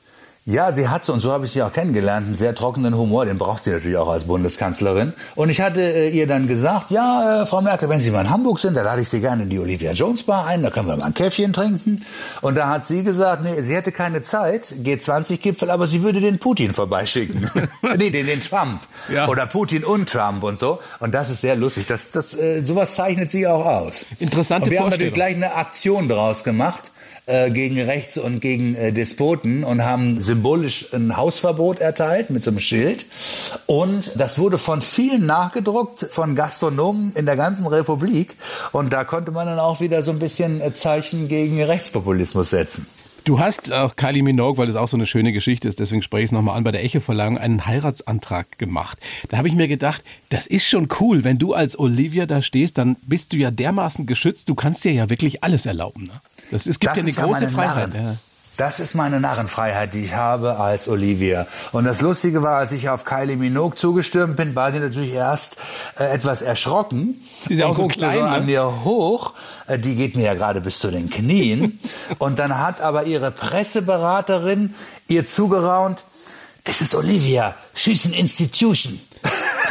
Ja, 0.51 0.73
sie 0.73 0.89
hat 0.89 1.05
so, 1.05 1.13
und 1.13 1.21
so 1.21 1.31
habe 1.31 1.45
ich 1.45 1.53
sie 1.53 1.63
auch 1.63 1.75
kennengelernt, 1.75 2.27
einen 2.27 2.37
sehr 2.37 2.55
trockenen 2.55 2.97
Humor, 2.97 3.27
den 3.27 3.37
braucht 3.37 3.65
sie 3.65 3.71
natürlich 3.71 3.99
auch 3.99 4.09
als 4.09 4.25
Bundeskanzlerin. 4.25 5.13
Und 5.35 5.51
ich 5.51 5.61
hatte 5.61 5.83
äh, 5.83 6.09
ihr 6.09 6.27
dann 6.27 6.47
gesagt, 6.47 6.91
ja, 6.91 7.43
äh, 7.43 7.47
Frau 7.47 7.61
Merkel, 7.61 7.91
wenn 7.91 8.01
Sie 8.01 8.11
mal 8.11 8.23
in 8.23 8.31
Hamburg 8.31 8.59
sind, 8.59 8.73
dann 8.73 8.87
lade 8.87 9.03
ich 9.03 9.11
Sie 9.11 9.21
gerne 9.21 9.43
in 9.43 9.51
die 9.51 9.59
Olivia 9.59 9.93
Jones 9.93 10.23
Bar 10.23 10.47
ein, 10.47 10.63
da 10.63 10.71
können 10.71 10.89
wir 10.89 10.97
mal 10.97 11.05
ein 11.05 11.13
Käffchen 11.13 11.53
trinken. 11.53 12.03
Und 12.41 12.55
da 12.55 12.71
hat 12.71 12.87
sie 12.87 13.05
gesagt, 13.05 13.43
nee, 13.43 13.61
sie 13.61 13.75
hätte 13.75 13.93
keine 13.93 14.23
Zeit, 14.23 14.73
G20-Gipfel, 14.83 15.69
aber 15.69 15.87
sie 15.87 16.03
würde 16.03 16.23
den 16.23 16.39
Putin 16.39 16.73
vorbeischicken. 16.73 17.51
nee, 17.99 18.09
den, 18.09 18.27
den 18.27 18.41
Trump. 18.41 18.81
Ja. 19.13 19.29
Oder 19.29 19.47
Putin 19.47 19.85
und 19.85 20.09
Trump 20.09 20.43
und 20.45 20.59
so. 20.59 20.79
Und 20.99 21.13
das 21.13 21.29
ist 21.29 21.43
sehr 21.43 21.57
lustig. 21.57 21.85
Das, 21.89 22.11
das, 22.13 22.33
äh, 22.33 22.63
sowas 22.63 22.95
zeichnet 22.95 23.31
sie 23.31 23.47
auch 23.47 23.67
aus. 23.67 24.07
Interessante 24.19 24.65
und 24.65 24.71
wir 24.71 24.81
haben 24.81 24.89
natürlich 24.89 25.13
gleich 25.13 25.35
eine 25.35 25.55
Aktion 25.57 26.09
daraus 26.09 26.43
gemacht 26.43 26.91
äh, 27.27 27.51
gegen 27.51 27.81
Rechts 27.81 28.17
und 28.17 28.41
gegen 28.41 28.75
äh, 28.75 28.93
Despoten 28.93 29.65
und 29.65 29.85
haben 29.85 30.21
symbolisch 30.21 30.93
ein 30.93 31.17
Hausverbot 31.17 31.81
erteilt 31.81 32.31
mit 32.31 32.43
so 32.43 32.51
einem 32.51 32.61
Schild. 32.61 33.07
Und 33.67 34.13
das 34.17 34.39
wurde 34.39 34.59
von 34.59 34.83
vielen 34.83 35.27
nachgedruckt, 35.27 36.07
von 36.11 36.35
Gastronomen 36.35 37.13
in 37.15 37.27
der 37.27 37.37
ganzen 37.37 37.67
Republik. 37.67 38.37
Und 38.73 38.93
da 38.93 39.05
konnte 39.05 39.31
man 39.31 39.47
dann 39.47 39.59
auch 39.59 39.81
wieder 39.81 40.03
so 40.03 40.11
ein 40.11 40.19
bisschen 40.19 40.61
äh, 40.61 40.73
Zeichen 40.75 41.29
gegen 41.29 41.63
Rechtspopulismus 41.63 42.51
setzen. 42.51 42.87
Du 43.29 43.39
hast 43.39 43.71
auch 43.75 43.95
Kylie 43.95 44.23
Minogue, 44.23 44.57
weil 44.57 44.67
das 44.67 44.77
auch 44.77 44.89
so 44.89 44.97
eine 44.97 45.05
schöne 45.05 45.35
Geschichte 45.35 45.69
ist, 45.69 45.81
deswegen 45.81 46.01
spreche 46.01 46.23
ich 46.23 46.29
es 46.29 46.33
nochmal 46.33 46.57
an, 46.57 46.65
bei 46.65 46.73
der 46.73 46.83
Echo-Verleihung 46.83 47.37
einen 47.37 47.67
Heiratsantrag 47.67 48.59
gemacht. 48.59 48.99
Da 49.29 49.37
habe 49.37 49.49
ich 49.49 49.55
mir 49.55 49.69
gedacht, 49.69 50.03
das 50.31 50.47
ist 50.47 50.67
schon 50.67 50.89
cool, 50.99 51.25
wenn 51.25 51.37
du 51.37 51.53
als 51.53 51.79
Olivia 51.79 52.25
da 52.25 52.41
stehst, 52.41 52.79
dann 52.79 52.97
bist 53.03 53.35
du 53.35 53.37
ja 53.37 53.51
dermaßen 53.51 54.07
geschützt, 54.07 54.49
du 54.49 54.55
kannst 54.55 54.83
dir 54.87 54.93
ja 54.93 55.11
wirklich 55.11 55.45
alles 55.45 55.67
erlauben. 55.67 56.05
Ne? 56.05 56.23
Das, 56.51 56.67
es 56.67 56.79
gibt 56.79 56.97
das 56.97 57.03
ja 57.03 57.03
eine 57.05 57.13
große 57.13 57.45
ja 57.45 57.51
Freiheit. 57.51 57.95
Ja. 57.95 58.17
Das 58.59 58.81
ist 58.81 58.97
meine 58.97 59.21
Narrenfreiheit, 59.21 59.95
die 59.95 60.07
ich 60.07 60.15
habe 60.15 60.59
als 60.59 60.89
Olivia. 60.89 61.47
Und 61.71 61.85
das 61.85 62.01
Lustige 62.01 62.43
war, 62.43 62.57
als 62.57 62.73
ich 62.73 62.89
auf 62.89 63.05
Kylie 63.05 63.37
Minogue 63.37 63.77
zugestürmt 63.77 64.37
bin, 64.37 64.57
war 64.57 64.73
sie 64.73 64.81
natürlich 64.81 65.13
erst 65.13 65.59
äh, 65.97 66.13
etwas 66.13 66.43
erschrocken. 66.43 67.23
Die 67.49 67.53
ist 67.53 67.61
ja 67.61 67.67
auch 67.67 67.77
so 67.77 67.87
klein, 67.87 68.19
so 68.19 68.25
ne? 68.25 68.31
an 68.31 68.47
mir 68.47 68.85
hoch. 68.85 69.35
Äh, 69.69 69.79
die 69.79 69.95
geht 69.95 70.17
mir 70.17 70.25
ja 70.25 70.35
gerade 70.35 70.61
bis 70.61 70.81
zu 70.81 70.91
den 70.91 71.09
Knien. 71.09 71.79
und 72.19 72.41
dann 72.41 72.59
hat 72.59 72.81
aber 72.81 73.05
ihre 73.05 73.31
Presseberaterin 73.31 74.75
ihr 75.07 75.29
zugeraunt, 75.29 76.03
das 76.65 76.81
ist 76.81 76.97
Olivia, 76.97 77.55
she's 77.75 78.07
an 78.07 78.13
institution. 78.13 78.99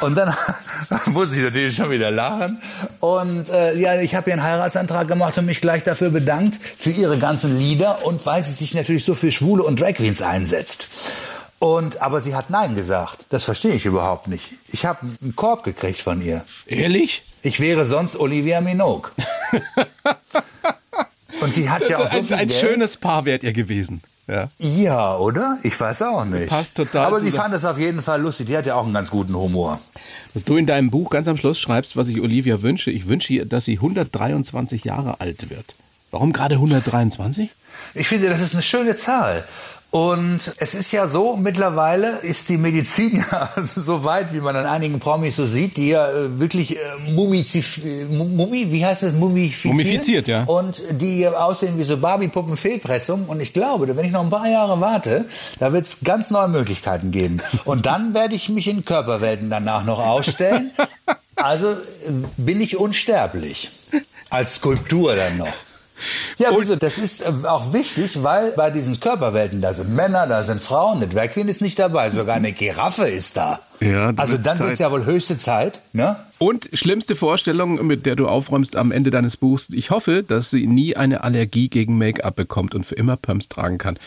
Und 0.00 0.14
dann 0.16 0.34
muss 1.06 1.32
ich 1.32 1.42
natürlich 1.42 1.76
schon 1.76 1.90
wieder 1.90 2.10
lachen. 2.10 2.60
Und 3.00 3.48
äh, 3.48 3.76
ja, 3.76 4.00
ich 4.00 4.14
habe 4.14 4.30
ihr 4.30 4.34
einen 4.34 4.42
Heiratsantrag 4.42 5.08
gemacht 5.08 5.36
und 5.38 5.46
mich 5.46 5.60
gleich 5.60 5.84
dafür 5.84 6.10
bedankt 6.10 6.56
für 6.56 6.90
ihre 6.90 7.18
ganzen 7.18 7.58
Lieder 7.58 8.04
und 8.06 8.24
weil 8.26 8.44
sie 8.44 8.52
sich 8.52 8.74
natürlich 8.74 9.04
so 9.04 9.14
für 9.14 9.30
Schwule 9.30 9.62
und 9.62 9.80
Drag 9.80 9.94
Queens 9.94 10.22
einsetzt. 10.22 10.88
Und 11.58 12.00
aber 12.00 12.22
sie 12.22 12.34
hat 12.34 12.48
Nein 12.48 12.74
gesagt. 12.74 13.26
Das 13.28 13.44
verstehe 13.44 13.74
ich 13.74 13.84
überhaupt 13.84 14.28
nicht. 14.28 14.54
Ich 14.68 14.86
habe 14.86 15.00
einen 15.22 15.36
Korb 15.36 15.62
gekriegt 15.62 16.00
von 16.00 16.22
ihr. 16.22 16.42
Ehrlich? 16.66 17.22
Ich 17.42 17.60
wäre 17.60 17.84
sonst 17.84 18.16
Olivia 18.16 18.60
Minogue. 18.60 19.10
und 21.50 21.56
die 21.56 21.68
hat 21.68 21.88
ja 21.88 21.98
auch 21.98 22.12
so 22.12 22.18
ein, 22.18 22.40
ein 22.40 22.50
schönes 22.50 22.96
Paar 22.96 23.24
wärt 23.24 23.42
ihr 23.42 23.52
gewesen. 23.52 24.02
Ja. 24.28 24.48
ja, 24.58 25.16
oder? 25.16 25.58
Ich 25.64 25.78
weiß 25.80 26.02
auch 26.02 26.24
nicht. 26.24 26.46
Passt 26.46 26.76
total. 26.76 27.06
Aber 27.06 27.18
sie 27.18 27.32
fand 27.32 27.52
es 27.52 27.64
auf 27.64 27.76
jeden 27.78 28.00
Fall 28.00 28.20
lustig. 28.20 28.46
Die 28.46 28.56
hat 28.56 28.64
ja 28.64 28.76
auch 28.76 28.84
einen 28.84 28.94
ganz 28.94 29.10
guten 29.10 29.34
Humor. 29.34 29.80
Was 30.34 30.44
du 30.44 30.56
in 30.56 30.66
deinem 30.66 30.90
Buch 30.90 31.10
ganz 31.10 31.26
am 31.26 31.36
Schluss 31.36 31.58
schreibst, 31.58 31.96
was 31.96 32.08
ich 32.08 32.20
Olivia 32.20 32.62
wünsche, 32.62 32.92
ich 32.92 33.08
wünsche 33.08 33.32
ihr, 33.32 33.44
dass 33.44 33.64
sie 33.64 33.78
123 33.78 34.84
Jahre 34.84 35.20
alt 35.20 35.50
wird. 35.50 35.74
Warum 36.12 36.32
gerade 36.32 36.54
123? 36.56 37.50
Ich 37.94 38.06
finde, 38.06 38.28
das 38.28 38.40
ist 38.40 38.54
eine 38.54 38.62
schöne 38.62 38.96
Zahl. 38.96 39.44
Und 39.90 40.40
es 40.58 40.74
ist 40.74 40.92
ja 40.92 41.08
so, 41.08 41.36
mittlerweile 41.36 42.18
ist 42.18 42.48
die 42.48 42.58
Medizin 42.58 43.24
ja 43.30 43.50
so 43.64 44.04
weit, 44.04 44.32
wie 44.32 44.40
man 44.40 44.54
an 44.54 44.66
einigen 44.66 45.00
Promis 45.00 45.34
so 45.34 45.46
sieht, 45.46 45.76
die 45.76 45.88
ja 45.88 46.08
äh, 46.08 46.38
wirklich 46.38 46.76
äh, 46.76 46.78
mumizif 47.10 47.80
mumi, 48.08 48.70
wie 48.70 48.86
heißt 48.86 49.02
das, 49.02 49.14
mumifiziert? 49.14 49.74
Mumifiziert, 49.74 50.28
ja. 50.28 50.44
Und 50.44 50.80
die 50.92 51.26
aussehen 51.26 51.76
wie 51.78 51.82
so 51.82 51.96
Barbie-Puppen 51.96 52.56
Fehlpressung. 52.56 53.26
Und 53.26 53.40
ich 53.40 53.52
glaube, 53.52 53.96
wenn 53.96 54.04
ich 54.04 54.12
noch 54.12 54.22
ein 54.22 54.30
paar 54.30 54.48
Jahre 54.48 54.80
warte, 54.80 55.24
da 55.58 55.72
wird 55.72 55.86
es 55.86 55.98
ganz 56.04 56.30
neue 56.30 56.48
Möglichkeiten 56.48 57.10
geben. 57.10 57.38
Und 57.64 57.86
dann 57.86 58.14
werde 58.14 58.36
ich 58.36 58.48
mich 58.48 58.68
in 58.68 58.84
Körperwelten 58.84 59.50
danach 59.50 59.84
noch 59.84 59.98
ausstellen. 59.98 60.70
Also 61.42 61.70
äh, 61.70 61.76
bin 62.36 62.60
ich 62.60 62.76
unsterblich. 62.76 63.70
Als 64.28 64.56
Skulptur 64.56 65.16
dann 65.16 65.38
noch. 65.38 65.48
Ja, 66.38 66.50
wieso? 66.56 66.76
Das 66.76 66.98
ist 66.98 67.22
äh, 67.22 67.32
auch 67.44 67.72
wichtig, 67.72 68.22
weil 68.22 68.52
bei 68.52 68.70
diesen 68.70 68.98
Körperwelten, 69.00 69.60
da 69.60 69.74
sind 69.74 69.94
Männer, 69.94 70.26
da 70.26 70.42
sind 70.44 70.62
Frauen, 70.62 70.98
eine 70.98 71.08
Drag 71.08 71.30
Queen 71.30 71.48
ist 71.48 71.60
nicht 71.60 71.78
dabei, 71.78 72.10
sogar 72.10 72.36
eine 72.36 72.52
Giraffe 72.52 73.08
ist 73.08 73.36
da. 73.36 73.60
Ja, 73.80 74.12
also 74.16 74.36
dann 74.36 74.58
wird 74.58 74.72
es 74.72 74.78
ja 74.78 74.90
wohl 74.90 75.06
höchste 75.06 75.38
Zeit, 75.38 75.80
ne? 75.92 76.16
Und 76.38 76.68
schlimmste 76.74 77.16
Vorstellung, 77.16 77.86
mit 77.86 78.04
der 78.04 78.16
du 78.16 78.28
aufräumst 78.28 78.76
am 78.76 78.92
Ende 78.92 79.10
deines 79.10 79.36
Buchs. 79.36 79.68
Ich 79.72 79.90
hoffe, 79.90 80.22
dass 80.22 80.50
sie 80.50 80.66
nie 80.66 80.96
eine 80.96 81.24
Allergie 81.24 81.68
gegen 81.68 81.96
Make-up 81.96 82.36
bekommt 82.36 82.74
und 82.74 82.84
für 82.84 82.94
immer 82.94 83.16
Pumps 83.16 83.48
tragen 83.48 83.78
kann. 83.78 83.98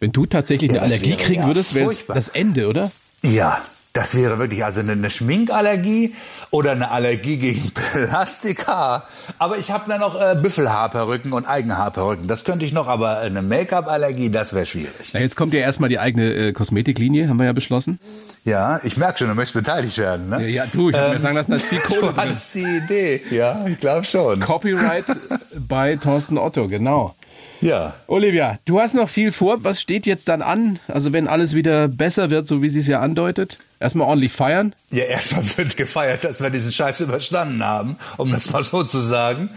Wenn 0.00 0.12
du 0.12 0.26
tatsächlich 0.26 0.70
ja, 0.70 0.82
eine 0.82 0.94
Allergie 0.94 1.16
kriegen 1.16 1.42
ja 1.42 1.46
würdest, 1.46 1.74
wäre 1.74 1.90
es 1.90 1.98
das 2.06 2.28
Ende, 2.28 2.68
oder? 2.68 2.90
Ja, 3.22 3.62
das 3.92 4.14
wäre 4.14 4.38
wirklich 4.38 4.64
also 4.64 4.80
eine 4.80 5.10
Schminkallergie 5.10 6.14
oder 6.50 6.72
eine 6.72 6.90
Allergie 6.90 7.36
gegen 7.36 7.70
Plastikhaar. 7.74 9.06
Aber 9.38 9.58
ich 9.58 9.70
habe 9.70 9.84
dann 9.88 10.00
noch 10.00 10.20
äh, 10.20 10.34
Büffelhaarperücken 10.34 11.32
und 11.32 11.46
Eigenhaarperücken. 11.46 12.26
Das 12.26 12.44
könnte 12.44 12.64
ich 12.64 12.72
noch, 12.72 12.88
aber 12.88 13.18
eine 13.18 13.42
Make-up-Allergie, 13.42 14.30
das 14.30 14.54
wäre 14.54 14.64
schwierig. 14.64 15.10
Na, 15.12 15.20
jetzt 15.20 15.36
kommt 15.36 15.52
ja 15.52 15.60
erstmal 15.60 15.90
die 15.90 15.98
eigene 15.98 16.32
äh, 16.32 16.52
Kosmetiklinie, 16.52 17.28
haben 17.28 17.38
wir 17.38 17.46
ja 17.46 17.52
beschlossen. 17.52 17.98
Ja, 18.44 18.80
ich 18.82 18.96
merke 18.96 19.18
schon, 19.18 19.28
du 19.28 19.34
möchtest 19.34 19.54
beteiligt 19.54 19.98
werden. 19.98 20.30
Ne? 20.30 20.42
Ja, 20.42 20.64
ja 20.64 20.64
du, 20.72 20.90
ich 20.90 20.96
habe 20.96 21.06
ähm, 21.06 21.12
mir 21.14 21.20
sagen 21.20 21.36
lassen, 21.36 21.52
dass 21.52 21.62
viel 21.62 21.80
Kohle 21.80 22.00
Du 22.12 22.16
hattest 22.16 22.54
die 22.54 22.64
Idee. 22.64 23.22
Ja, 23.30 23.64
ich 23.66 23.78
glaube 23.78 24.04
schon. 24.04 24.40
Copyright 24.40 25.04
bei 25.68 25.96
Thorsten 25.96 26.38
Otto, 26.38 26.66
genau. 26.68 27.14
Ja. 27.62 27.94
Olivia, 28.08 28.58
du 28.64 28.80
hast 28.80 28.94
noch 28.94 29.08
viel 29.08 29.30
vor. 29.30 29.62
Was 29.62 29.80
steht 29.80 30.04
jetzt 30.04 30.28
dann 30.28 30.42
an? 30.42 30.80
Also 30.88 31.12
wenn 31.12 31.28
alles 31.28 31.54
wieder 31.54 31.86
besser 31.86 32.28
wird, 32.28 32.46
so 32.46 32.60
wie 32.60 32.68
sie 32.68 32.80
es 32.80 32.88
ja 32.88 33.00
andeutet? 33.00 33.58
Erstmal 33.78 34.08
ordentlich 34.08 34.32
feiern? 34.32 34.74
Ja, 34.90 35.04
erstmal 35.04 35.44
wird 35.56 35.76
gefeiert, 35.76 36.24
dass 36.24 36.40
wir 36.40 36.50
diesen 36.50 36.72
Scheiß 36.72 37.00
überstanden 37.00 37.64
haben, 37.64 37.96
um 38.16 38.32
das 38.32 38.50
mal 38.50 38.64
so 38.64 38.82
zu 38.82 38.98
sagen. 38.98 39.48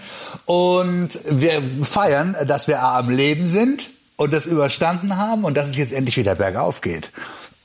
Und 0.45 1.19
wir 1.27 1.63
feiern, 1.83 2.35
dass 2.45 2.67
wir 2.67 2.81
am 2.83 3.09
Leben 3.09 3.47
sind 3.47 3.89
und 4.17 4.31
das 4.31 4.45
überstanden 4.45 5.17
haben 5.17 5.43
und 5.43 5.57
dass 5.57 5.67
es 5.67 5.77
jetzt 5.77 5.91
endlich 5.91 6.15
wieder 6.17 6.35
bergauf 6.35 6.81
geht 6.81 7.11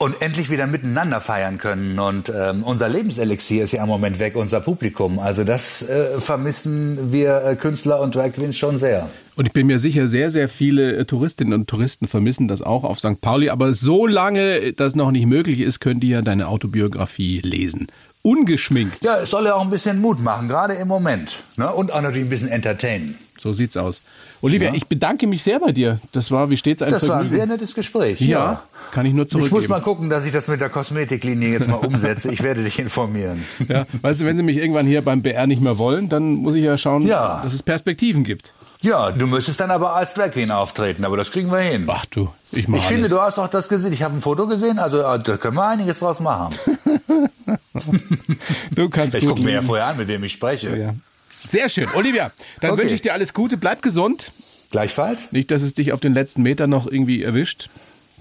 und 0.00 0.22
endlich 0.22 0.48
wieder 0.48 0.66
miteinander 0.66 1.20
feiern 1.20 1.58
können. 1.58 1.98
Und 1.98 2.32
ähm, 2.34 2.62
unser 2.62 2.88
Lebenselixier 2.88 3.64
ist 3.64 3.72
ja 3.72 3.82
im 3.82 3.88
Moment 3.88 4.18
weg, 4.18 4.34
unser 4.34 4.60
Publikum. 4.60 5.18
Also 5.18 5.44
das 5.44 5.82
äh, 5.82 6.18
vermissen 6.18 7.12
wir 7.12 7.44
äh, 7.44 7.54
Künstler 7.54 8.00
und 8.00 8.14
Drag 8.14 8.32
Queens 8.32 8.56
schon 8.56 8.78
sehr. 8.78 9.10
Und 9.36 9.44
ich 9.44 9.52
bin 9.52 9.66
mir 9.66 9.78
sicher, 9.78 10.08
sehr, 10.08 10.30
sehr 10.30 10.48
viele 10.48 10.96
äh, 10.96 11.04
Touristinnen 11.04 11.52
und 11.52 11.68
Touristen 11.68 12.08
vermissen 12.08 12.48
das 12.48 12.62
auch 12.62 12.84
auf 12.84 12.98
St. 12.98 13.20
Pauli. 13.20 13.50
Aber 13.50 13.74
solange 13.74 14.72
das 14.72 14.96
noch 14.96 15.10
nicht 15.10 15.26
möglich 15.26 15.60
ist, 15.60 15.80
könnt 15.80 16.02
ihr 16.02 16.16
ja 16.16 16.22
deine 16.22 16.48
Autobiografie 16.48 17.40
lesen. 17.40 17.86
Ungeschminkt. 18.22 19.02
Ja, 19.04 19.20
es 19.20 19.30
soll 19.30 19.46
ja 19.46 19.54
auch 19.54 19.62
ein 19.62 19.70
bisschen 19.70 20.00
Mut 20.00 20.20
machen, 20.20 20.46
gerade 20.48 20.74
im 20.74 20.88
Moment. 20.88 21.42
Ne? 21.56 21.72
Und 21.72 21.90
auch 21.92 22.02
natürlich 22.02 22.26
ein 22.26 22.30
bisschen 22.30 22.48
entertainen. 22.48 23.18
So 23.38 23.54
sieht's 23.54 23.78
aus. 23.78 24.02
Olivia, 24.42 24.68
ja. 24.68 24.74
ich 24.74 24.86
bedanke 24.86 25.26
mich 25.26 25.42
sehr 25.42 25.58
bei 25.60 25.72
dir. 25.72 25.98
Das 26.12 26.30
war 26.30 26.50
wie 26.50 26.58
stets 26.58 26.82
ein 26.82 26.90
Das 26.90 27.00
Vergnügen. 27.00 27.18
war 27.18 27.24
ein 27.24 27.28
sehr 27.30 27.46
nettes 27.46 27.74
Gespräch. 27.74 28.20
Ja, 28.20 28.26
ja, 28.28 28.62
kann 28.92 29.06
ich 29.06 29.14
nur 29.14 29.26
zurückgeben. 29.26 29.56
Ich 29.56 29.62
muss 29.62 29.68
mal 29.68 29.80
gucken, 29.80 30.10
dass 30.10 30.26
ich 30.26 30.32
das 30.32 30.48
mit 30.48 30.60
der 30.60 30.68
Kosmetiklinie 30.68 31.48
jetzt 31.50 31.66
mal 31.66 31.76
umsetze. 31.76 32.30
Ich 32.30 32.42
werde 32.42 32.62
dich 32.62 32.78
informieren. 32.78 33.42
Ja, 33.66 33.86
weißt 34.02 34.20
du, 34.20 34.26
wenn 34.26 34.36
sie 34.36 34.42
mich 34.42 34.58
irgendwann 34.58 34.86
hier 34.86 35.00
beim 35.00 35.22
BR 35.22 35.46
nicht 35.46 35.62
mehr 35.62 35.78
wollen, 35.78 36.10
dann 36.10 36.34
muss 36.34 36.54
ich 36.54 36.64
ja 36.64 36.76
schauen, 36.76 37.06
ja. 37.06 37.40
dass 37.42 37.54
es 37.54 37.62
Perspektiven 37.62 38.24
gibt. 38.24 38.52
Ja, 38.82 39.10
du 39.10 39.26
müsstest 39.26 39.60
dann 39.60 39.70
aber 39.70 39.94
als 39.94 40.14
Drag 40.14 40.30
Queen 40.30 40.50
auftreten, 40.50 41.04
aber 41.04 41.16
das 41.18 41.30
kriegen 41.30 41.50
wir 41.50 41.58
hin. 41.58 41.84
Ach 41.88 42.06
du, 42.06 42.30
ich 42.50 42.66
mach 42.66 42.78
Ich 42.78 42.84
finde, 42.84 43.08
du 43.08 43.20
hast 43.20 43.36
doch 43.36 43.48
das 43.48 43.68
gesehen. 43.68 43.92
Ich 43.92 44.02
habe 44.02 44.16
ein 44.16 44.22
Foto 44.22 44.46
gesehen, 44.46 44.78
also 44.78 45.00
äh, 45.00 45.18
da 45.18 45.36
können 45.36 45.56
wir 45.56 45.66
einiges 45.66 45.98
draus 45.98 46.18
machen. 46.18 46.54
du 48.74 48.88
kannst 48.88 49.14
Ich 49.16 49.26
gucke 49.26 49.42
mir 49.42 49.52
ja 49.52 49.62
vorher 49.62 49.86
an, 49.86 49.98
mit 49.98 50.08
wem 50.08 50.24
ich 50.24 50.32
spreche. 50.32 50.74
Ja. 50.76 50.94
Sehr 51.48 51.68
schön. 51.68 51.88
Olivia, 51.94 52.30
dann 52.60 52.72
okay. 52.72 52.82
wünsche 52.82 52.94
ich 52.94 53.02
dir 53.02 53.12
alles 53.12 53.34
Gute. 53.34 53.58
Bleib 53.58 53.82
gesund. 53.82 54.32
Gleichfalls. 54.70 55.32
Nicht, 55.32 55.50
dass 55.50 55.62
es 55.62 55.74
dich 55.74 55.92
auf 55.92 56.00
den 56.00 56.14
letzten 56.14 56.42
Meter 56.42 56.66
noch 56.66 56.86
irgendwie 56.86 57.22
erwischt. 57.22 57.68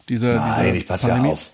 Dieser, 0.09 0.35
Nein, 0.35 0.63
dieser 0.63 0.75
ich 0.75 0.87
passe 0.87 1.07
ja 1.07 1.21
auf. 1.23 1.51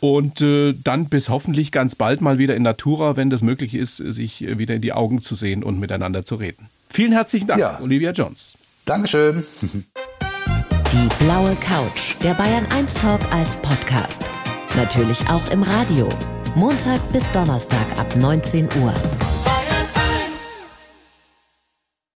Und 0.00 0.40
äh, 0.40 0.72
dann 0.72 1.08
bis 1.08 1.28
hoffentlich 1.28 1.72
ganz 1.72 1.94
bald 1.94 2.20
mal 2.22 2.38
wieder 2.38 2.56
in 2.56 2.62
Natura, 2.62 3.16
wenn 3.16 3.28
das 3.28 3.42
möglich 3.42 3.74
ist, 3.74 3.98
sich 3.98 4.40
wieder 4.40 4.74
in 4.74 4.80
die 4.80 4.94
Augen 4.94 5.20
zu 5.20 5.34
sehen 5.34 5.62
und 5.62 5.78
miteinander 5.78 6.24
zu 6.24 6.36
reden. 6.36 6.70
Vielen 6.92 7.12
herzlichen 7.12 7.46
Dank, 7.46 7.60
ja. 7.60 7.78
Olivia 7.80 8.10
Jones. 8.10 8.54
Dankeschön. 8.84 9.44
Die 9.62 11.24
blaue 11.24 11.54
Couch, 11.56 12.16
der 12.22 12.34
Bayern 12.34 12.66
1 12.72 12.94
Talk 12.94 13.20
als 13.32 13.54
Podcast. 13.56 14.24
Natürlich 14.76 15.20
auch 15.28 15.50
im 15.50 15.62
Radio. 15.62 16.08
Montag 16.56 17.00
bis 17.12 17.30
Donnerstag 17.30 17.86
ab 17.96 18.16
19 18.16 18.68
Uhr. 18.82 18.92